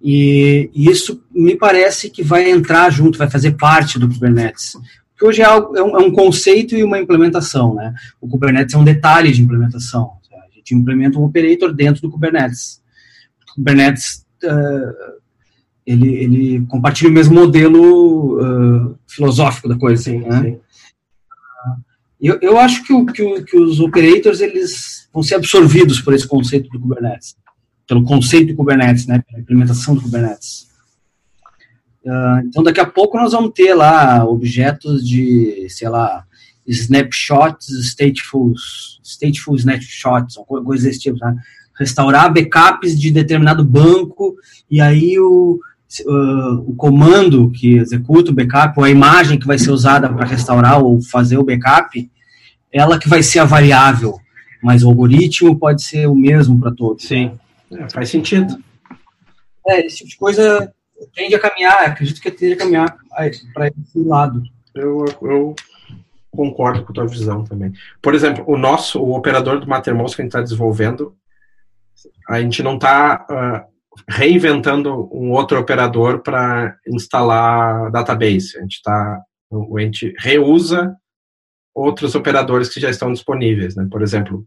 E, 0.00 0.70
e, 0.72 0.88
isso 0.88 1.22
me 1.30 1.56
parece 1.56 2.08
que 2.08 2.22
vai 2.22 2.50
entrar 2.50 2.88
junto, 2.90 3.18
vai 3.18 3.28
fazer 3.28 3.52
parte 3.52 3.98
do 3.98 4.08
Kubernetes 4.08 4.74
que 5.20 5.26
hoje 5.26 5.42
é, 5.42 5.44
algo, 5.44 5.76
é, 5.76 5.82
um, 5.82 5.96
é, 5.96 5.98
um, 5.98 6.10
conceito 6.10 6.74
e 6.74 6.82
uma 6.82 6.98
implementação, 6.98 7.74
né? 7.74 7.94
O 8.18 8.26
Kubernetes 8.26 8.74
é 8.74 8.78
um 8.78 8.84
detalhe 8.84 9.30
de 9.30 9.42
implementação. 9.42 10.12
A 10.32 10.56
gente 10.56 10.74
implementa 10.74 11.18
um 11.18 11.24
operator 11.24 11.74
dentro 11.74 12.00
do 12.00 12.10
Kubernetes. 12.10 12.82
O 13.52 13.56
Kubernetes, 13.56 14.24
uh, 14.42 15.20
ele, 15.84 16.14
ele 16.14 16.66
compartilha 16.66 17.10
o 17.10 17.12
mesmo 17.12 17.34
modelo 17.34 18.40
uh, 18.40 18.98
filosófico 19.06 19.68
da 19.68 19.76
coisa, 19.76 20.02
sim, 20.02 20.20
né? 20.20 20.42
Sim. 20.42 20.58
Eu, 22.18 22.38
eu 22.40 22.58
acho 22.58 22.82
que, 22.84 22.92
o, 22.92 23.04
que, 23.04 23.22
o, 23.22 23.44
que 23.44 23.58
os 23.58 23.78
operators, 23.78 24.40
eles 24.40 25.06
vão 25.12 25.22
ser 25.22 25.34
absorvidos 25.34 26.00
por 26.00 26.14
esse 26.14 26.26
conceito 26.26 26.70
do 26.70 26.80
Kubernetes. 26.80 27.36
Pelo 27.86 28.04
conceito 28.04 28.48
do 28.48 28.56
Kubernetes, 28.56 29.06
né? 29.06 29.22
Pela 29.26 29.40
implementação 29.40 29.94
do 29.94 30.00
Kubernetes. 30.00 30.69
Uh, 32.04 32.46
então, 32.46 32.62
daqui 32.62 32.80
a 32.80 32.86
pouco 32.86 33.18
nós 33.18 33.32
vamos 33.32 33.52
ter 33.54 33.74
lá 33.74 34.24
objetos 34.24 35.06
de, 35.06 35.66
sei 35.68 35.88
lá, 35.88 36.24
snapshots, 36.66 37.68
stateful, 37.68 38.54
stateful 39.02 39.56
snapshots, 39.56 40.36
coisas 40.46 40.84
desse 40.84 41.00
tipo, 41.00 41.18
né? 41.18 41.36
Restaurar 41.78 42.32
backups 42.32 42.98
de 42.98 43.10
determinado 43.10 43.64
banco 43.64 44.36
e 44.70 44.80
aí 44.80 45.18
o, 45.18 45.58
uh, 46.06 46.70
o 46.70 46.74
comando 46.76 47.50
que 47.50 47.76
executa 47.76 48.30
o 48.30 48.34
backup, 48.34 48.78
ou 48.78 48.84
a 48.84 48.90
imagem 48.90 49.38
que 49.38 49.46
vai 49.46 49.58
ser 49.58 49.70
usada 49.70 50.08
para 50.08 50.26
restaurar 50.26 50.82
ou 50.82 51.00
fazer 51.02 51.38
o 51.38 51.44
backup, 51.44 52.10
ela 52.72 52.98
que 52.98 53.08
vai 53.08 53.22
ser 53.22 53.40
a 53.40 53.44
variável, 53.44 54.18
mas 54.62 54.82
o 54.82 54.88
algoritmo 54.88 55.58
pode 55.58 55.82
ser 55.82 56.06
o 56.06 56.14
mesmo 56.14 56.58
para 56.60 56.70
todos. 56.70 57.04
Sim, 57.04 57.32
é, 57.72 57.88
faz 57.90 58.10
sentido. 58.10 58.58
É, 59.66 59.86
esse 59.86 59.98
tipo 59.98 60.10
de 60.10 60.16
coisa 60.16 60.72
tende 61.14 61.34
a 61.34 61.40
caminhar, 61.40 61.84
acredito 61.84 62.20
que 62.20 62.30
tende 62.30 62.54
a 62.54 62.58
caminhar 62.58 62.96
para 63.54 63.68
esse 63.68 63.98
lado. 64.04 64.42
Eu, 64.74 65.04
eu 65.22 65.54
concordo 66.30 66.84
com 66.84 66.92
a 66.92 66.94
tua 66.94 67.06
visão 67.06 67.44
também. 67.44 67.72
Por 68.00 68.14
exemplo, 68.14 68.44
o 68.46 68.56
nosso, 68.56 69.00
o 69.02 69.14
operador 69.14 69.60
do 69.60 69.68
Mattermost 69.68 70.14
que 70.14 70.22
a 70.22 70.24
gente 70.24 70.30
está 70.30 70.42
desenvolvendo, 70.42 71.16
a 72.28 72.40
gente 72.40 72.62
não 72.62 72.76
está 72.76 73.26
uh, 73.28 73.34
ah, 73.34 73.66
reinventando 74.08 75.08
um 75.12 75.32
outro 75.32 75.58
operador 75.58 76.20
para 76.20 76.76
instalar 76.86 77.90
database. 77.90 78.56
A 78.56 78.60
gente 78.62 78.76
está, 78.76 79.20
a 79.52 79.80
gente 79.80 80.14
reusa 80.18 80.96
outros 81.74 82.14
operadores 82.14 82.68
que 82.68 82.80
já 82.80 82.90
estão 82.90 83.12
disponíveis, 83.12 83.74
né? 83.74 83.86
Por 83.90 84.02
exemplo, 84.02 84.46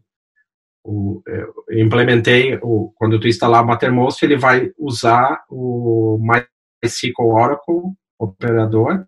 o, 0.84 1.22
eu 1.26 1.80
implementei, 1.80 2.58
o, 2.62 2.92
quando 2.96 3.18
tu 3.18 3.26
instalar 3.26 3.64
o 3.64 3.66
Mattermost, 3.66 4.22
ele 4.22 4.36
vai 4.36 4.70
usar 4.78 5.42
o 5.48 6.20
MySQL 6.20 7.26
Oracle 7.26 7.94
operador 8.18 9.06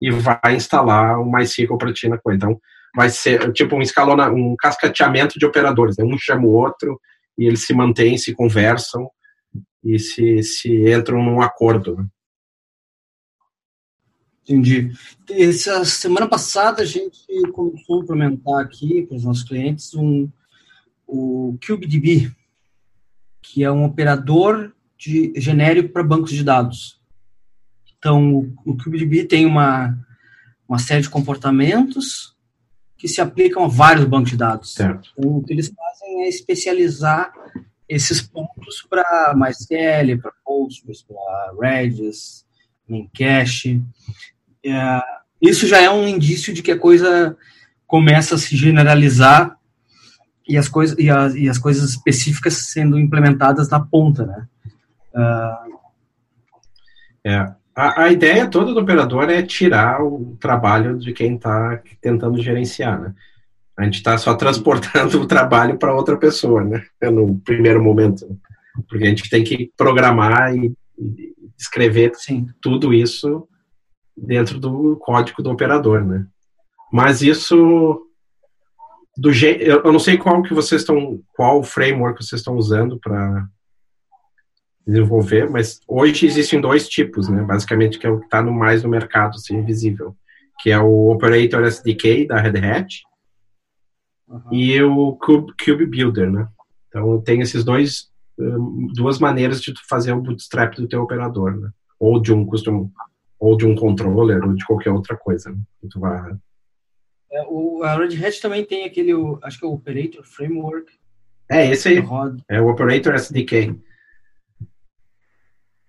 e 0.00 0.10
vai 0.10 0.56
instalar 0.56 1.20
o 1.20 1.30
MySQL 1.30 1.78
para 1.78 1.92
ti 1.92 2.08
na 2.08 2.18
coisa. 2.18 2.36
Então, 2.36 2.60
vai 2.94 3.08
ser 3.08 3.52
tipo 3.52 3.76
um 3.76 3.82
escalona, 3.82 4.30
um 4.30 4.56
cascateamento 4.58 5.38
de 5.38 5.46
operadores, 5.46 5.96
né? 5.96 6.04
um 6.04 6.18
chama 6.18 6.44
o 6.44 6.52
outro 6.52 7.00
e 7.38 7.46
eles 7.46 7.64
se 7.64 7.72
mantêm, 7.72 8.18
se 8.18 8.34
conversam 8.34 9.08
e 9.84 9.98
se, 9.98 10.42
se 10.42 10.92
entram 10.92 11.22
num 11.22 11.40
acordo. 11.40 11.96
Né? 11.96 12.06
Entendi. 14.42 14.90
Essa 15.30 15.84
semana 15.84 16.28
passada 16.28 16.82
a 16.82 16.84
gente 16.84 17.24
começou 17.52 18.00
a 18.00 18.02
implementar 18.02 18.60
aqui 18.60 19.06
para 19.06 19.16
os 19.16 19.24
nossos 19.24 19.44
clientes 19.44 19.94
um, 19.94 20.28
o 21.12 21.58
CubeDB, 21.64 22.32
que 23.42 23.62
é 23.62 23.70
um 23.70 23.84
operador 23.84 24.72
de, 24.96 25.30
genérico 25.36 25.90
para 25.90 26.02
bancos 26.02 26.30
de 26.30 26.42
dados. 26.42 26.98
Então, 27.98 28.34
o, 28.34 28.54
o 28.64 28.76
CubeDB 28.76 29.24
tem 29.24 29.44
uma, 29.44 29.94
uma 30.66 30.78
série 30.78 31.02
de 31.02 31.10
comportamentos 31.10 32.34
que 32.96 33.06
se 33.06 33.20
aplicam 33.20 33.64
a 33.64 33.68
vários 33.68 34.06
bancos 34.06 34.30
de 34.30 34.38
dados. 34.38 34.72
Certo. 34.72 35.10
Então, 35.18 35.36
o 35.36 35.42
que 35.42 35.52
eles 35.52 35.68
fazem 35.68 36.22
é 36.22 36.28
especializar 36.28 37.30
esses 37.86 38.22
pontos 38.22 38.86
para 38.88 39.34
MySQL, 39.36 40.18
para 40.22 40.32
Postgres, 40.42 41.02
para 41.02 41.52
Redis, 41.60 42.46
Memcache. 42.88 43.82
É, 44.64 45.00
isso 45.42 45.66
já 45.66 45.78
é 45.78 45.90
um 45.90 46.08
indício 46.08 46.54
de 46.54 46.62
que 46.62 46.70
a 46.70 46.78
coisa 46.78 47.36
começa 47.86 48.34
a 48.34 48.38
se 48.38 48.56
generalizar 48.56 49.58
e 50.52 50.58
as 50.58 50.68
coisas 50.68 50.98
e, 50.98 51.08
as, 51.08 51.34
e 51.34 51.48
as 51.48 51.56
coisas 51.56 51.88
específicas 51.88 52.54
sendo 52.70 52.98
implementadas 52.98 53.70
na 53.70 53.80
ponta, 53.80 54.26
né? 54.26 54.46
Uh... 55.14 55.72
É, 57.24 57.36
a, 57.74 58.02
a, 58.02 58.12
ideia 58.12 58.46
toda 58.46 58.74
do 58.74 58.80
operador 58.80 59.30
é 59.30 59.42
tirar 59.42 60.02
o 60.02 60.36
trabalho 60.38 60.98
de 60.98 61.12
quem 61.14 61.36
está 61.36 61.80
tentando 62.02 62.42
gerenciar, 62.42 63.00
né? 63.00 63.14
A 63.78 63.84
gente 63.84 63.94
está 63.94 64.18
só 64.18 64.34
transportando 64.34 65.22
o 65.22 65.26
trabalho 65.26 65.78
para 65.78 65.94
outra 65.94 66.18
pessoa, 66.18 66.62
né? 66.62 66.84
No 67.00 67.38
primeiro 67.38 67.82
momento, 67.82 68.38
porque 68.86 69.04
a 69.04 69.08
gente 69.08 69.30
tem 69.30 69.42
que 69.42 69.72
programar 69.74 70.54
e, 70.54 70.74
e 70.98 71.34
escrever 71.58 72.12
Sim. 72.16 72.46
tudo 72.60 72.92
isso 72.92 73.48
dentro 74.14 74.60
do 74.60 74.96
código 74.96 75.42
do 75.42 75.50
operador, 75.50 76.04
né? 76.04 76.26
Mas 76.92 77.22
isso 77.22 78.06
do 79.16 79.32
jeito, 79.32 79.62
eu, 79.62 79.92
não 79.92 79.98
sei 79.98 80.16
qual 80.16 80.42
que 80.42 80.54
vocês 80.54 80.82
estão, 80.82 81.20
qual 81.34 81.62
framework 81.62 82.24
vocês 82.24 82.40
estão 82.40 82.56
usando 82.56 82.98
para 82.98 83.46
desenvolver, 84.86 85.48
mas 85.48 85.80
hoje 85.86 86.26
existem 86.26 86.60
dois 86.60 86.88
tipos, 86.88 87.28
né? 87.28 87.42
Basicamente 87.42 87.98
que 87.98 88.06
é 88.06 88.10
o 88.10 88.18
que 88.18 88.24
está 88.24 88.42
no 88.42 88.52
mais 88.52 88.82
no 88.82 88.88
mercado, 88.88 89.36
assim, 89.36 89.62
visível, 89.62 90.16
que 90.60 90.70
é 90.70 90.78
o 90.78 91.10
Operator 91.10 91.64
SDK 91.64 92.26
da 92.26 92.40
Red 92.40 92.58
Hat 92.58 93.02
uhum. 94.28 94.40
e 94.52 94.82
o 94.82 95.12
Cube, 95.16 95.52
Cube 95.62 95.86
Builder, 95.86 96.30
né? 96.30 96.48
Então 96.88 97.20
tem 97.20 97.40
esses 97.40 97.64
dois 97.64 98.12
duas 98.94 99.18
maneiras 99.18 99.60
de 99.60 99.72
fazer 99.88 100.12
o 100.12 100.20
bootstrap 100.20 100.74
do 100.76 100.88
teu 100.88 101.02
operador, 101.02 101.56
né? 101.56 101.70
Ou 101.98 102.20
de 102.20 102.32
um 102.32 102.44
custom, 102.44 102.90
ou 103.38 103.56
de 103.56 103.66
um 103.66 103.74
controller, 103.74 104.42
ou 104.44 104.54
de 104.54 104.64
qualquer 104.64 104.90
outra 104.90 105.16
coisa. 105.16 105.50
Né? 105.50 105.58
Que 105.80 105.88
tu 105.88 106.00
vai... 106.00 106.34
É, 107.32 107.42
o, 107.48 107.82
a 107.82 107.96
Red 107.96 108.24
Hat 108.24 108.40
também 108.40 108.64
tem 108.64 108.84
aquele, 108.84 109.12
acho 109.42 109.58
que 109.58 109.64
é 109.64 109.68
o 109.68 109.72
Operator 109.72 110.24
Framework. 110.24 110.92
É, 111.50 111.70
esse 111.70 111.88
aí. 111.88 112.04
É 112.48 112.60
o 112.60 112.68
Operator 112.68 113.14
SDK. 113.14 113.74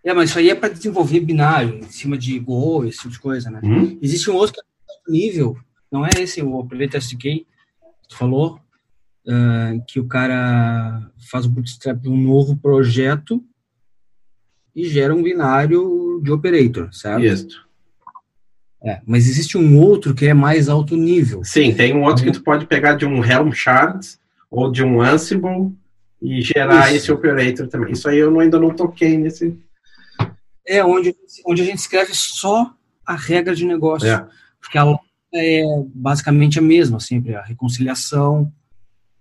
É, 0.03 0.13
mas 0.13 0.29
isso 0.29 0.39
aí 0.39 0.49
é 0.49 0.55
para 0.55 0.73
desenvolver 0.73 1.19
binário, 1.21 1.75
em 1.79 1.83
cima 1.83 2.17
de 2.17 2.37
Go, 2.39 2.85
esse 2.85 2.99
tipo 2.99 3.11
de 3.11 3.19
coisa, 3.19 3.49
né? 3.49 3.61
Hum? 3.63 3.97
Existe 4.01 4.29
um 4.29 4.35
outro 4.35 4.61
nível, 5.07 5.57
não 5.91 6.05
é 6.05 6.09
esse 6.19 6.41
o 6.41 6.55
Operator 6.55 6.97
SDK, 6.97 7.45
que 8.01 8.09
tu 8.09 8.17
falou, 8.17 8.59
uh, 9.27 9.83
que 9.87 9.99
o 9.99 10.07
cara 10.07 11.09
faz 11.29 11.45
o 11.45 11.49
bootstrap 11.49 12.01
de 12.01 12.09
um 12.09 12.17
novo 12.17 12.57
projeto 12.57 13.43
e 14.75 14.87
gera 14.89 15.13
um 15.13 15.23
binário 15.23 16.21
de 16.23 16.31
operator, 16.31 16.93
certo? 16.93 17.23
Isso. 17.23 17.67
É, 18.83 18.99
mas 19.05 19.29
existe 19.29 19.57
um 19.57 19.79
outro 19.79 20.13
que 20.13 20.25
é 20.25 20.33
mais 20.33 20.67
alto 20.67 20.97
nível. 20.97 21.41
Sim, 21.43 21.73
tem 21.73 21.95
um 21.95 22.03
outro 22.03 22.25
que 22.25 22.31
tu 22.31 22.43
pode 22.43 22.65
pegar 22.65 22.95
de 22.95 23.05
um 23.05 23.23
Helm 23.23 23.51
chart 23.51 24.05
ou 24.51 24.69
de 24.69 24.83
um 24.83 25.01
Ansible 25.01 25.73
e 26.21 26.41
gerar 26.41 26.87
Isso. 26.87 26.97
esse 26.97 27.11
operator 27.11 27.67
também. 27.67 27.93
Isso 27.93 28.09
aí 28.09 28.17
eu 28.17 28.39
ainda 28.39 28.59
não 28.59 28.75
toquei 28.75 29.17
nesse. 29.17 29.57
É 30.65 30.83
onde, 30.83 31.15
onde 31.45 31.61
a 31.61 31.65
gente 31.65 31.77
escreve 31.77 32.13
só 32.13 32.73
a 33.05 33.15
regra 33.15 33.55
de 33.55 33.65
negócio. 33.65 34.07
É. 34.07 34.27
Porque 34.59 34.77
ela 34.77 34.99
é 35.33 35.63
basicamente 35.93 36.59
a 36.59 36.61
mesma, 36.61 36.99
sempre 36.99 37.35
a 37.35 37.41
reconciliação, 37.41 38.51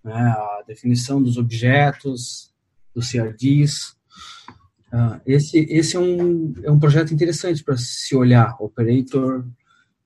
né, 0.04 0.12
a 0.12 0.62
definição 0.66 1.22
dos 1.22 1.36
objetos, 1.36 2.52
dos 2.94 3.10
CRDs. 3.10 3.96
Uh, 4.92 5.20
esse 5.24 5.58
esse 5.70 5.96
é, 5.96 6.00
um, 6.00 6.52
é 6.62 6.70
um 6.70 6.78
projeto 6.78 7.14
interessante 7.14 7.64
para 7.64 7.76
se 7.78 8.14
olhar, 8.14 8.54
Operator 8.60 9.44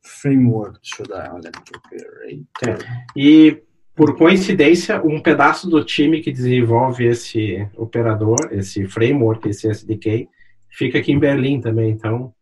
Framework. 0.00 0.78
Deixa 0.80 1.02
eu 1.02 1.06
dar 1.08 1.30
uma 1.30 1.40
olhada 1.40 1.58
aqui, 1.58 1.72
Operator. 1.76 2.86
E, 3.16 3.62
por 3.96 4.16
coincidência, 4.16 5.02
um 5.02 5.20
pedaço 5.20 5.68
do 5.68 5.84
time 5.84 6.20
que 6.20 6.30
desenvolve 6.30 7.04
esse 7.04 7.68
operador, 7.74 8.36
esse 8.52 8.86
framework, 8.86 9.48
esse 9.48 9.68
SDK, 9.68 10.28
fica 10.70 10.98
aqui 10.98 11.10
em 11.10 11.18
Berlim 11.18 11.60
também, 11.60 11.90
então 11.90 12.32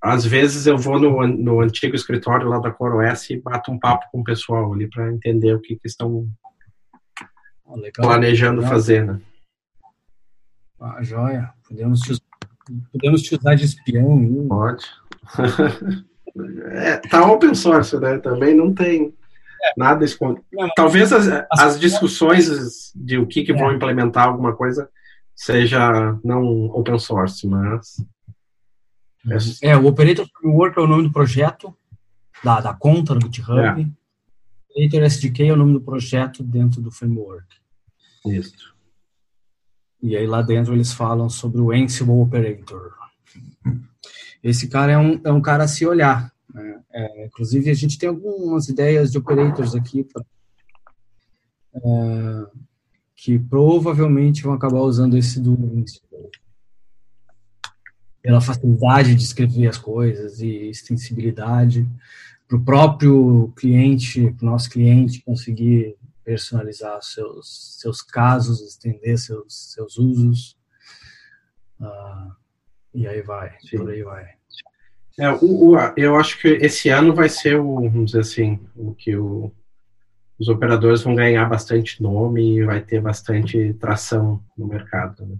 às 0.00 0.24
vezes 0.24 0.66
eu 0.66 0.78
vou 0.78 1.00
no, 1.00 1.26
no 1.26 1.60
antigo 1.60 1.96
escritório 1.96 2.48
lá 2.48 2.58
da 2.58 2.70
CoreOS 2.70 3.30
e 3.30 3.40
bato 3.40 3.72
um 3.72 3.78
papo 3.78 4.06
com 4.12 4.20
o 4.20 4.24
pessoal 4.24 4.72
ali 4.72 4.88
para 4.88 5.12
entender 5.12 5.52
o 5.52 5.60
que, 5.60 5.74
que 5.76 5.88
estão 5.88 6.28
oh, 7.64 7.80
planejando 7.96 8.60
legal. 8.60 8.72
fazer, 8.72 9.04
né? 9.04 9.20
Ah, 10.80 11.02
joia. 11.02 11.52
Podemos 11.68 12.00
te, 12.00 12.20
podemos 12.92 13.22
te 13.22 13.34
usar 13.34 13.54
de 13.54 13.64
espião. 13.64 14.18
Hein? 14.18 14.46
Pode. 14.48 14.84
é, 16.72 16.96
tá 16.98 17.30
open 17.30 17.54
source, 17.54 17.98
né? 17.98 18.18
Também 18.18 18.54
não 18.54 18.72
tem 18.74 19.14
é. 19.62 19.72
nada 19.76 20.04
escondido. 20.04 20.44
Talvez 20.74 21.12
as, 21.12 21.26
as 21.50 21.80
discussões 21.80 22.92
de 22.94 23.18
o 23.18 23.26
que, 23.26 23.42
que 23.42 23.52
é. 23.52 23.56
vão 23.56 23.72
implementar 23.72 24.28
alguma 24.28 24.54
coisa 24.54 24.88
seja 25.34 26.18
não 26.24 26.42
open 26.70 26.98
source, 26.98 27.46
mas 27.46 27.96
é, 29.62 29.76
o 29.76 29.86
Operator 29.86 30.26
Framework 30.38 30.78
é 30.78 30.82
o 30.82 30.86
nome 30.86 31.02
do 31.04 31.12
projeto, 31.12 31.76
da, 32.44 32.60
da 32.60 32.74
conta 32.74 33.14
no 33.14 33.20
GitHub. 33.20 33.60
É. 33.60 33.86
Operator 34.70 35.02
SDK 35.02 35.48
é 35.48 35.52
o 35.52 35.56
nome 35.56 35.72
do 35.72 35.80
projeto 35.80 36.42
dentro 36.42 36.80
do 36.80 36.90
framework. 36.90 37.46
Isso. 38.26 38.75
E 40.02 40.16
aí 40.16 40.26
lá 40.26 40.42
dentro 40.42 40.74
eles 40.74 40.92
falam 40.92 41.28
sobre 41.28 41.60
o 41.60 41.72
Ansible 41.72 42.12
Operator. 42.12 42.94
Esse 44.42 44.68
cara 44.68 44.92
é 44.92 44.98
um, 44.98 45.20
é 45.24 45.32
um 45.32 45.40
cara 45.40 45.64
a 45.64 45.68
se 45.68 45.86
olhar. 45.86 46.32
Né? 46.52 46.80
É, 46.92 47.26
inclusive, 47.26 47.70
a 47.70 47.74
gente 47.74 47.98
tem 47.98 48.08
algumas 48.08 48.68
ideias 48.68 49.10
de 49.10 49.18
operators 49.18 49.74
aqui 49.74 50.04
pra, 50.04 50.24
é, 51.74 52.46
que 53.14 53.38
provavelmente 53.38 54.42
vão 54.42 54.52
acabar 54.52 54.80
usando 54.80 55.16
esse 55.16 55.40
do 55.40 55.52
Ansible 55.52 56.06
pela 58.26 58.40
facilidade 58.40 59.14
de 59.14 59.22
escrever 59.22 59.68
as 59.68 59.78
coisas 59.78 60.40
e 60.40 60.68
extensibilidade, 60.68 61.88
para 62.48 62.56
o 62.56 62.64
próprio 62.64 63.52
cliente, 63.54 64.32
para 64.32 64.48
o 64.48 64.50
nosso 64.50 64.68
cliente 64.68 65.22
conseguir 65.22 65.94
personalizar 66.26 67.00
seus, 67.00 67.78
seus 67.80 68.02
casos, 68.02 68.60
estender 68.60 69.16
seus, 69.16 69.72
seus 69.72 69.96
usos. 69.96 70.58
Uh, 71.80 72.34
e 72.92 73.06
aí 73.06 73.22
vai, 73.22 73.56
Sim. 73.60 73.78
por 73.78 73.90
aí 73.90 74.02
vai. 74.02 74.26
É, 75.18 75.30
o, 75.30 75.70
o, 75.70 75.76
eu 75.96 76.16
acho 76.16 76.38
que 76.40 76.48
esse 76.48 76.90
ano 76.90 77.14
vai 77.14 77.28
ser 77.28 77.58
o, 77.58 77.76
vamos 77.76 78.10
dizer 78.10 78.20
assim, 78.20 78.60
o 78.74 78.92
que 78.94 79.16
o, 79.16 79.52
os 80.38 80.48
operadores 80.48 81.02
vão 81.02 81.14
ganhar 81.14 81.48
bastante 81.48 82.02
nome 82.02 82.58
e 82.58 82.64
vai 82.64 82.82
ter 82.82 83.00
bastante 83.00 83.72
tração 83.74 84.42
no 84.58 84.66
mercado. 84.66 85.24
Né? 85.24 85.36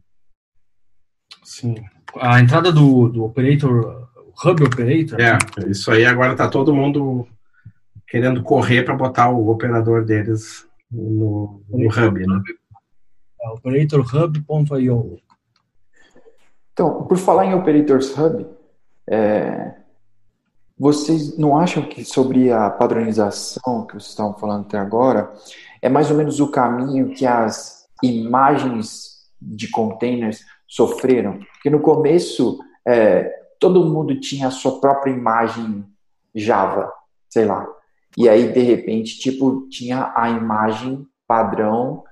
Sim 1.42 1.75
a 2.20 2.40
entrada 2.40 2.72
do, 2.72 3.09
do 3.09 3.25
operator, 3.25 4.09
hub 4.44 4.64
operator. 4.64 5.20
É, 5.20 5.38
isso 5.68 5.90
aí 5.90 6.05
agora 6.05 6.37
tá 6.37 6.49
todo 6.49 6.75
mundo 6.75 7.27
querendo 8.07 8.42
correr 8.42 8.83
para 8.83 8.94
botar 8.94 9.29
o 9.31 9.49
operador 9.49 10.05
deles 10.05 10.65
no, 10.90 11.62
no 11.68 11.88
hub, 11.88 12.27
né? 12.27 12.42
É, 13.42 13.49
operatorhub.io. 13.51 15.18
Então, 16.72 17.05
por 17.05 17.16
falar 17.16 17.46
em 17.46 17.55
Operators 17.55 18.16
Hub, 18.16 18.46
é, 19.09 19.75
vocês 20.79 21.38
não 21.38 21.57
acham 21.57 21.83
que 21.88 22.05
sobre 22.05 22.53
a 22.53 22.68
padronização 22.68 23.87
que 23.87 23.94
vocês 23.94 24.11
estavam 24.11 24.35
falando 24.35 24.66
até 24.66 24.79
agora, 24.79 25.33
é 25.81 25.88
mais 25.88 26.11
ou 26.11 26.16
menos 26.16 26.38
o 26.38 26.51
caminho 26.51 27.14
que 27.14 27.25
as 27.25 27.87
imagens 28.03 29.27
de 29.40 29.70
containers 29.70 30.40
sofreram. 30.66 31.38
Porque 31.38 31.70
no 31.70 31.81
começo, 31.81 32.59
é, 32.87 33.25
todo 33.59 33.87
mundo 33.87 34.20
tinha 34.20 34.49
a 34.49 34.51
sua 34.51 34.81
própria 34.81 35.12
imagem 35.12 35.85
Java, 36.35 36.92
sei 37.31 37.46
lá. 37.46 37.66
E 38.16 38.29
aí, 38.29 38.52
de 38.52 38.61
repente, 38.61 39.18
tipo, 39.18 39.68
tinha 39.68 40.12
a 40.16 40.31
imagem 40.31 41.07
padrão 41.26 42.02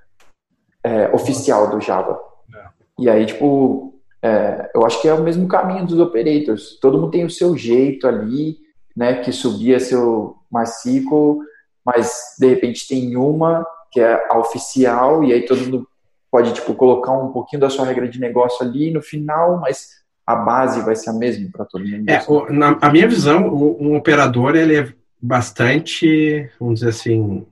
é, 0.83 1.09
oficial 1.13 1.69
do 1.69 1.81
Java. 1.81 2.19
É. 2.53 2.65
E 2.99 3.09
aí, 3.09 3.25
tipo, 3.25 3.95
é, 4.21 4.69
eu 4.73 4.85
acho 4.85 5.01
que 5.01 5.07
é 5.07 5.13
o 5.13 5.23
mesmo 5.23 5.47
caminho 5.47 5.85
dos 5.85 5.99
operators. 5.99 6.79
Todo 6.79 6.97
mundo 6.99 7.11
tem 7.11 7.25
o 7.25 7.29
seu 7.29 7.57
jeito 7.57 8.07
ali, 8.07 8.57
né, 8.95 9.21
que 9.21 9.31
subia 9.31 9.79
seu 9.79 10.37
MySQL, 10.51 11.39
mas 11.85 12.35
de 12.39 12.47
repente 12.47 12.87
tem 12.87 13.15
uma 13.15 13.65
que 13.91 13.99
é 14.01 14.27
a 14.29 14.37
oficial, 14.39 15.23
e 15.23 15.31
aí 15.31 15.45
todo 15.45 15.61
mundo 15.61 15.87
pode 16.29 16.53
tipo 16.53 16.73
colocar 16.73 17.13
um 17.13 17.31
pouquinho 17.31 17.61
da 17.61 17.69
sua 17.69 17.85
regra 17.85 18.09
de 18.09 18.19
negócio 18.19 18.65
ali 18.65 18.91
no 18.91 19.01
final, 19.01 19.61
mas 19.61 19.89
a 20.25 20.35
base 20.35 20.81
vai 20.81 20.95
ser 20.95 21.11
a 21.11 21.13
mesma 21.13 21.49
para 21.51 21.63
todo 21.63 21.85
mundo. 21.85 22.09
É, 22.09 22.21
o, 22.27 22.51
na 22.51 22.77
a 22.81 22.91
minha 22.91 23.07
visão, 23.07 23.47
o, 23.47 23.81
um 23.81 23.95
operador 23.95 24.55
ele 24.55 24.75
é 24.75 24.93
bastante, 25.21 26.49
vamos 26.59 26.79
dizer 26.79 26.89
assim, 26.89 27.45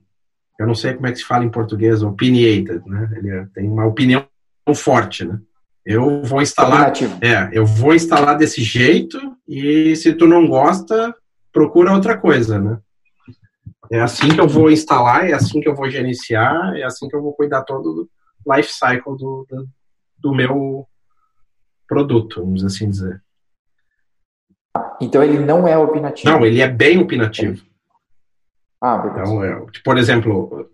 eu 0.58 0.66
não 0.66 0.74
sei 0.74 0.94
como 0.94 1.06
é 1.06 1.12
que 1.12 1.18
se 1.18 1.24
fala 1.24 1.44
em 1.44 1.50
português, 1.50 2.02
opinionated, 2.02 2.82
né? 2.86 3.10
Ele 3.16 3.30
é, 3.30 3.46
tem 3.54 3.68
uma 3.68 3.86
opinião 3.86 4.26
forte, 4.74 5.24
né? 5.24 5.40
Eu 5.84 6.22
vou 6.22 6.40
instalar, 6.40 6.92
é, 7.20 7.50
eu 7.52 7.66
vou 7.66 7.94
instalar 7.94 8.38
desse 8.38 8.62
jeito 8.62 9.18
e 9.46 9.94
se 9.96 10.14
tu 10.14 10.26
não 10.26 10.46
gosta, 10.46 11.14
procura 11.52 11.92
outra 11.92 12.16
coisa, 12.16 12.58
né? 12.58 12.78
É 13.90 14.00
assim 14.00 14.28
que 14.28 14.40
eu 14.40 14.48
vou 14.48 14.70
instalar, 14.70 15.28
é 15.28 15.34
assim 15.34 15.60
que 15.60 15.68
eu 15.68 15.74
vou 15.74 15.90
gerenciar, 15.90 16.74
é 16.74 16.84
assim 16.84 17.06
que 17.08 17.14
eu 17.14 17.22
vou 17.22 17.34
cuidar 17.34 17.62
todo 17.62 18.08
life 18.46 18.72
cycle 18.72 19.16
do, 19.18 19.46
do, 19.48 19.68
do 20.18 20.34
meu 20.34 20.86
produto, 21.86 22.40
vamos 22.40 22.64
assim 22.64 22.88
dizer. 22.88 23.22
Então 25.00 25.22
ele 25.22 25.38
não 25.38 25.66
é 25.66 25.76
opinativo? 25.76 26.30
Não, 26.30 26.44
ele 26.44 26.60
é 26.60 26.68
bem 26.68 26.98
opinativo. 26.98 27.64
Ah, 28.80 28.98
beleza. 28.98 29.22
Então, 29.22 29.44
eu, 29.44 29.66
por 29.84 29.96
exemplo, 29.96 30.68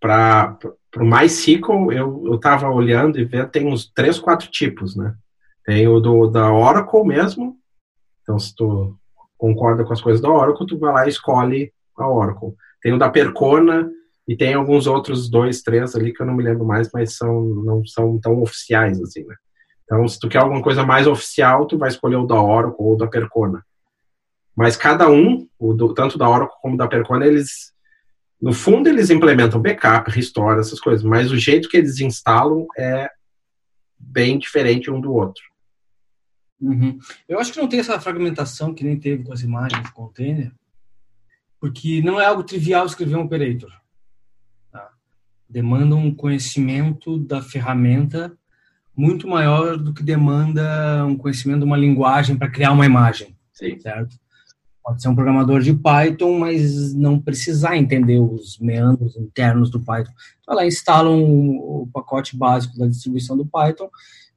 para 0.00 0.56
o 0.96 1.04
MySQL, 1.04 1.92
eu 1.92 2.34
estava 2.34 2.68
olhando 2.70 3.18
e 3.18 3.24
vendo, 3.24 3.48
tem 3.48 3.66
uns 3.66 3.90
três, 3.92 4.18
quatro 4.18 4.50
tipos, 4.50 4.96
né? 4.96 5.14
Tem 5.64 5.86
o 5.86 6.00
do, 6.00 6.28
da 6.28 6.52
Oracle 6.52 7.04
mesmo, 7.04 7.56
então 8.22 8.38
se 8.38 8.54
tu 8.54 8.96
concorda 9.36 9.84
com 9.84 9.92
as 9.92 10.00
coisas 10.00 10.20
da 10.20 10.30
Oracle, 10.30 10.66
tu 10.66 10.78
vai 10.78 10.92
lá 10.92 11.06
e 11.06 11.10
escolhe 11.10 11.72
a 11.96 12.08
Oracle. 12.08 12.54
Tem 12.82 12.92
o 12.92 12.98
da 12.98 13.10
Percona 13.10 13.90
e 14.26 14.36
tem 14.36 14.54
alguns 14.54 14.86
outros 14.86 15.28
dois, 15.30 15.62
três 15.62 15.94
ali 15.94 16.12
que 16.12 16.22
eu 16.22 16.26
não 16.26 16.34
me 16.34 16.42
lembro 16.42 16.64
mais, 16.64 16.90
mas 16.92 17.16
são, 17.16 17.42
não 17.42 17.84
são 17.86 18.18
tão 18.18 18.42
oficiais 18.42 19.00
assim, 19.00 19.24
né? 19.24 19.34
Então, 19.88 20.06
se 20.06 20.20
tu 20.20 20.28
quer 20.28 20.40
alguma 20.40 20.62
coisa 20.62 20.84
mais 20.84 21.06
oficial, 21.06 21.66
tu 21.66 21.78
vai 21.78 21.88
escolher 21.88 22.16
o 22.16 22.26
da 22.26 22.40
Oracle 22.40 22.76
ou 22.78 22.94
da 22.94 23.06
Percona. 23.06 23.64
Mas 24.54 24.76
cada 24.76 25.08
um, 25.08 25.48
do, 25.58 25.94
tanto 25.94 26.18
da 26.18 26.28
Oracle 26.28 26.58
como 26.60 26.76
da 26.76 26.86
Percona, 26.86 27.26
eles, 27.26 27.72
no 28.38 28.52
fundo, 28.52 28.86
eles 28.86 29.08
implementam 29.08 29.62
backup, 29.62 30.10
restore, 30.10 30.60
essas 30.60 30.78
coisas, 30.78 31.02
mas 31.02 31.32
o 31.32 31.38
jeito 31.38 31.70
que 31.70 31.78
eles 31.78 32.00
instalam 32.00 32.66
é 32.76 33.10
bem 33.98 34.38
diferente 34.38 34.90
um 34.90 35.00
do 35.00 35.10
outro. 35.10 35.42
Uhum. 36.60 36.98
Eu 37.26 37.38
acho 37.38 37.50
que 37.50 37.58
não 37.58 37.68
tem 37.68 37.80
essa 37.80 37.98
fragmentação 37.98 38.74
que 38.74 38.84
nem 38.84 38.98
teve 38.98 39.24
com 39.24 39.32
as 39.32 39.40
imagens 39.40 39.88
container, 39.90 40.52
porque 41.58 42.02
não 42.02 42.20
é 42.20 42.26
algo 42.26 42.44
trivial 42.44 42.84
escrever 42.84 43.16
um 43.16 43.22
operator. 43.22 43.72
Tá? 44.70 44.90
Demanda 45.48 45.96
um 45.96 46.14
conhecimento 46.14 47.16
da 47.16 47.40
ferramenta 47.40 48.37
muito 48.98 49.28
maior 49.28 49.76
do 49.76 49.94
que 49.94 50.02
demanda 50.02 51.06
um 51.06 51.16
conhecimento 51.16 51.60
de 51.60 51.64
uma 51.64 51.76
linguagem 51.76 52.36
para 52.36 52.50
criar 52.50 52.72
uma 52.72 52.84
imagem, 52.84 53.28
Sim. 53.52 53.78
certo? 53.78 54.16
Pode 54.82 55.00
ser 55.00 55.08
um 55.08 55.14
programador 55.14 55.60
de 55.60 55.72
Python, 55.72 56.36
mas 56.36 56.92
não 56.94 57.20
precisar 57.20 57.76
entender 57.76 58.18
os 58.18 58.58
meandros 58.58 59.16
internos 59.16 59.70
do 59.70 59.78
Python. 59.78 60.10
Então, 60.40 60.52
ela 60.52 60.66
instala 60.66 61.10
um, 61.10 61.58
o 61.58 61.88
pacote 61.92 62.36
básico 62.36 62.76
da 62.76 62.88
distribuição 62.88 63.36
do 63.36 63.46
Python 63.46 63.88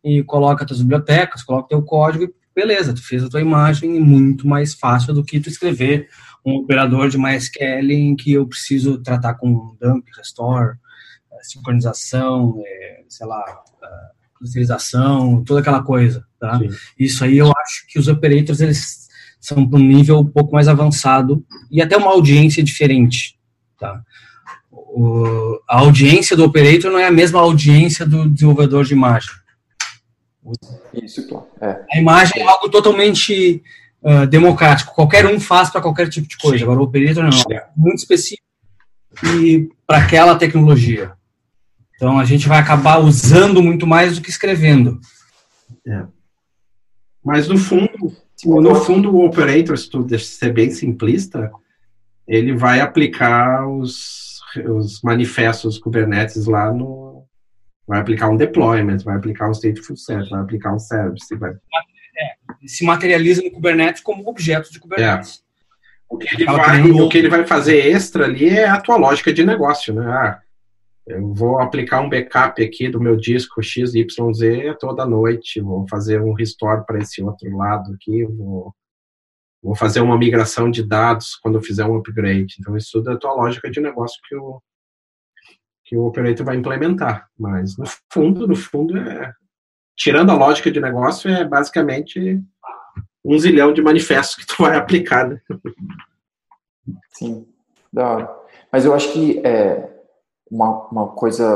e 0.04 0.22
coloca 0.24 0.64
as 0.70 0.80
bibliotecas, 0.80 1.42
coloca 1.42 1.70
teu 1.70 1.82
código 1.82 2.26
e 2.26 2.34
beleza, 2.54 2.94
tu 2.94 3.04
fez 3.04 3.24
a 3.24 3.30
tua 3.30 3.42
imagem 3.42 4.00
muito 4.00 4.48
mais 4.48 4.76
fácil 4.76 5.12
do 5.12 5.24
que 5.24 5.40
tu 5.40 5.50
escrever 5.50 6.08
um 6.46 6.58
operador 6.58 7.10
de 7.10 7.18
MySQL 7.18 7.92
em 7.92 8.16
que 8.16 8.34
eu 8.34 8.46
preciso 8.46 9.00
tratar 9.00 9.34
com 9.36 9.76
dump, 9.82 10.06
restore, 10.16 10.76
eh, 11.32 11.44
sincronização, 11.44 12.62
é, 12.64 13.04
sei 13.08 13.26
lá, 13.26 13.44
clusterização, 14.42 15.44
toda 15.44 15.62
aquela 15.62 15.84
coisa, 15.84 16.26
tá? 16.40 16.58
Sim. 16.58 16.70
Isso 16.98 17.24
aí 17.24 17.38
eu 17.38 17.48
acho 17.48 17.88
que 17.88 18.00
os 18.00 18.08
operators 18.08 18.60
eles 18.60 19.08
são 19.40 19.68
para 19.68 19.80
um 19.80 19.84
nível 19.84 20.20
um 20.20 20.26
pouco 20.26 20.54
mais 20.54 20.68
avançado 20.68 21.46
e 21.70 21.82
até 21.82 21.96
uma 21.96 22.12
audiência 22.12 22.64
diferente, 22.64 23.38
tá? 23.80 24.02
O, 24.72 25.60
a 25.70 25.80
audiência 25.80 26.36
do 26.36 26.44
operator 26.44 26.92
não 26.92 27.00
é 27.00 27.06
a 27.06 27.12
mesma 27.12 27.40
audiência 27.40 28.06
do 28.06 28.28
desenvolvedor 28.28 28.84
de 28.84 28.94
imagem. 28.94 29.32
Isso, 30.94 31.28
claro. 31.28 31.46
É. 31.62 31.86
A 31.94 32.00
imagem 32.00 32.42
é 32.42 32.46
algo 32.46 32.68
totalmente 32.68 33.62
uh, 34.02 34.26
democrático. 34.28 34.94
Qualquer 34.94 35.26
um 35.28 35.40
faz 35.40 35.70
para 35.70 35.82
qualquer 35.82 36.10
tipo 36.10 36.28
de 36.28 36.38
coisa. 36.38 36.58
Sim. 36.58 36.64
Agora, 36.64 36.80
o 36.80 36.84
operator 36.84 37.24
não. 37.24 37.56
É 37.56 37.68
muito 37.78 38.00
específico 38.00 38.44
e 39.38 39.70
para 39.86 40.00
aquela 40.00 40.36
tecnologia. 40.36 41.14
Então, 42.02 42.18
a 42.18 42.26
gente 42.26 42.48
vai 42.48 42.58
acabar 42.58 42.98
usando 42.98 43.62
muito 43.62 43.86
mais 43.86 44.16
do 44.16 44.24
que 44.24 44.32
escrevendo. 44.32 45.00
É. 45.88 46.04
Mas, 47.24 47.48
no 47.48 47.60
fundo, 47.60 48.12
no 48.44 48.74
fundo, 48.74 49.16
o 49.16 49.24
operator, 49.24 49.78
se 49.78 49.88
tu 49.88 50.08
ser 50.18 50.52
bem 50.52 50.72
simplista, 50.72 51.52
ele 52.28 52.56
vai 52.56 52.80
aplicar 52.80 53.68
os, 53.68 54.40
os 54.68 55.00
manifestos 55.04 55.78
Kubernetes 55.78 56.48
lá 56.48 56.74
no, 56.74 57.24
vai 57.88 58.00
aplicar 58.00 58.30
um 58.30 58.36
deployment, 58.36 59.04
vai 59.04 59.18
aplicar 59.18 59.48
um 59.48 59.54
stateful 59.54 59.96
set, 59.96 60.28
vai 60.28 60.42
aplicar 60.42 60.74
um 60.74 60.80
service. 60.80 61.36
Vai... 61.36 61.52
É, 61.52 62.68
se 62.68 62.84
materializa 62.84 63.44
no 63.44 63.52
Kubernetes 63.52 64.02
como 64.02 64.28
objeto 64.28 64.72
de 64.72 64.80
Kubernetes. 64.80 65.44
É. 65.48 65.52
O, 66.10 66.18
que 66.18 66.34
ele 66.34 66.46
vai, 66.46 66.82
o 66.82 67.10
que 67.10 67.18
ele 67.20 67.30
vai 67.30 67.46
fazer 67.46 67.78
extra 67.92 68.26
ali 68.26 68.50
é 68.50 68.68
a 68.68 68.82
tua 68.82 68.98
lógica 68.98 69.32
de 69.32 69.46
negócio, 69.46 69.94
né? 69.94 70.04
Ah, 70.12 70.41
eu 71.12 71.34
vou 71.34 71.60
aplicar 71.60 72.02
um 72.02 72.10
backup 72.10 72.64
aqui 72.64 72.90
do 72.90 73.02
meu 73.02 73.18
disco 73.18 73.62
XYZ 73.62 74.06
toda 74.80 75.06
noite, 75.06 75.60
vou 75.60 75.86
fazer 75.88 76.22
um 76.22 76.34
restore 76.34 76.86
para 76.86 77.00
esse 77.00 77.22
outro 77.22 77.56
lado 77.56 77.94
aqui, 77.94 78.26
vou, 78.26 78.74
vou 79.62 79.76
fazer 79.76 80.00
uma 80.00 80.18
migração 80.18 80.72
de 80.72 80.84
dados 80.84 81.36
quando 81.36 81.56
eu 81.56 81.62
fizer 81.62 81.86
um 81.86 81.98
upgrade. 81.98 82.56
Então, 82.60 82.78
isso 82.78 82.92
tudo 82.94 83.12
é 83.12 83.14
a 83.14 83.18
tua 83.18 83.34
lógica 83.34 83.70
de 83.70 83.82
negócio 83.82 84.20
que 84.28 84.36
o, 84.36 84.62
que 85.84 85.98
o 85.98 86.06
operator 86.06 86.46
vai 86.46 86.56
implementar. 86.56 87.28
Mas, 87.38 87.78
no 87.78 87.86
fundo, 88.12 88.48
no 88.48 88.56
fundo, 88.56 88.98
é, 88.98 89.34
tirando 89.98 90.30
a 90.32 90.36
lógica 90.36 90.72
de 90.72 90.80
negócio, 90.80 91.30
é 91.30 91.44
basicamente 91.44 92.42
um 93.24 93.38
zilhão 93.38 93.74
de 93.74 93.82
manifestos 93.82 94.38
que 94.38 94.48
tu 94.48 94.64
vai 94.64 94.78
aplicar. 94.78 95.28
Né? 95.28 95.42
Sim, 97.10 97.46
da 97.92 98.08
hora. 98.08 98.42
Mas 98.72 98.86
eu 98.86 98.94
acho 98.94 99.12
que 99.12 99.40
é, 99.46 99.92
uma, 100.52 100.88
uma 100.90 101.08
coisa, 101.08 101.56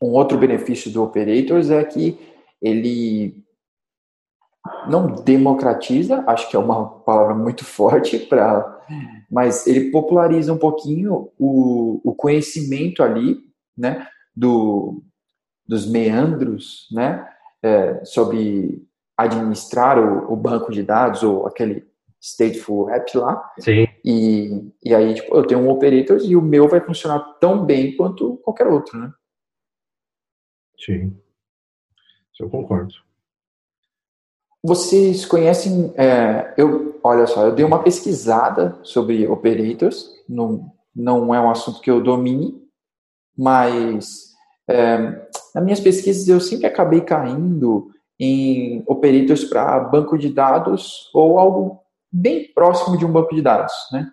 um 0.00 0.12
outro 0.12 0.38
benefício 0.38 0.90
do 0.90 1.02
Operators 1.02 1.70
é 1.70 1.84
que 1.84 2.18
ele 2.62 3.44
não 4.88 5.06
democratiza, 5.06 6.24
acho 6.26 6.48
que 6.48 6.56
é 6.56 6.58
uma 6.58 6.88
palavra 7.00 7.34
muito 7.34 7.64
forte 7.64 8.18
para 8.18 8.78
mas 9.30 9.66
ele 9.66 9.90
populariza 9.90 10.52
um 10.52 10.58
pouquinho 10.58 11.30
o, 11.38 12.00
o 12.02 12.14
conhecimento 12.14 13.02
ali, 13.02 13.38
né, 13.76 14.06
do, 14.34 15.02
dos 15.66 15.86
meandros, 15.86 16.88
né, 16.90 17.28
é, 17.62 18.02
sobre 18.04 18.82
administrar 19.16 19.98
o, 19.98 20.32
o, 20.32 20.36
banco 20.36 20.72
de 20.72 20.82
dados 20.82 21.22
ou 21.22 21.46
aquele 21.46 21.86
stateful 22.20 22.90
app 22.90 23.16
lá. 23.16 23.52
Sim. 23.58 23.86
E, 24.04 24.72
e 24.84 24.94
aí, 24.94 25.14
tipo, 25.14 25.34
eu 25.36 25.46
tenho 25.46 25.60
um 25.60 25.70
operator 25.70 26.18
e 26.22 26.36
o 26.36 26.42
meu 26.42 26.68
vai 26.68 26.80
funcionar 26.80 27.20
tão 27.40 27.64
bem 27.64 27.96
quanto 27.96 28.36
qualquer 28.38 28.66
outro, 28.66 28.98
né? 28.98 29.12
Sim. 30.78 31.16
Isso 32.32 32.42
eu 32.42 32.50
concordo. 32.50 32.94
Vocês 34.62 35.24
conhecem, 35.24 35.92
é, 35.96 36.54
eu, 36.56 36.98
olha 37.02 37.26
só, 37.26 37.46
eu 37.46 37.54
dei 37.54 37.64
uma 37.64 37.82
pesquisada 37.82 38.78
sobre 38.82 39.26
operators, 39.26 40.10
não, 40.28 40.72
não 40.94 41.34
é 41.34 41.40
um 41.40 41.50
assunto 41.50 41.80
que 41.80 41.90
eu 41.90 42.02
domine, 42.02 42.60
mas 43.36 44.34
é, 44.68 44.98
nas 45.54 45.64
minhas 45.64 45.80
pesquisas 45.80 46.28
eu 46.28 46.40
sempre 46.40 46.66
acabei 46.66 47.00
caindo 47.00 47.90
em 48.18 48.82
operators 48.86 49.44
para 49.44 49.78
banco 49.78 50.18
de 50.18 50.28
dados 50.28 51.08
ou 51.14 51.38
algo 51.38 51.80
bem 52.10 52.52
próximo 52.52 52.96
de 52.96 53.04
um 53.04 53.12
banco 53.12 53.34
de 53.34 53.42
dados, 53.42 53.72
né? 53.92 54.10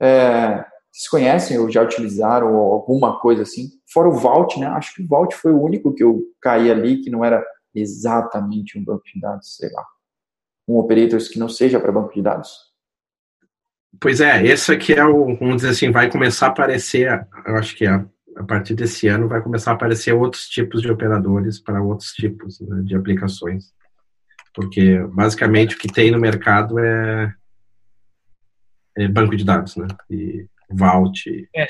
É, 0.00 0.64
vocês 0.92 1.08
conhecem 1.08 1.58
ou 1.58 1.70
já 1.70 1.82
utilizaram 1.82 2.56
alguma 2.56 3.18
coisa 3.20 3.42
assim? 3.42 3.70
Fora 3.92 4.08
o 4.08 4.12
Vault, 4.12 4.58
né? 4.58 4.66
Acho 4.66 4.94
que 4.94 5.02
o 5.02 5.06
Vault 5.06 5.34
foi 5.34 5.52
o 5.52 5.60
único 5.60 5.92
que 5.94 6.02
eu 6.02 6.22
caí 6.40 6.70
ali 6.70 7.02
que 7.02 7.10
não 7.10 7.24
era 7.24 7.44
exatamente 7.74 8.78
um 8.78 8.84
banco 8.84 9.02
de 9.04 9.20
dados, 9.20 9.56
sei 9.56 9.70
lá, 9.70 9.84
um 10.66 10.76
operators 10.76 11.28
que 11.28 11.38
não 11.38 11.48
seja 11.48 11.78
para 11.78 11.92
banco 11.92 12.14
de 12.14 12.22
dados? 12.22 12.74
Pois 14.00 14.20
é, 14.20 14.44
esse 14.44 14.72
aqui 14.72 14.92
é 14.92 15.04
o, 15.04 15.36
vamos 15.36 15.56
dizer 15.56 15.70
assim, 15.70 15.90
vai 15.90 16.10
começar 16.10 16.46
a 16.46 16.50
aparecer, 16.50 17.26
eu 17.46 17.56
acho 17.56 17.76
que 17.76 17.86
é, 17.86 18.04
a 18.36 18.44
partir 18.44 18.74
desse 18.74 19.08
ano 19.08 19.28
vai 19.28 19.40
começar 19.40 19.70
a 19.72 19.74
aparecer 19.74 20.12
outros 20.12 20.48
tipos 20.48 20.82
de 20.82 20.90
operadores 20.90 21.58
para 21.58 21.82
outros 21.82 22.12
tipos 22.12 22.60
né, 22.60 22.82
de 22.82 22.94
aplicações. 22.94 23.74
Porque 24.56 24.98
basicamente 25.12 25.76
o 25.76 25.78
que 25.78 25.86
tem 25.86 26.10
no 26.10 26.18
mercado 26.18 26.78
é, 26.78 27.34
é 28.96 29.06
banco 29.06 29.36
de 29.36 29.44
dados, 29.44 29.76
né? 29.76 29.86
E 30.10 30.46
Vault. 30.70 31.46
É, 31.54 31.66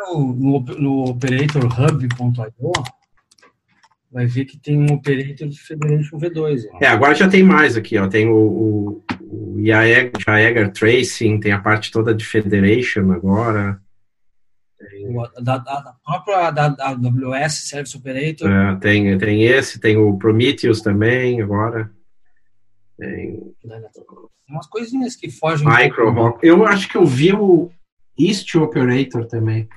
no, 0.00 0.34
no, 0.34 0.60
no 0.60 1.04
operatorhub.io 1.10 2.72
vai 4.10 4.26
ver 4.26 4.44
que 4.44 4.58
tem 4.58 4.76
um 4.76 4.94
operator 4.94 5.46
de 5.46 5.60
Federation 5.60 6.18
V2. 6.18 6.62
Ó. 6.72 6.78
É, 6.82 6.88
agora 6.88 7.14
já 7.14 7.28
tem 7.28 7.44
mais 7.44 7.76
aqui, 7.76 7.96
ó. 7.96 8.08
Tem 8.08 8.26
o, 8.26 8.34
o, 8.34 9.04
o 9.20 9.62
Jaeger, 9.64 10.72
Tracing, 10.72 11.38
tem 11.38 11.52
a 11.52 11.60
parte 11.60 11.92
toda 11.92 12.12
de 12.12 12.24
Federation 12.24 13.12
agora. 13.12 13.80
Da, 15.40 15.58
da, 15.58 15.80
da, 15.80 15.94
própria 16.04 16.50
da, 16.50 16.68
da 16.70 16.88
AWS 16.88 17.68
Service 17.68 17.96
Operator. 17.96 18.50
É, 18.50 18.76
tem, 18.76 19.16
tem 19.16 19.44
esse, 19.44 19.78
tem 19.78 19.96
o 19.96 20.16
Prometheus 20.18 20.80
também 20.80 21.40
agora. 21.40 21.94
Tem... 22.98 23.54
Umas 24.48 24.66
coisinhas 24.66 25.16
que 25.16 25.30
fogem. 25.30 25.66
Micro 25.66 26.38
Eu 26.42 26.64
acho 26.64 26.88
que 26.88 26.96
eu 26.96 27.04
vi 27.04 27.32
o 27.32 27.70
East 28.18 28.54
Operator 28.54 29.26
também 29.26 29.68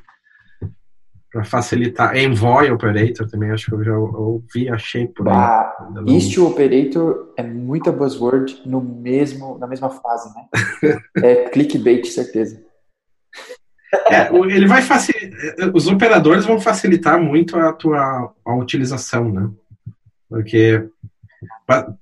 para 1.32 1.44
facilitar. 1.44 2.18
Envoy 2.18 2.72
Operator 2.72 3.30
também, 3.30 3.52
acho 3.52 3.68
que 3.68 3.74
eu 3.74 3.84
já 3.84 3.98
ouvi, 3.98 4.70
achei 4.70 5.08
por 5.08 5.28
aí. 5.28 5.36
Ah, 5.36 5.92
Istio 6.08 6.48
Operator 6.48 7.34
é 7.38 7.44
muita 7.44 7.92
buzzword 7.92 8.62
no 8.66 8.82
mesmo, 8.82 9.58
na 9.58 9.68
mesma 9.68 9.90
fase, 9.90 10.34
né? 10.34 11.00
é 11.24 11.50
clickbait, 11.50 12.06
certeza. 12.06 12.64
É, 14.08 14.34
ele 14.36 14.68
vai 14.68 14.82
facilitar, 14.82 15.72
os 15.74 15.88
operadores 15.88 16.46
vão 16.46 16.60
facilitar 16.60 17.20
muito 17.20 17.58
a 17.58 17.74
tua 17.74 18.34
a 18.46 18.56
utilização, 18.56 19.32
né? 19.32 19.50
Porque 20.30 20.88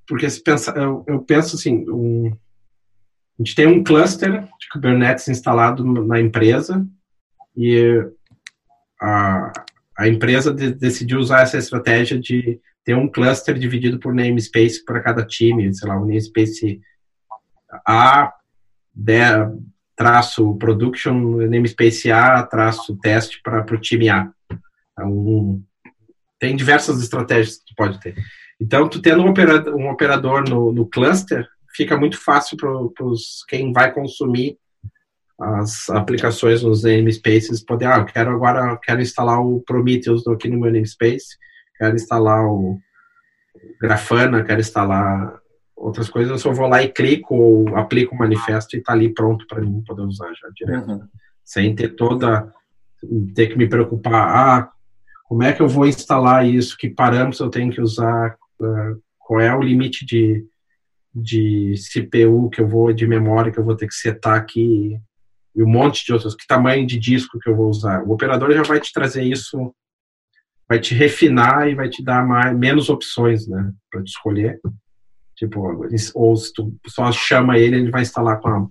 porque 0.07 0.29
se 0.29 0.41
pensa, 0.41 0.71
eu, 0.71 1.03
eu 1.07 1.21
penso 1.21 1.55
assim, 1.55 1.85
um, 1.89 2.27
A 2.27 3.43
gente 3.43 3.55
tem 3.55 3.67
um 3.67 3.83
cluster 3.83 4.41
de 4.41 4.69
Kubernetes 4.71 5.27
instalado 5.27 5.83
na 5.83 6.19
empresa 6.19 6.85
e 7.55 8.03
a, 9.01 9.51
a 9.97 10.07
empresa 10.07 10.53
de, 10.53 10.73
decidiu 10.73 11.19
usar 11.19 11.41
essa 11.41 11.57
estratégia 11.57 12.19
de 12.19 12.59
ter 12.83 12.95
um 12.95 13.07
cluster 13.07 13.57
dividido 13.57 13.99
por 13.99 14.13
namespace 14.13 14.83
para 14.85 15.01
cada 15.01 15.25
time, 15.25 15.73
sei 15.73 15.89
lá, 15.89 15.97
o 15.97 16.05
namespace 16.05 16.81
A, 17.85 18.33
de, 18.93 19.21
traço 19.95 20.55
production, 20.55 21.47
namespace 21.47 22.11
A, 22.11 22.43
traço 22.43 22.95
teste 22.97 23.41
para 23.43 23.75
o 23.75 23.81
time 23.81 24.09
A. 24.09 24.31
Então, 24.93 25.61
tem 26.39 26.55
diversas 26.55 27.01
estratégias 27.01 27.57
que 27.57 27.75
pode 27.75 27.99
ter. 27.99 28.15
Então, 28.59 28.89
tu 28.89 29.01
tendo 29.01 29.23
um 29.23 29.29
operador, 29.29 29.75
um 29.75 29.89
operador 29.89 30.49
no, 30.49 30.71
no 30.71 30.87
cluster, 30.87 31.47
fica 31.75 31.95
muito 31.95 32.19
fácil 32.19 32.57
para 32.57 32.71
quem 33.47 33.71
vai 33.71 33.93
consumir 33.93 34.57
as 35.39 35.87
aplicações 35.89 36.63
nos 36.63 36.83
namespaces 36.83 37.63
poder, 37.63 37.85
ah, 37.85 37.99
eu 37.99 38.05
quero 38.05 38.31
agora, 38.31 38.75
quero 38.83 39.01
instalar 39.01 39.39
o 39.39 39.61
Prometheus 39.61 40.27
aqui 40.27 40.49
no 40.49 40.59
meu 40.59 40.71
namespace, 40.71 41.37
quero 41.77 41.95
instalar 41.95 42.43
o 42.45 42.79
Grafana, 43.79 44.43
quero 44.43 44.59
instalar 44.59 45.39
outras 45.75 46.09
coisas, 46.09 46.31
eu 46.31 46.39
só 46.39 46.51
vou 46.51 46.67
lá 46.67 46.81
e 46.81 46.89
clico 46.89 47.35
ou 47.35 47.77
aplico 47.77 48.15
o 48.15 48.17
manifesto 48.17 48.75
e 48.75 48.79
está 48.79 48.93
ali 48.93 49.13
pronto 49.13 49.45
para 49.45 49.61
mim 49.61 49.83
poder 49.85 50.01
usar 50.01 50.33
já 50.33 50.49
direto. 50.55 50.89
Uhum. 50.89 51.07
Sem 51.45 51.75
ter 51.75 51.89
toda, 51.89 52.51
ter 53.35 53.47
que 53.47 53.57
me 53.57 53.69
preocupar, 53.69 54.13
ah, 54.13 54.71
como 55.25 55.43
é 55.43 55.53
que 55.53 55.61
eu 55.61 55.67
vou 55.67 55.85
instalar 55.85 56.47
isso, 56.47 56.75
que 56.75 56.89
parâmetros 56.89 57.39
eu 57.39 57.49
tenho 57.49 57.71
que 57.71 57.79
usar, 57.79 58.35
qual 59.19 59.39
é 59.39 59.55
o 59.55 59.61
limite 59.61 60.05
de 60.05 60.45
de 61.21 61.73
CPU 61.91 62.49
que 62.49 62.61
eu 62.61 62.67
vou, 62.67 62.93
de 62.93 63.07
memória 63.07 63.51
que 63.51 63.59
eu 63.59 63.63
vou 63.63 63.75
ter 63.75 63.87
que 63.87 63.95
setar 63.95 64.35
aqui, 64.35 64.99
e 65.55 65.63
um 65.63 65.67
monte 65.67 66.05
de 66.05 66.13
outros, 66.13 66.35
que 66.35 66.45
tamanho 66.45 66.85
de 66.85 66.99
disco 66.99 67.39
que 67.39 67.49
eu 67.49 67.55
vou 67.55 67.69
usar. 67.69 68.03
O 68.03 68.11
operador 68.11 68.51
já 68.51 68.61
vai 68.61 68.79
te 68.79 68.93
trazer 68.93 69.23
isso, 69.23 69.73
vai 70.69 70.79
te 70.79 70.93
refinar 70.93 71.67
e 71.67 71.73
vai 71.73 71.89
te 71.89 72.03
dar 72.03 72.25
mais, 72.25 72.55
menos 72.55 72.89
opções, 72.89 73.47
né, 73.47 73.73
para 73.89 74.03
te 74.03 74.09
escolher. 74.09 74.59
Tipo, 75.35 75.87
ou 76.13 76.35
se 76.35 76.53
tu 76.53 76.75
só 76.87 77.11
chama 77.11 77.57
ele, 77.57 77.77
ele 77.77 77.91
vai 77.91 78.01
instalar 78.01 78.39
com 78.39 78.49
a 78.49 78.67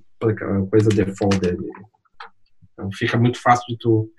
coisa 0.70 0.88
default 0.90 1.38
dele. 1.40 1.58
Então 2.72 2.90
fica 2.92 3.16
muito 3.16 3.40
fácil 3.40 3.64
de 3.68 3.78
tu 3.78 4.10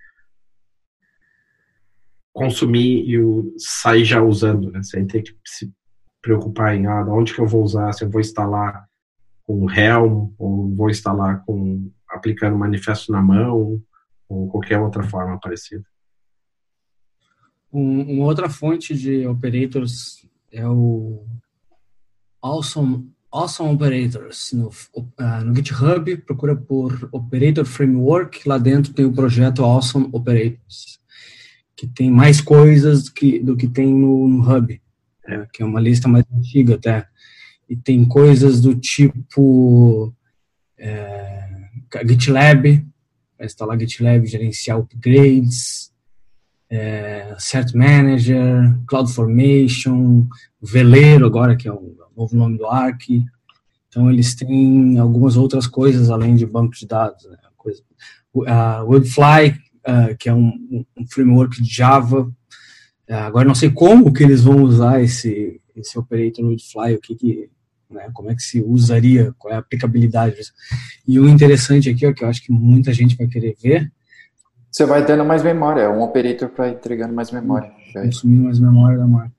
consumir 2.37 3.03
e 3.09 3.19
o, 3.19 3.51
sair 3.57 4.05
já 4.05 4.21
usando, 4.21 4.71
né, 4.71 4.83
sem 4.83 5.07
ter 5.07 5.23
que 5.23 5.33
se 5.43 5.73
preocupar 6.21 6.75
em 6.75 6.85
ah, 6.85 7.03
onde 7.09 7.33
que 7.33 7.41
eu 7.41 7.47
vou 7.47 7.63
usar, 7.63 7.91
se 7.93 8.03
eu 8.03 8.09
vou 8.11 8.21
instalar 8.21 8.85
com 9.43 9.69
Helm, 9.71 10.29
ou 10.37 10.75
vou 10.75 10.89
instalar 10.89 11.43
com 11.45 11.89
aplicando 12.07 12.55
manifesto 12.55 13.11
na 13.11 13.21
mão, 13.21 13.81
ou 14.29 14.47
qualquer 14.49 14.79
outra 14.79 15.01
forma 15.01 15.39
parecida. 15.39 15.83
Um, 17.73 18.01
uma 18.17 18.25
outra 18.25 18.49
fonte 18.49 18.95
de 18.95 19.25
operators 19.25 20.27
é 20.51 20.67
o 20.67 21.25
Awesome, 22.39 23.11
awesome 23.31 23.73
Operators. 23.73 24.51
No, 24.53 24.67
uh, 24.67 25.43
no 25.43 25.55
GitHub, 25.55 26.17
procura 26.17 26.55
por 26.55 27.09
Operator 27.11 27.65
Framework, 27.65 28.47
lá 28.47 28.59
dentro 28.59 28.93
tem 28.93 29.05
o 29.05 29.13
projeto 29.13 29.63
Awesome 29.63 30.09
Operators, 30.11 30.99
que 31.77 31.87
tem 31.87 32.11
mais 32.11 32.41
coisas 32.41 33.05
do 33.05 33.13
que, 33.13 33.39
do 33.39 33.55
que 33.55 33.67
tem 33.67 33.93
no, 33.93 34.27
no 34.27 34.41
Hub 34.41 34.81
é, 35.27 35.45
que 35.51 35.61
é 35.61 35.65
uma 35.65 35.81
lista 35.81 36.07
mais 36.07 36.25
antiga 36.33 36.75
até. 36.75 37.05
E 37.69 37.75
tem 37.75 38.05
coisas 38.05 38.61
do 38.61 38.73
tipo 38.73 40.13
é, 40.77 41.45
GitLab, 42.07 42.85
para 43.35 43.45
instalar 43.45 43.79
GitLab, 43.79 44.25
gerenciar 44.25 44.79
upgrades, 44.79 45.91
é, 46.69 47.35
Cert 47.37 47.73
Manager, 47.75 48.79
CloudFormation, 48.87 50.27
Veleiro 50.61 51.25
agora, 51.25 51.55
que 51.55 51.67
é 51.67 51.71
o 51.71 51.95
novo 52.15 52.35
nome 52.35 52.57
do 52.57 52.65
Arc. 52.65 53.09
Então, 53.89 54.09
eles 54.09 54.33
têm 54.33 54.97
algumas 54.97 55.35
outras 55.35 55.67
coisas 55.67 56.09
além 56.09 56.35
de 56.35 56.45
banco 56.45 56.73
de 56.73 56.87
dados. 56.87 57.25
Né? 57.25 57.37
Coisa, 57.55 57.83
uh, 58.33 58.85
Wildfly, 58.85 59.55
uh, 59.87 60.15
que 60.17 60.29
é 60.29 60.33
um, 60.33 60.85
um, 60.97 61.07
framework 61.07 61.61
de 61.61 61.73
Java 61.73 62.31
é, 63.07 63.15
agora 63.15 63.47
não 63.47 63.55
sei 63.55 63.71
como 63.71 64.11
que 64.11 64.21
eles 64.21 64.43
vão 64.43 64.61
usar 64.61 65.01
esse, 65.01 65.61
esse 65.73 65.97
operator 65.97 66.43
no 66.43 66.57
Fly, 66.59 66.95
o 66.95 66.99
que 66.99 67.15
que, 67.15 67.49
né, 67.89 68.09
como 68.13 68.29
é 68.29 68.35
que 68.35 68.41
se 68.41 68.61
usaria, 68.61 69.33
qual 69.37 69.53
é 69.53 69.55
a 69.55 69.59
aplicabilidade 69.59 70.35
disso. 70.35 70.51
E 71.07 71.17
o 71.17 71.27
interessante 71.27 71.89
aqui, 71.89 72.05
ó, 72.05 72.13
que 72.13 72.25
eu 72.25 72.27
acho 72.27 72.43
que 72.43 72.51
muita 72.51 72.91
gente 72.91 73.15
vai 73.15 73.27
querer 73.27 73.55
ver. 73.61 73.89
Você 74.69 74.85
vai 74.85 75.05
dando 75.05 75.23
mais 75.23 75.41
memória, 75.41 75.83
é 75.83 75.89
um 75.89 76.01
operator 76.01 76.49
para 76.49 76.69
entregando 76.69 77.13
mais 77.13 77.31
memória. 77.31 77.71
Consumindo 77.93 78.43
mais 78.43 78.59
memória 78.59 78.97
da 78.97 79.07
marca. 79.07 79.33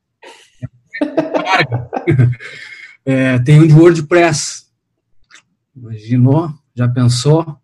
é, 3.04 3.38
tem 3.44 3.60
um 3.60 3.66
de 3.66 3.74
WordPress. 3.74 4.66
Imaginou? 5.76 6.50
Já 6.74 6.88
pensou? 6.88 7.58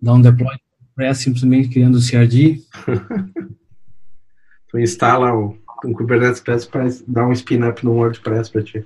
Dá 0.00 0.14
um 0.14 0.22
deploy 0.22 0.56
WordPress 0.96 1.22
simplesmente 1.22 1.68
criando 1.68 1.96
o 1.96 2.00
CRD. 2.00 2.62
tu 4.68 4.78
instala 4.78 5.34
um, 5.34 5.58
um 5.84 5.92
Kubernetes 5.92 6.40
Press 6.40 6.64
para 6.64 6.86
dar 7.06 7.26
um 7.26 7.32
spin-up 7.32 7.84
no 7.84 7.92
WordPress 7.92 8.50
para 8.50 8.62
ti. 8.62 8.84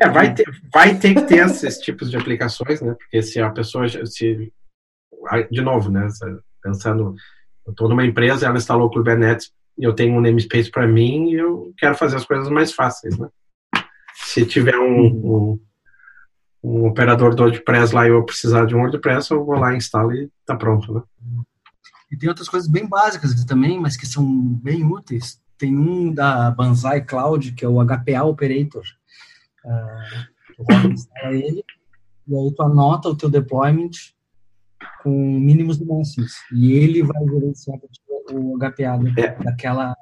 É, 0.00 0.08
vai 0.08 0.34
ter, 0.34 0.44
vai 0.72 0.98
ter 0.98 1.14
que 1.14 1.22
ter 1.22 1.46
esses 1.46 1.78
tipos 1.80 2.10
de 2.10 2.16
aplicações, 2.16 2.80
né? 2.80 2.94
Porque 2.94 3.22
se 3.22 3.40
a 3.40 3.50
pessoa, 3.50 3.86
se, 4.06 4.52
de 5.50 5.60
novo, 5.60 5.90
né? 5.90 6.08
Pensando, 6.62 7.14
eu 7.66 7.70
estou 7.70 7.88
numa 7.88 8.04
empresa, 8.04 8.46
ela 8.46 8.58
instalou 8.58 8.88
o 8.88 8.90
Kubernetes 8.90 9.52
eu 9.78 9.94
tenho 9.94 10.14
um 10.14 10.20
namespace 10.20 10.70
para 10.70 10.86
mim 10.86 11.30
e 11.30 11.34
eu 11.34 11.72
quero 11.78 11.94
fazer 11.94 12.16
as 12.16 12.24
coisas 12.26 12.50
mais 12.50 12.72
fáceis, 12.72 13.16
né? 13.18 13.28
Se 14.14 14.44
tiver 14.44 14.76
um, 14.76 15.06
um, 15.06 15.60
um 16.62 16.86
operador 16.86 17.34
do 17.34 17.42
WordPress 17.42 17.94
lá 17.94 18.06
e 18.06 18.10
eu 18.10 18.22
precisar 18.24 18.66
de 18.66 18.74
um 18.74 18.80
WordPress, 18.80 19.30
eu 19.30 19.44
vou 19.44 19.58
lá, 19.58 19.74
instalo 19.74 20.12
e 20.12 20.30
tá 20.44 20.54
pronto, 20.54 20.92
né? 20.92 21.02
E 22.10 22.16
tem 22.16 22.28
outras 22.28 22.48
coisas 22.48 22.68
bem 22.68 22.86
básicas 22.86 23.32
também, 23.44 23.78
mas 23.80 23.96
que 23.96 24.06
são 24.06 24.26
bem 24.26 24.84
úteis. 24.84 25.40
Tem 25.56 25.76
um 25.76 26.12
da 26.12 26.50
Banzai 26.50 27.02
Cloud, 27.02 27.52
que 27.52 27.64
é 27.64 27.68
o 27.68 27.84
HPA 27.84 28.24
Operator. 28.24 28.82
Uh, 29.64 30.64
tu 30.66 30.88
instala 30.88 31.34
ele, 31.34 31.64
e 32.26 32.34
aí 32.34 32.54
tu 32.54 32.62
anota 32.62 33.08
o 33.08 33.16
teu 33.16 33.30
deployment 33.30 33.90
com 35.02 35.10
mínimos 35.10 35.78
e 35.80 35.84
máximos. 35.84 36.32
E 36.52 36.72
ele 36.72 37.02
vai 37.02 37.24
gerenciar 37.24 37.78
o 38.32 38.58
HPA 38.58 39.00
é. 39.16 39.44
daquela... 39.44 39.94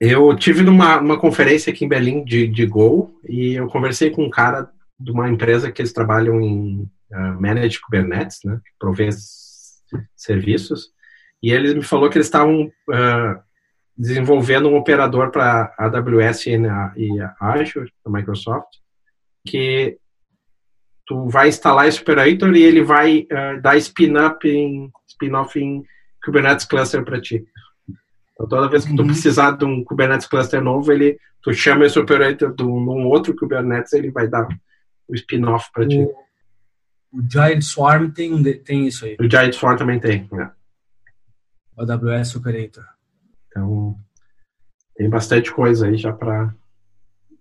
Eu 0.00 0.34
tive 0.34 0.62
numa 0.62 0.98
uma 0.98 1.18
conferência 1.18 1.70
aqui 1.72 1.84
em 1.84 1.88
Berlim 1.88 2.24
de, 2.24 2.48
de 2.48 2.66
Go 2.66 3.20
e 3.28 3.52
eu 3.52 3.68
conversei 3.68 4.10
com 4.10 4.24
um 4.24 4.30
cara 4.30 4.70
de 5.00 5.10
uma 5.10 5.28
empresa 5.28 5.72
que 5.72 5.80
eles 5.80 5.92
trabalham 5.92 6.40
em 6.40 6.88
uh, 7.10 7.40
Managed 7.40 7.80
Kubernetes, 7.80 8.40
né, 8.44 8.60
que 8.64 8.70
provê 8.78 9.08
serviços. 10.14 10.90
E 11.42 11.50
ele 11.50 11.74
me 11.74 11.82
falou 11.82 12.10
que 12.10 12.18
eles 12.18 12.26
estavam 12.26 12.64
uh, 12.64 13.40
desenvolvendo 13.96 14.68
um 14.68 14.76
operador 14.76 15.30
para 15.30 15.74
AWS 15.78 16.46
e, 16.46 16.52
e 16.96 17.20
Azure, 17.40 17.92
da 18.04 18.12
Microsoft, 18.12 18.68
que 19.46 19.98
tu 21.06 21.28
vai 21.28 21.48
instalar 21.48 21.88
esse 21.88 22.00
operator 22.00 22.54
e 22.54 22.62
ele 22.62 22.84
vai 22.84 23.26
uh, 23.32 23.60
dar 23.60 23.76
spin-up 23.78 24.46
em 24.46 24.92
spin-off 25.08 25.58
em 25.58 25.82
Kubernetes 26.24 26.66
Cluster 26.66 27.04
para 27.04 27.20
ti. 27.20 27.44
Então, 28.34 28.48
toda 28.48 28.68
vez 28.68 28.84
que 28.84 28.94
tu 28.94 29.02
uhum. 29.02 29.08
precisar 29.08 29.52
de 29.52 29.64
um 29.64 29.82
Kubernetes 29.84 30.26
Cluster 30.26 30.62
novo, 30.62 30.92
ele, 30.92 31.18
tu 31.42 31.52
chama 31.52 31.84
esse 31.84 31.98
operator 31.98 32.54
de 32.54 32.62
um, 32.62 33.06
outro 33.06 33.34
Kubernetes, 33.34 33.92
ele 33.92 34.10
vai 34.10 34.28
dar 34.28 34.46
o 35.10 35.14
spin-off 35.14 35.70
para 35.72 35.86
ti. 35.86 36.08
O 37.12 37.20
Giant 37.28 37.62
Swarm 37.62 38.10
tem, 38.10 38.42
tem 38.62 38.86
isso 38.86 39.04
aí. 39.04 39.16
O 39.20 39.28
Giant 39.28 39.52
Swarm 39.52 39.76
também 39.76 39.98
tem, 39.98 40.28
né? 40.32 40.52
AWS 41.76 42.36
Operator. 42.36 42.84
Então, 43.48 43.98
tem 44.94 45.08
bastante 45.08 45.52
coisa 45.52 45.86
aí 45.86 45.96
já 45.96 46.12
para 46.12 46.54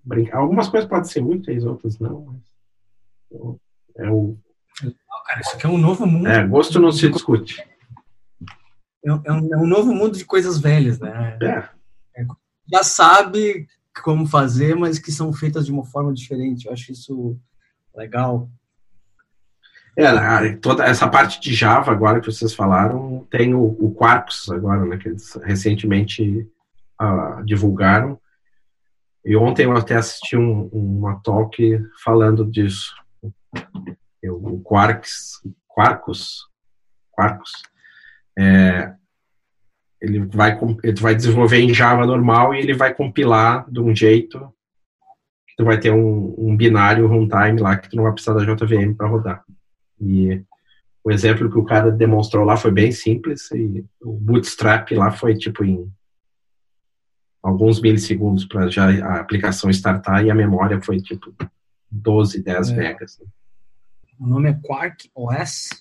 brincar. 0.03 0.39
Algumas 0.39 0.67
coisas 0.67 0.89
podem 0.89 1.09
ser 1.09 1.21
úteis, 1.21 1.65
outras 1.65 1.99
não. 1.99 2.25
Mas 2.25 3.59
é 3.97 4.09
o. 4.09 4.37
Não, 4.81 5.23
cara, 5.25 5.41
isso 5.41 5.55
aqui 5.55 5.65
é 5.65 5.69
um 5.69 5.77
novo 5.77 6.07
mundo. 6.07 6.27
É, 6.27 6.47
gosto 6.47 6.79
não 6.79 6.91
se 6.91 7.09
discute. 7.09 7.63
É 9.05 9.13
um, 9.13 9.53
é 9.53 9.57
um 9.57 9.67
novo 9.67 9.93
mundo 9.93 10.17
de 10.17 10.25
coisas 10.25 10.57
velhas, 10.57 10.99
né? 10.99 11.37
É. 11.41 12.21
é. 12.21 12.25
Já 12.71 12.83
sabe 12.83 13.67
como 14.03 14.25
fazer, 14.25 14.75
mas 14.75 14.99
que 14.99 15.11
são 15.11 15.31
feitas 15.33 15.65
de 15.65 15.71
uma 15.71 15.85
forma 15.85 16.13
diferente. 16.13 16.65
Eu 16.65 16.73
acho 16.73 16.91
isso 16.91 17.37
legal. 17.99 18.49
É, 19.95 20.55
toda 20.55 20.85
essa 20.85 21.07
parte 21.09 21.41
de 21.41 21.53
Java 21.53 21.91
agora 21.91 22.21
que 22.21 22.31
vocês 22.31 22.53
falaram, 22.53 23.27
tem 23.29 23.53
o, 23.53 23.65
o 23.79 23.93
Quarkus 23.93 24.49
agora, 24.49 24.85
né, 24.85 24.97
que 24.97 25.09
eles 25.09 25.35
recentemente 25.43 26.47
uh, 27.01 27.43
divulgaram. 27.43 28.17
E 29.25 29.35
ontem 29.35 29.65
eu 29.65 29.75
até 29.75 29.95
assisti 29.95 30.37
um, 30.37 30.69
uma 30.71 31.19
talk 31.19 31.57
falando 32.01 32.49
disso. 32.49 32.95
o 34.23 34.61
Quarks, 34.61 35.41
Quarkus, 35.67 36.47
Quarkus, 37.11 37.51
é, 38.37 38.93
ele 40.01 40.25
vai, 40.27 40.57
ele 40.81 41.01
vai 41.01 41.13
desenvolver 41.13 41.59
em 41.59 41.73
Java 41.73 42.05
normal 42.05 42.55
e 42.55 42.59
ele 42.59 42.73
vai 42.73 42.93
compilar 42.93 43.69
de 43.69 43.81
um 43.81 43.93
jeito 43.93 44.49
tu 45.59 45.65
vai 45.65 45.77
ter 45.77 45.91
um, 45.91 46.33
um 46.37 46.55
binário 46.55 47.05
runtime 47.05 47.59
lá 47.59 47.75
que 47.75 47.89
tu 47.89 47.97
não 47.97 48.03
vai 48.03 48.13
precisar 48.13 48.33
da 48.33 48.45
JVM 48.45 48.93
para 48.93 49.09
rodar. 49.09 49.43
E 49.99 50.41
o 51.03 51.11
exemplo 51.11 51.51
que 51.51 51.57
o 51.57 51.65
cara 51.65 51.91
demonstrou 51.91 52.45
lá 52.45 52.55
foi 52.55 52.71
bem 52.71 52.93
simples 52.93 53.51
e 53.51 53.85
o 54.01 54.13
bootstrap 54.13 54.89
lá 54.91 55.11
foi 55.11 55.35
tipo 55.35 55.65
em 55.65 55.91
alguns 57.43 57.81
milissegundos 57.81 58.45
para 58.45 58.69
já 58.69 58.89
a 59.05 59.19
aplicação 59.19 59.69
startar 59.69 60.23
e 60.23 60.31
a 60.31 60.35
memória 60.35 60.81
foi 60.81 61.01
tipo 61.01 61.35
12, 61.91 62.41
10 62.41 62.69
é. 62.69 62.75
megas. 62.77 63.21
O 64.17 64.25
nome 64.25 64.51
é 64.51 64.53
Quark 64.53 65.11
OS? 65.13 65.71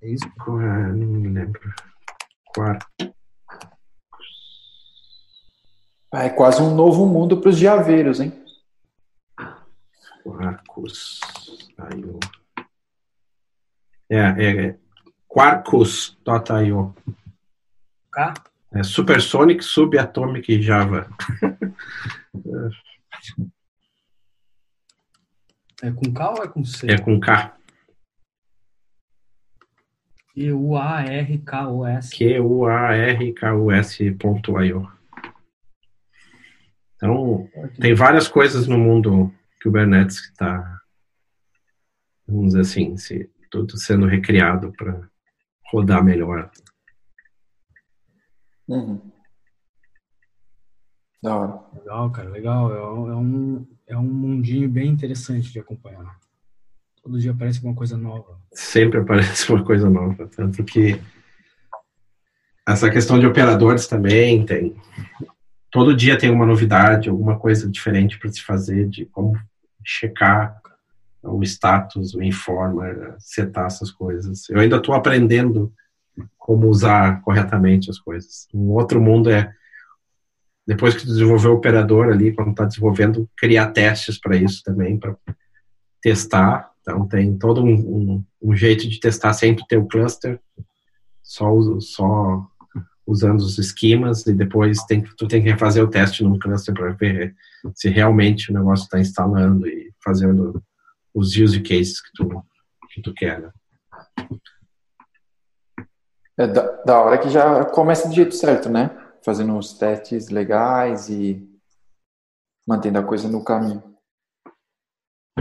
É 0.00 0.08
isso? 0.08 0.24
Ah, 0.48 0.88
não 0.94 1.06
me 1.06 1.28
lembro. 1.28 1.60
Quark. 2.54 2.86
É 6.14 6.30
quase 6.30 6.62
um 6.62 6.74
novo 6.74 7.04
mundo 7.04 7.36
para 7.36 7.50
os 7.50 7.58
diaveiros, 7.58 8.18
hein? 8.18 8.39
Quarkus. 10.22 11.20
É, 14.08 14.18
é 14.18 14.76
Quarkus.io. 15.28 16.94
K? 18.12 18.34
É 18.72 18.82
Supersonic 18.82 19.62
Subatomic 19.62 20.60
Java. 20.62 21.08
é 25.82 25.90
com 25.90 26.12
K 26.12 26.30
ou 26.30 26.44
é 26.44 26.48
com 26.48 26.64
C? 26.64 26.90
É 26.90 26.98
com 26.98 27.18
K. 27.18 27.56
Q-U-A-R-K-O-S. 30.34 32.10
Q-U-A-R-K-O-S.io. 32.16 32.60
Então, 36.96 37.48
tem 37.80 37.94
várias 37.94 38.28
coisas 38.28 38.66
no 38.66 38.78
mundo 38.78 39.32
Kubernetes 39.62 40.20
que 40.20 40.32
está, 40.32 40.80
vamos 42.26 42.48
dizer 42.48 42.60
assim, 42.60 42.96
se, 42.96 43.30
tudo 43.50 43.76
sendo 43.76 44.06
recriado 44.06 44.72
para 44.72 45.08
rodar 45.70 46.02
melhor. 46.02 46.50
Uhum. 48.68 49.00
Da 51.22 51.36
hora. 51.36 51.60
Legal, 51.74 52.10
cara, 52.10 52.30
legal. 52.30 52.74
É, 52.74 52.78
é, 52.78 53.16
um, 53.16 53.66
é 53.88 53.96
um 53.96 54.02
mundinho 54.02 54.68
bem 54.68 54.88
interessante 54.88 55.52
de 55.52 55.58
acompanhar. 55.58 56.18
Todo 57.02 57.18
dia 57.18 57.32
aparece 57.32 57.62
uma 57.62 57.74
coisa 57.74 57.96
nova. 57.96 58.40
Sempre 58.52 59.00
aparece 59.00 59.52
uma 59.52 59.64
coisa 59.64 59.90
nova. 59.90 60.26
Tanto 60.28 60.64
que 60.64 61.00
essa 62.66 62.90
questão 62.90 63.18
de 63.18 63.26
operadores 63.26 63.86
também 63.86 64.44
tem 64.46 64.76
todo 65.70 65.96
dia 65.96 66.18
tem 66.18 66.30
uma 66.30 66.44
novidade, 66.44 67.08
alguma 67.08 67.38
coisa 67.38 67.70
diferente 67.70 68.18
para 68.18 68.30
se 68.30 68.42
fazer, 68.42 68.88
de 68.88 69.06
como 69.06 69.38
checar 69.84 70.60
o 71.22 71.42
status, 71.42 72.14
o 72.14 72.22
informer, 72.22 73.14
setar 73.18 73.66
essas 73.66 73.90
coisas. 73.90 74.48
Eu 74.48 74.58
ainda 74.58 74.76
estou 74.76 74.94
aprendendo 74.94 75.72
como 76.38 76.68
usar 76.68 77.20
corretamente 77.22 77.90
as 77.90 77.98
coisas. 77.98 78.48
Um 78.52 78.70
outro 78.70 79.00
mundo 79.00 79.30
é 79.30 79.52
depois 80.66 80.94
que 80.94 81.06
desenvolveu 81.06 81.52
o 81.52 81.54
operador 81.54 82.08
ali, 82.08 82.32
quando 82.32 82.50
está 82.50 82.64
desenvolvendo, 82.64 83.28
criar 83.36 83.72
testes 83.72 84.18
para 84.18 84.36
isso 84.36 84.62
também, 84.62 84.98
para 84.98 85.16
testar. 86.00 86.70
Então 86.80 87.06
tem 87.06 87.36
todo 87.36 87.62
um, 87.62 87.74
um, 87.74 88.24
um, 88.42 88.56
jeito 88.56 88.88
de 88.88 89.00
testar 89.00 89.32
sempre 89.32 89.64
o 89.76 89.86
cluster, 89.86 90.40
só, 91.22 91.50
só 91.80 92.49
usando 93.10 93.40
os 93.40 93.58
esquemas 93.58 94.24
e 94.26 94.32
depois 94.32 94.84
tem, 94.84 95.02
tu 95.02 95.26
tem 95.26 95.42
que 95.42 95.56
fazer 95.56 95.82
o 95.82 95.90
teste 95.90 96.22
no 96.22 96.38
cluster 96.38 96.72
para 96.72 96.92
ver 96.92 97.34
se 97.74 97.88
realmente 97.88 98.50
o 98.50 98.54
negócio 98.54 98.84
está 98.84 99.00
instalando 99.00 99.66
e 99.66 99.92
fazendo 100.02 100.62
os 101.12 101.36
use 101.36 101.60
cases 101.60 102.00
que 102.00 102.10
tu, 102.14 102.44
que 102.90 103.02
tu 103.02 103.12
quer. 103.12 103.40
Né? 103.40 103.50
É 106.38 106.46
da, 106.46 106.82
da 106.82 107.00
hora 107.00 107.18
que 107.18 107.28
já 107.28 107.64
começa 107.64 108.08
do 108.08 108.14
jeito 108.14 108.34
certo, 108.34 108.68
né? 108.68 108.96
Fazendo 109.24 109.58
os 109.58 109.74
testes 109.74 110.28
legais 110.28 111.08
e 111.08 111.46
mantendo 112.66 113.00
a 113.00 113.02
coisa 113.02 113.28
no 113.28 113.44
caminho. 113.44 113.82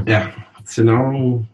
É, 0.07 0.34
senão 0.65 1.47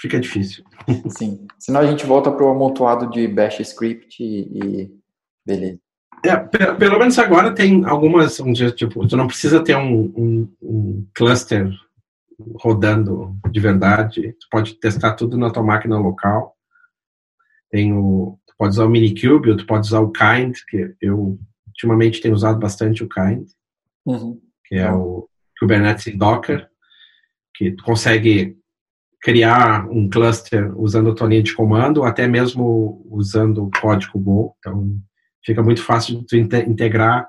fica 0.00 0.18
difícil. 0.18 0.64
Sim, 1.10 1.46
senão 1.58 1.80
a 1.80 1.86
gente 1.86 2.06
volta 2.06 2.32
para 2.32 2.44
o 2.44 2.48
amontoado 2.48 3.10
de 3.10 3.28
bash 3.28 3.60
script 3.60 4.22
e, 4.22 4.58
e 4.58 4.99
Beleza. 5.44 5.80
É, 6.24 6.36
pelo 6.36 6.98
menos 6.98 7.18
agora 7.18 7.54
tem 7.54 7.84
algumas, 7.86 8.38
um 8.40 8.52
dia, 8.52 8.70
tipo, 8.70 9.06
tu 9.08 9.16
não 9.16 9.26
precisa 9.26 9.64
ter 9.64 9.74
um, 9.74 10.12
um, 10.16 10.52
um, 10.62 11.06
cluster 11.14 11.70
rodando 12.56 13.34
de 13.50 13.60
verdade, 13.60 14.34
tu 14.38 14.46
pode 14.50 14.74
testar 14.74 15.14
tudo 15.14 15.38
na 15.38 15.50
tua 15.50 15.62
máquina 15.62 15.98
local. 15.98 16.54
Tem 17.70 17.92
o, 17.92 18.38
tu 18.46 18.54
pode 18.58 18.74
usar 18.74 18.84
o 18.84 18.90
Minikube, 18.90 19.50
ou 19.50 19.56
tu 19.56 19.66
pode 19.66 19.86
usar 19.86 20.00
o 20.00 20.12
Kind, 20.12 20.56
que 20.68 20.94
eu 21.00 21.38
ultimamente 21.66 22.20
tenho 22.20 22.34
usado 22.34 22.58
bastante 22.58 23.02
o 23.02 23.08
Kind, 23.08 23.46
uhum. 24.04 24.38
que 24.66 24.74
é 24.74 24.92
o 24.92 25.26
Kubernetes 25.58 26.16
Docker, 26.18 26.68
que 27.54 27.72
tu 27.72 27.82
consegue 27.82 28.58
criar 29.22 29.88
um 29.90 30.08
cluster 30.08 30.78
usando 30.78 31.10
a 31.10 31.14
tua 31.14 31.28
linha 31.28 31.42
de 31.42 31.54
comando, 31.54 31.98
ou 31.98 32.04
até 32.04 32.26
mesmo 32.26 33.06
usando 33.10 33.64
o 33.64 33.70
código 33.70 34.18
Go. 34.18 34.56
Então, 34.58 34.98
fica 35.44 35.62
muito 35.62 35.82
fácil 35.82 36.20
de 36.20 36.26
tu 36.26 36.36
integrar 36.36 37.28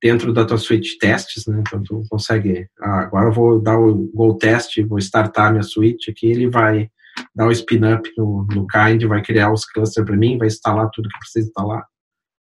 dentro 0.00 0.32
da 0.32 0.44
tua 0.44 0.58
suite 0.58 0.92
de 0.92 0.98
testes, 0.98 1.46
né? 1.46 1.60
Então 1.60 1.82
tu 1.82 2.02
consegue, 2.08 2.68
ah, 2.80 3.00
agora 3.00 3.28
eu 3.28 3.32
vou 3.32 3.60
dar 3.60 3.78
o 3.78 4.10
Go 4.12 4.34
test, 4.34 4.80
vou 4.82 4.98
startar 4.98 5.52
minha 5.52 5.62
suite 5.62 6.10
aqui, 6.10 6.26
ele 6.26 6.48
vai 6.48 6.90
dar 7.34 7.46
o 7.46 7.52
spin 7.52 7.80
up 7.94 8.10
no, 8.16 8.46
no 8.52 8.66
Kind, 8.66 9.04
vai 9.04 9.22
criar 9.22 9.52
os 9.52 9.64
clusters 9.64 10.04
para 10.04 10.16
mim, 10.16 10.38
vai 10.38 10.48
instalar 10.48 10.90
tudo 10.92 11.08
que 11.08 11.18
precisa 11.18 11.46
instalar, 11.46 11.84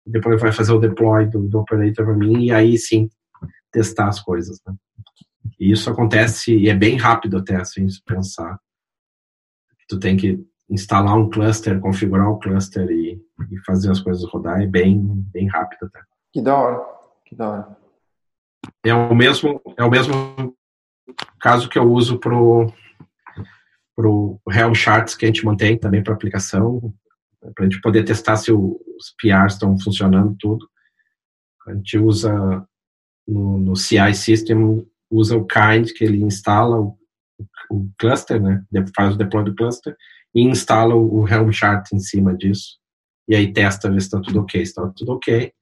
depois 0.06 0.40
vai 0.40 0.52
fazer 0.52 0.72
o 0.72 0.78
deploy 0.78 1.26
do, 1.26 1.48
do 1.48 1.58
operator 1.60 2.04
para 2.04 2.16
mim 2.16 2.46
e 2.46 2.52
aí 2.52 2.76
sim 2.76 3.08
testar 3.70 4.08
as 4.08 4.20
coisas, 4.20 4.58
né? 4.66 4.74
E 5.58 5.72
isso 5.72 5.90
acontece 5.90 6.54
e 6.56 6.68
é 6.68 6.74
bem 6.74 6.96
rápido 6.96 7.38
até 7.38 7.56
assim 7.56 7.88
se 7.88 8.02
pensar. 8.04 8.58
Tu 9.88 9.98
tem 9.98 10.16
que 10.16 10.38
instalar 10.70 11.16
um 11.16 11.28
cluster, 11.30 11.80
configurar 11.80 12.28
o 12.28 12.38
cluster 12.38 12.88
e, 12.90 13.20
e 13.50 13.58
fazer 13.64 13.90
as 13.90 14.00
coisas 14.00 14.24
rodar 14.30 14.60
é 14.62 14.66
bem, 14.66 15.00
bem 15.32 15.46
rápido 15.46 15.86
até. 15.86 16.00
Que 16.32 16.42
da 16.42 16.56
hora, 16.56 16.84
que 17.24 17.34
da 17.34 17.48
hora. 17.48 17.76
É 18.84 18.94
o 18.94 19.14
mesmo, 19.14 19.60
é 19.76 19.84
o 19.84 19.90
mesmo 19.90 20.54
caso 21.40 21.68
que 21.68 21.78
eu 21.78 21.90
uso 21.90 22.18
pro 22.18 22.72
pro 23.96 24.40
Helm 24.48 24.74
Charts 24.74 25.16
que 25.16 25.24
a 25.24 25.28
gente 25.28 25.44
mantém 25.44 25.76
também 25.76 26.04
para 26.04 26.14
aplicação, 26.14 26.94
para 27.52 27.64
a 27.66 27.68
gente 27.68 27.80
poder 27.80 28.04
testar 28.04 28.36
se 28.36 28.52
os 28.52 29.12
PRs 29.20 29.54
estão 29.54 29.76
funcionando 29.76 30.36
tudo. 30.38 30.68
A 31.66 31.74
gente 31.74 31.98
usa 31.98 32.64
no, 33.26 33.58
no 33.58 33.74
CI 33.74 34.14
System, 34.14 34.86
usa 35.10 35.36
o 35.36 35.44
kind, 35.44 35.90
que 35.92 36.04
ele 36.04 36.22
instala 36.22 36.80
o, 36.80 36.96
o 37.70 37.90
cluster, 37.98 38.40
né? 38.40 38.64
faz 38.94 39.16
o 39.16 39.18
deploy 39.18 39.44
do 39.44 39.56
cluster, 39.56 39.96
e 40.32 40.42
instala 40.42 40.94
o 40.94 41.26
Helm 41.26 41.50
chart 41.50 41.92
em 41.92 41.98
cima 41.98 42.36
disso. 42.36 42.78
E 43.28 43.34
aí 43.34 43.52
testa 43.52 43.90
ver 43.90 44.00
se 44.00 44.06
está 44.06 44.20
tudo 44.20 44.40
ok. 44.40 44.64
Se 44.64 44.70
está 44.70 44.88
tudo 44.88 45.12
ok, 45.12 45.52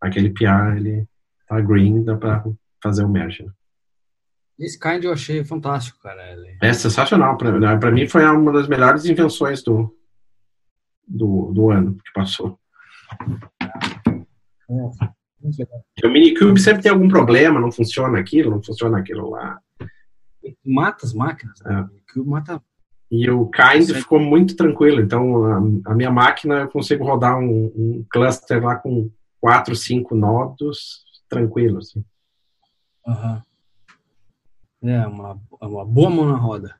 aquele 0.00 0.30
PR 0.30 0.76
ele 0.76 1.06
tá 1.46 1.60
green, 1.60 2.02
dá 2.02 2.16
para 2.16 2.44
fazer 2.82 3.04
o 3.04 3.08
merge. 3.08 3.44
Né? 3.44 3.52
Esse 4.58 4.78
kind 4.78 5.04
eu 5.04 5.12
achei 5.12 5.44
fantástico, 5.44 5.98
cara. 6.00 6.22
É 6.62 6.72
sensacional. 6.72 7.36
Para 7.36 7.58
né, 7.58 7.90
mim 7.90 8.08
foi 8.08 8.24
uma 8.24 8.52
das 8.52 8.68
melhores 8.68 9.04
invenções 9.04 9.62
do, 9.62 9.94
do, 11.06 11.52
do 11.52 11.70
ano 11.70 11.94
que 11.96 12.12
passou. 12.14 12.58
É. 14.70 16.06
O 16.06 16.10
Minikube 16.10 16.60
sempre 16.60 16.82
tem 16.82 16.92
algum 16.92 17.08
problema, 17.08 17.60
não 17.60 17.72
funciona 17.72 18.18
aquilo, 18.18 18.52
não 18.52 18.62
funciona 18.62 18.98
aquilo 18.98 19.30
lá. 19.30 19.60
Mata 20.64 21.04
as 21.04 21.12
máquinas. 21.12 21.60
Né? 21.62 21.74
É. 21.74 21.80
O 21.80 21.86
Minikube 21.88 22.30
mata 22.30 22.62
e 23.12 23.28
o 23.28 23.46
Kind 23.50 23.88
Sim. 23.88 23.94
ficou 23.94 24.18
muito 24.18 24.56
tranquilo. 24.56 25.02
Então, 25.02 25.44
a, 25.44 25.90
a, 25.90 25.94
minha 25.94 26.10
máquina, 26.10 26.60
eu 26.60 26.68
consigo 26.70 27.04
rodar 27.04 27.38
um, 27.38 27.66
um, 27.76 28.06
cluster 28.08 28.64
lá 28.64 28.76
com 28.76 29.10
quatro, 29.38 29.76
cinco 29.76 30.14
nodos 30.14 31.04
tranquilo. 31.28 31.78
Assim. 31.78 32.02
Uhum. 33.06 33.42
É, 34.84 35.06
uma, 35.06 35.38
uma 35.60 35.84
boa 35.84 36.08
mão 36.08 36.24
na 36.24 36.36
roda. 36.38 36.74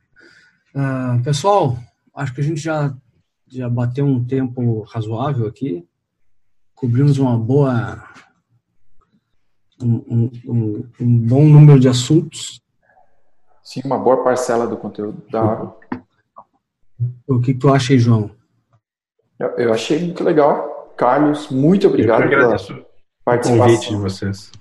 Uh, 0.75 1.23
pessoal, 1.23 1.77
acho 2.17 2.35
que 2.35 2.41
a 2.41 2.45
gente 2.45 2.63
já, 2.63 2.97
já 3.47 3.69
bateu 3.69 4.07
um 4.07 4.25
tempo 4.25 4.81
razoável 4.85 5.47
aqui. 5.47 5.87
Cobrimos 6.75 7.19
uma 7.19 7.39
boa. 7.39 8.09
Um, 9.83 9.97
um, 10.09 10.31
um, 10.47 10.89
um 10.99 11.19
bom 11.19 11.45
número 11.45 11.79
de 11.79 11.89
assuntos. 11.89 12.63
Sim, 13.63 13.83
uma 13.85 13.99
boa 13.99 14.25
parcela 14.25 14.67
do 14.67 14.79
conteúdo 14.79 15.23
da 15.31 15.43
hora. 15.43 15.82
O 17.27 17.41
que 17.41 17.55
tu 17.55 17.73
acha 17.73 17.93
aí, 17.93 17.99
João? 17.99 18.31
Eu, 19.57 19.73
achei 19.73 19.99
muito 19.99 20.23
legal. 20.23 20.93
Carlos, 20.97 21.49
muito 21.49 21.89
obrigado 21.89 22.29
pela 22.29 22.55
o 22.55 22.87
participação. 23.25 23.59
convite 23.59 23.89
de 23.91 23.97
vocês. 23.97 24.53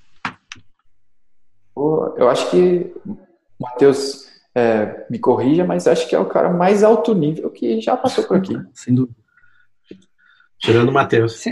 Eu 1.76 2.30
acho 2.30 2.50
que 2.50 2.94
o 3.06 3.18
Matheus 3.60 4.28
é, 4.56 5.06
me 5.10 5.20
corrija, 5.20 5.66
mas 5.66 5.88
acho 5.88 6.08
que 6.08 6.16
é 6.16 6.20
o 6.20 6.26
cara 6.26 6.50
mais 6.50 6.84
alto 6.84 7.14
nível 7.14 7.50
que 7.50 7.82
já 7.82 7.98
passou 7.98 8.24
por 8.24 8.38
aqui. 8.38 8.58
Sem 8.74 8.94
dúvida. 8.94 9.20
Tirando 10.60 10.90
o 10.90 10.94
Matheus. 10.94 11.44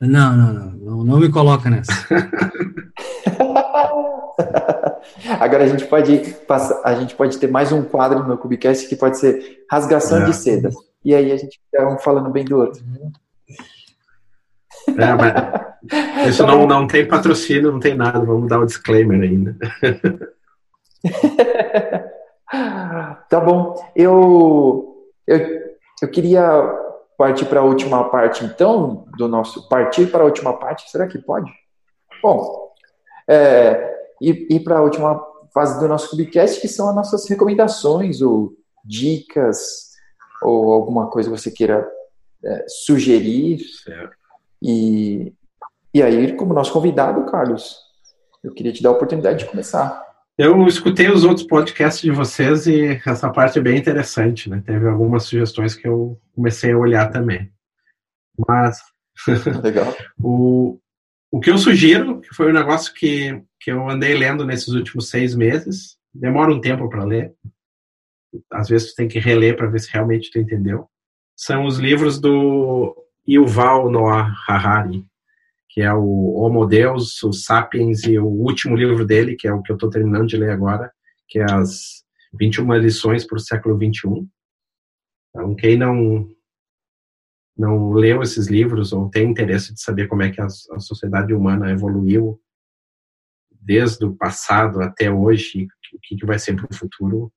Não, 0.00 0.36
não, 0.36 0.52
não, 0.52 0.72
não, 0.72 1.04
não 1.04 1.20
me 1.20 1.30
coloca 1.30 1.70
nessa. 1.70 1.92
Agora 5.40 5.64
a 5.64 5.66
gente 5.66 5.84
pode 5.86 6.18
passar, 6.46 6.80
a 6.84 6.94
gente 6.94 7.14
pode 7.14 7.38
ter 7.38 7.48
mais 7.50 7.72
um 7.72 7.82
quadro 7.82 8.24
no 8.24 8.38
Cubicast 8.38 8.88
que 8.88 8.96
pode 8.96 9.18
ser 9.18 9.64
rasgação 9.70 10.22
É. 10.22 10.24
de 10.26 10.34
seda. 10.34 10.70
E 11.04 11.14
aí 11.14 11.30
a 11.32 11.36
gente 11.36 11.60
fica 11.70 11.88
um 11.88 11.98
falando 11.98 12.30
bem 12.30 12.44
do 12.44 12.58
outro. 12.58 12.82
É, 14.88 15.14
mas 15.14 16.28
isso 16.28 16.44
Tá 16.44 16.52
não, 16.52 16.66
não 16.66 16.86
tem 16.86 17.06
patrocínio, 17.06 17.72
não 17.72 17.80
tem 17.80 17.94
nada. 17.94 18.20
Vamos 18.20 18.48
dar 18.48 18.58
o 18.60 18.66
disclaimer 18.66 19.20
ainda. 19.22 19.56
Tá 23.28 23.40
bom. 23.40 23.74
Eu, 23.94 25.04
eu, 25.26 25.40
eu 26.00 26.08
queria 26.08 26.42
partir 27.18 27.44
para 27.46 27.60
a 27.60 27.64
última 27.64 28.08
parte, 28.08 28.44
então, 28.44 29.06
do 29.18 29.26
nosso. 29.26 29.68
Partir 29.68 30.06
para 30.06 30.22
a 30.22 30.26
última 30.26 30.52
parte, 30.52 30.88
será 30.90 31.06
que 31.06 31.18
pode? 31.18 31.50
Bom, 32.22 32.72
é, 33.28 33.95
ir, 34.20 34.46
ir 34.50 34.60
para 34.60 34.78
a 34.78 34.82
última 34.82 35.20
fase 35.52 35.78
do 35.80 35.88
nosso 35.88 36.10
Cubicast, 36.10 36.60
que 36.60 36.68
são 36.68 36.88
as 36.88 36.94
nossas 36.94 37.28
recomendações 37.28 38.20
ou 38.20 38.52
dicas, 38.84 39.86
ou 40.42 40.72
alguma 40.72 41.08
coisa 41.08 41.30
que 41.30 41.38
você 41.38 41.50
queira 41.50 41.88
é, 42.44 42.64
sugerir. 42.68 43.60
Certo. 43.82 44.16
E, 44.62 45.32
e 45.94 46.02
aí, 46.02 46.36
como 46.36 46.54
nosso 46.54 46.72
convidado, 46.72 47.24
Carlos, 47.30 47.76
eu 48.42 48.52
queria 48.52 48.72
te 48.72 48.82
dar 48.82 48.90
a 48.90 48.92
oportunidade 48.92 49.40
de 49.40 49.50
começar. 49.50 50.04
Eu 50.38 50.66
escutei 50.66 51.10
os 51.10 51.24
outros 51.24 51.46
podcasts 51.46 52.02
de 52.02 52.10
vocês 52.10 52.66
e 52.66 53.00
essa 53.06 53.30
parte 53.30 53.58
é 53.58 53.62
bem 53.62 53.78
interessante, 53.78 54.50
né? 54.50 54.62
Teve 54.64 54.86
algumas 54.86 55.24
sugestões 55.24 55.74
que 55.74 55.88
eu 55.88 56.20
comecei 56.34 56.72
a 56.72 56.78
olhar 56.78 57.10
também. 57.10 57.50
Mas 58.46 58.78
Legal. 59.62 59.94
o, 60.22 60.78
o 61.30 61.40
que 61.40 61.50
eu 61.50 61.58
sugiro, 61.58 62.20
que 62.20 62.34
foi 62.34 62.50
um 62.50 62.54
negócio 62.54 62.92
que, 62.94 63.42
que 63.60 63.70
eu 63.70 63.88
andei 63.88 64.14
lendo 64.14 64.44
nesses 64.44 64.68
últimos 64.68 65.08
seis 65.08 65.34
meses, 65.34 65.96
demora 66.14 66.52
um 66.52 66.60
tempo 66.60 66.88
para 66.88 67.04
ler, 67.04 67.34
às 68.52 68.68
vezes 68.68 68.90
tu 68.90 68.96
tem 68.96 69.08
que 69.08 69.18
reler 69.18 69.56
para 69.56 69.66
ver 69.66 69.80
se 69.80 69.90
realmente 69.92 70.30
tu 70.30 70.38
entendeu, 70.38 70.88
são 71.36 71.66
os 71.66 71.78
livros 71.78 72.18
do 72.18 72.96
Yuval 73.28 73.90
Noah 73.90 74.32
Harari, 74.48 75.04
que 75.68 75.82
é 75.82 75.92
o 75.92 76.34
Homo 76.36 76.64
Deus, 76.64 77.22
o 77.22 77.32
Sapiens 77.32 78.04
e 78.04 78.18
o 78.18 78.26
último 78.26 78.74
livro 78.74 79.04
dele, 79.04 79.36
que 79.36 79.46
é 79.46 79.52
o 79.52 79.60
que 79.62 79.70
eu 79.70 79.74
estou 79.74 79.90
terminando 79.90 80.26
de 80.26 80.36
ler 80.36 80.50
agora, 80.50 80.90
que 81.28 81.38
é 81.38 81.44
as 81.44 82.02
21 82.38 82.74
lições 82.76 83.26
para 83.26 83.36
o 83.36 83.40
século 83.40 83.76
21. 83.76 84.26
Então, 85.28 85.54
quem 85.54 85.76
não 85.76 86.26
não 87.56 87.92
leu 87.92 88.22
esses 88.22 88.48
livros 88.48 88.92
ou 88.92 89.08
tem 89.08 89.30
interesse 89.30 89.72
de 89.72 89.80
saber 89.80 90.08
como 90.08 90.22
é 90.22 90.30
que 90.30 90.40
a, 90.40 90.46
a 90.46 90.80
sociedade 90.80 91.32
humana 91.32 91.70
evoluiu 91.70 92.40
desde 93.50 94.04
o 94.04 94.14
passado 94.14 94.80
até 94.80 95.10
hoje, 95.10 95.66
o 95.92 95.98
que, 96.00 96.16
que 96.16 96.26
vai 96.26 96.38
ser 96.38 96.54
para 96.54 96.68
o 96.70 96.74
futuro, 96.74 97.32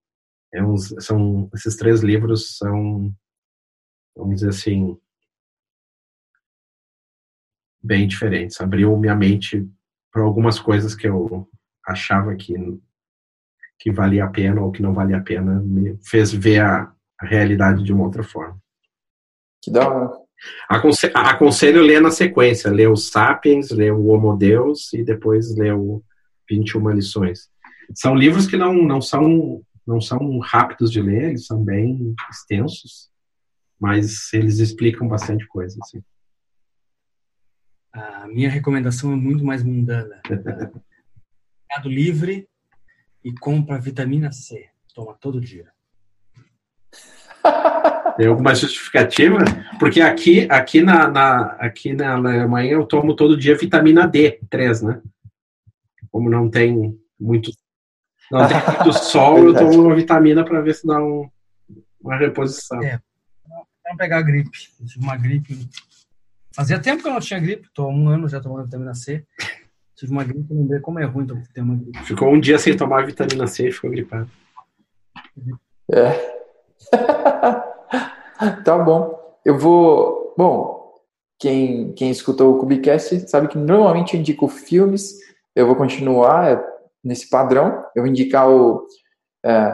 é 0.53 0.63
uns, 0.63 0.93
são 0.99 1.49
esses 1.53 1.75
três 1.75 2.01
livros 2.01 2.57
são, 2.57 3.13
vamos 4.15 4.35
dizer 4.35 4.49
assim, 4.49 4.97
bem 7.81 8.07
diferentes. 8.07 8.59
Abriu 8.61 8.95
minha 8.97 9.15
mente 9.15 9.67
para 10.11 10.21
algumas 10.21 10.59
coisas 10.59 10.93
que 10.93 11.07
eu 11.07 11.49
achava 11.85 12.35
que 12.35 12.53
que 13.79 13.91
valia 13.91 14.25
a 14.25 14.29
pena 14.29 14.61
ou 14.61 14.71
que 14.71 14.81
não 14.81 14.93
valia 14.93 15.17
a 15.17 15.23
pena, 15.23 15.59
me 15.61 15.97
fez 16.03 16.33
ver 16.33 16.59
a, 16.59 16.93
a 17.17 17.25
realidade 17.25 17.81
de 17.81 17.93
uma 17.93 18.03
outra 18.03 18.21
forma. 18.21 18.61
Que 19.61 19.71
da 19.71 19.87
hora. 19.87 20.11
Aconse 20.69 21.11
aconselho 21.13 21.81
ler 21.81 22.01
na 22.01 22.11
sequência, 22.11 22.71
ler 22.71 22.89
o 22.89 22.95
Sapiens, 22.95 23.71
ler 23.71 23.91
o 23.91 24.07
Homo 24.07 24.37
Deus 24.37 24.93
e 24.93 25.03
depois 25.03 25.55
ler 25.57 25.73
o 25.73 26.01
21 26.49 26.91
lições. 26.91 27.49
São 27.93 28.15
livros 28.15 28.47
que 28.47 28.55
não, 28.55 28.73
não 28.73 29.01
são 29.01 29.61
não 29.85 29.99
são 29.99 30.37
rápidos 30.37 30.91
de 30.91 31.01
ler, 31.01 31.29
eles 31.29 31.47
são 31.47 31.63
bem 31.63 32.13
extensos, 32.29 33.09
mas 33.79 34.31
eles 34.33 34.59
explicam 34.59 35.07
bastante 35.07 35.47
coisa. 35.47 35.79
Assim. 35.81 36.03
A 37.91 38.27
minha 38.27 38.49
recomendação 38.49 39.11
é 39.11 39.15
muito 39.15 39.43
mais 39.43 39.63
mundana. 39.63 40.21
Mercado 41.69 41.89
Livre 41.89 42.47
e 43.23 43.33
compra 43.33 43.79
vitamina 43.79 44.31
C. 44.31 44.69
Toma 44.93 45.15
todo 45.15 45.41
dia. 45.41 45.71
Tem 48.19 48.27
alguma 48.27 48.53
justificativa? 48.53 49.37
Porque 49.79 50.01
aqui, 50.01 50.45
aqui, 50.51 50.81
na, 50.81 51.07
na, 51.07 51.41
aqui 51.53 51.93
na 51.93 52.15
Alemanha 52.15 52.73
eu 52.73 52.85
tomo 52.85 53.15
todo 53.15 53.37
dia 53.37 53.55
vitamina 53.55 54.11
D3, 54.11 54.85
né? 54.85 55.01
Como 56.11 56.29
não 56.29 56.49
tem 56.49 56.99
muito, 57.17 57.49
não 58.29 58.45
tem 58.45 58.57
muito 58.57 58.91
sol, 58.99 59.37
eu 59.37 59.53
tomo 59.53 59.85
uma 59.85 59.95
vitamina 59.95 60.43
para 60.43 60.59
ver 60.59 60.75
se 60.75 60.85
dá 60.85 61.01
um, 61.01 61.29
uma 62.01 62.17
reposição. 62.17 62.83
É. 62.83 62.99
Vamos 63.85 63.97
pegar 63.97 64.17
a 64.17 64.21
gripe. 64.21 64.67
Eu 64.81 64.85
tive 64.85 65.05
uma 65.05 65.15
gripe. 65.15 65.69
Fazia 66.53 66.77
tempo 66.77 67.01
que 67.01 67.07
eu 67.07 67.13
não 67.13 67.21
tinha 67.21 67.39
gripe. 67.39 67.67
Estou 67.67 67.85
há 67.85 67.89
um 67.89 68.09
ano 68.09 68.27
já 68.27 68.41
tomando 68.41 68.65
vitamina 68.65 68.93
C. 68.95 69.25
Tive 69.95 70.11
uma 70.11 70.25
gripe, 70.25 70.53
lembrei 70.53 70.81
como 70.81 70.99
é 70.99 71.05
ruim 71.05 71.25
ter 71.53 71.61
uma 71.61 71.77
gripe. 71.77 72.03
Ficou 72.03 72.33
um 72.33 72.39
dia 72.41 72.59
sem 72.59 72.75
tomar 72.75 73.05
vitamina 73.05 73.47
C 73.47 73.69
e 73.69 73.71
ficou 73.71 73.89
gripado. 73.89 74.29
É. 75.93 76.37
tá 78.63 78.77
bom. 78.77 79.17
Eu 79.45 79.57
vou. 79.57 80.33
Bom, 80.37 80.93
quem, 81.37 81.93
quem 81.93 82.09
escutou 82.09 82.53
o 82.53 82.59
Cubicast 82.59 83.29
sabe 83.29 83.47
que 83.47 83.57
normalmente 83.57 84.13
eu 84.13 84.19
indico 84.19 84.47
filmes. 84.47 85.17
Eu 85.55 85.65
vou 85.67 85.75
continuar 85.75 86.51
é, 86.51 86.65
nesse 87.03 87.29
padrão. 87.29 87.83
Eu 87.95 88.03
vou 88.03 88.07
indicar 88.07 88.49
o 88.49 88.85
é, 89.43 89.71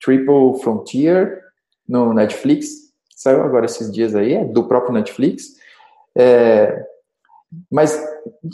Triple 0.00 0.60
Frontier 0.62 1.42
no 1.88 2.12
Netflix. 2.12 2.68
Saiu 3.14 3.42
agora 3.42 3.66
esses 3.66 3.90
dias 3.90 4.14
aí, 4.14 4.34
é 4.34 4.44
do 4.44 4.68
próprio 4.68 4.92
Netflix. 4.92 5.56
É, 6.16 6.84
mas 7.70 7.98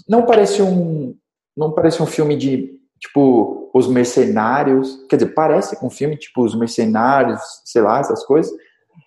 não 0.09 0.25
parece 0.25 0.63
um. 0.63 1.17
Não 1.57 1.73
parece 1.73 2.03
um 2.03 2.07
filme 2.07 2.37
de 2.37 2.81
tipo 2.99 3.62
os 3.73 3.89
mercenários, 3.89 5.05
quer 5.09 5.17
dizer, 5.17 5.33
parece 5.35 5.77
um 5.85 5.91
filme 5.91 6.17
tipo 6.17 6.45
os 6.45 6.55
mercenários, 6.55 7.41
sei 7.65 7.83
lá, 7.83 8.01
essas 8.01 8.25
coisas, 8.25 8.53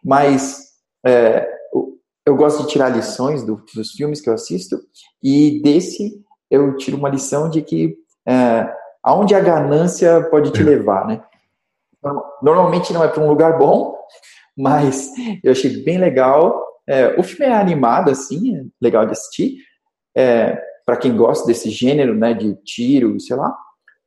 mas 0.03 0.71
é, 1.05 1.47
eu 2.25 2.35
gosto 2.35 2.63
de 2.63 2.69
tirar 2.69 2.89
lições 2.89 3.43
do, 3.43 3.63
dos 3.73 3.91
filmes 3.91 4.19
que 4.19 4.29
eu 4.29 4.33
assisto 4.33 4.79
e 5.21 5.61
desse 5.61 6.23
eu 6.49 6.75
tiro 6.77 6.97
uma 6.97 7.09
lição 7.09 7.49
de 7.49 7.61
que 7.61 7.95
é, 8.27 8.73
aonde 9.03 9.35
a 9.35 9.39
ganância 9.39 10.21
pode 10.29 10.51
te 10.51 10.63
levar, 10.63 11.07
né? 11.07 11.23
Normalmente 12.41 12.93
não 12.93 13.03
é 13.03 13.07
para 13.07 13.23
um 13.23 13.27
lugar 13.27 13.57
bom, 13.57 13.95
mas 14.57 15.11
eu 15.43 15.51
achei 15.51 15.83
bem 15.83 15.97
legal. 15.97 16.63
É, 16.87 17.19
o 17.19 17.23
filme 17.23 17.45
é 17.45 17.55
animado, 17.55 18.09
assim, 18.09 18.55
é 18.55 18.63
legal 18.81 19.05
de 19.05 19.11
assistir. 19.11 19.57
É, 20.15 20.59
para 20.85 20.97
quem 20.97 21.15
gosta 21.15 21.45
desse 21.47 21.69
gênero, 21.69 22.13
né, 22.15 22.33
de 22.33 22.55
tiro, 22.63 23.19
sei 23.19 23.35
lá, 23.35 23.55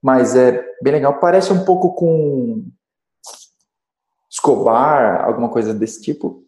mas 0.02 0.34
é 0.36 0.64
bem 0.82 0.92
legal. 0.92 1.18
Parece 1.18 1.52
um 1.52 1.64
pouco 1.64 1.94
com 1.94 2.64
Escobar, 4.30 5.24
alguma 5.24 5.48
coisa 5.48 5.74
desse 5.74 6.02
tipo, 6.02 6.44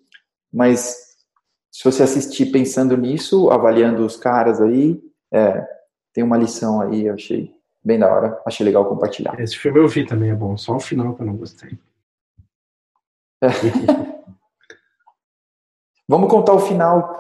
mas 0.53 0.97
se 1.71 1.85
você 1.85 2.03
assistir 2.03 2.47
pensando 2.47 2.97
nisso, 2.97 3.51
avaliando 3.51 4.05
os 4.05 4.17
caras 4.17 4.61
aí, 4.61 5.01
é, 5.33 5.67
tem 6.13 6.23
uma 6.23 6.37
lição 6.37 6.81
aí, 6.81 7.07
eu 7.07 7.15
achei 7.15 7.55
bem 7.83 7.99
da 7.99 8.13
hora, 8.13 8.41
achei 8.47 8.67
legal 8.67 8.85
compartilhar. 8.89 9.41
Esse 9.41 9.57
filme 9.57 9.79
eu 9.79 9.89
vi 9.89 10.07
também, 10.07 10.31
é 10.31 10.35
bom, 10.35 10.57
só 10.57 10.77
o 10.77 10.81
final 10.81 11.15
que 11.15 11.23
eu 11.23 11.27
não 11.27 11.37
gostei. 11.37 11.79
É. 13.43 13.49
Vamos 16.07 16.29
contar 16.29 16.55
o 16.55 16.61
final. 16.61 17.17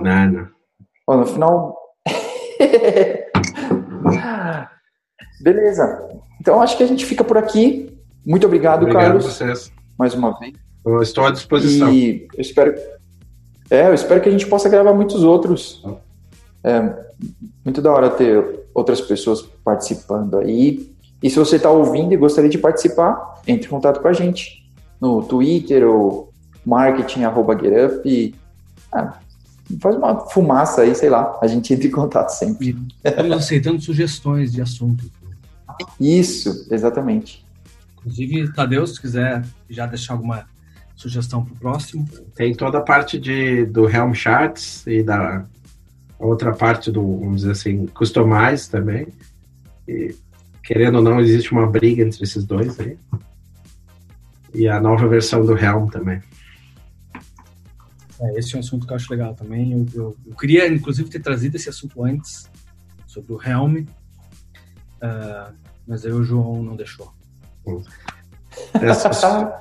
Ó, 1.06 1.16
no 1.16 1.24
final. 1.24 1.78
Beleza. 5.40 6.08
Então 6.40 6.60
acho 6.60 6.76
que 6.76 6.82
a 6.82 6.86
gente 6.86 7.04
fica 7.04 7.24
por 7.24 7.36
aqui. 7.36 7.96
Muito 8.24 8.46
obrigado, 8.46 8.82
Obrigado 8.82 9.02
Carlos, 9.02 9.26
a 9.26 9.28
vocês. 9.30 9.72
mais 9.98 10.14
uma 10.14 10.38
vez. 10.38 10.54
Eu 10.84 11.02
estou 11.02 11.26
à 11.26 11.30
disposição. 11.30 11.92
E 11.92 12.26
eu 12.34 12.40
espero. 12.40 12.74
É, 13.70 13.88
eu 13.88 13.94
espero 13.94 14.20
que 14.20 14.28
a 14.28 14.32
gente 14.32 14.46
possa 14.46 14.68
gravar 14.68 14.92
muitos 14.92 15.22
outros. 15.22 15.84
É, 16.64 16.92
muito 17.64 17.80
da 17.80 17.92
hora 17.92 18.10
ter 18.10 18.60
outras 18.74 19.00
pessoas 19.00 19.42
participando 19.64 20.38
aí. 20.38 20.90
E 21.22 21.28
se 21.28 21.38
você 21.38 21.56
está 21.56 21.70
ouvindo 21.70 22.12
e 22.12 22.16
gostaria 22.16 22.50
de 22.50 22.58
participar, 22.58 23.40
entre 23.46 23.66
em 23.66 23.70
contato 23.70 24.00
com 24.00 24.08
a 24.08 24.12
gente 24.12 24.60
no 25.00 25.22
Twitter 25.22 25.86
ou 25.86 26.32
marketing@getup. 26.64 28.34
Ah, 28.92 29.18
faz 29.80 29.96
uma 29.96 30.20
fumaça 30.28 30.82
aí, 30.82 30.94
sei 30.94 31.08
lá. 31.08 31.38
A 31.40 31.46
gente 31.46 31.72
entra 31.72 31.86
em 31.86 31.90
contato 31.90 32.30
sempre. 32.30 32.76
Estamos 33.04 33.32
aceitando 33.32 33.80
sugestões 33.80 34.52
de 34.52 34.60
assunto. 34.60 35.04
Isso, 36.00 36.66
exatamente. 36.70 37.44
Inclusive, 37.98 38.52
Tadeu, 38.52 38.86
se 38.86 39.00
quiser 39.00 39.44
já 39.68 39.86
deixar 39.86 40.14
alguma 40.14 40.46
sugestão 40.94 41.44
para 41.44 41.54
o 41.54 41.56
próximo. 41.56 42.08
Tem 42.34 42.54
toda 42.54 42.78
a 42.78 42.82
parte 42.82 43.18
de, 43.18 43.64
do 43.66 43.88
Helm 43.88 44.12
Charts 44.12 44.86
e 44.86 45.02
da 45.02 45.46
outra 46.18 46.52
parte 46.52 46.90
do, 46.90 47.18
vamos 47.18 47.40
dizer 47.40 47.52
assim, 47.52 47.86
Customize 47.86 48.70
também. 48.70 49.08
E, 49.88 50.14
querendo 50.62 50.96
ou 50.96 51.02
não, 51.02 51.20
existe 51.20 51.52
uma 51.52 51.66
briga 51.66 52.02
entre 52.02 52.22
esses 52.22 52.44
dois 52.44 52.78
aí. 52.78 52.98
E 54.52 54.68
a 54.68 54.80
nova 54.80 55.08
versão 55.08 55.44
do 55.44 55.56
Helm 55.56 55.88
também. 55.88 56.20
É, 58.20 58.38
esse 58.38 58.54
é 58.54 58.58
um 58.58 58.60
assunto 58.60 58.86
que 58.86 58.92
eu 58.92 58.96
acho 58.96 59.10
legal 59.10 59.34
também. 59.34 59.72
Eu, 59.72 59.86
eu, 59.94 60.16
eu 60.26 60.36
queria, 60.36 60.68
inclusive, 60.68 61.08
ter 61.08 61.20
trazido 61.20 61.56
esse 61.56 61.68
assunto 61.68 62.04
antes, 62.04 62.48
sobre 63.06 63.32
o 63.32 63.42
Helm, 63.42 63.78
uh, 65.02 65.54
mas 65.90 66.06
aí 66.06 66.12
o 66.12 66.22
João 66.22 66.62
não 66.62 66.76
deixou. 66.76 67.12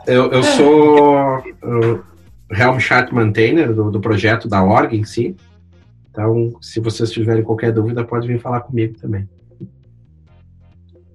eu, 0.06 0.32
eu 0.32 0.44
sou 0.44 1.44
Helm 2.52 2.78
Chart 2.78 3.12
Maintainer 3.12 3.74
do, 3.74 3.90
do 3.90 4.00
projeto 4.00 4.48
da 4.48 4.64
org 4.64 4.96
em 4.96 5.04
si. 5.04 5.36
Então, 6.12 6.54
se 6.62 6.80
vocês 6.80 7.10
tiverem 7.10 7.44
qualquer 7.44 7.74
dúvida, 7.74 8.04
pode 8.04 8.28
vir 8.28 8.40
falar 8.40 8.62
comigo 8.62 8.96
também. 9.00 9.28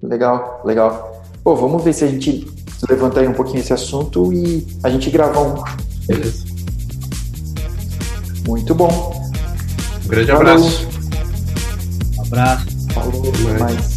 Legal, 0.02 0.60
legal. 0.64 1.22
Pô, 1.44 1.54
vamos 1.54 1.84
ver 1.84 1.92
se 1.92 2.02
a 2.02 2.08
gente 2.08 2.50
levanta 2.88 3.20
aí 3.20 3.28
um 3.28 3.34
pouquinho 3.34 3.60
esse 3.60 3.72
assunto 3.72 4.32
e 4.32 4.66
a 4.82 4.90
gente 4.90 5.10
grava 5.10 5.40
um. 5.40 5.62
Beleza. 6.08 6.44
Muito 8.48 8.74
bom. 8.74 9.30
Um 10.04 10.08
grande 10.08 10.32
Falou. 10.32 10.42
abraço. 10.42 10.88
Um 12.18 12.22
abraço. 12.22 12.92
Falou, 12.92 13.22
mais. 13.60 13.93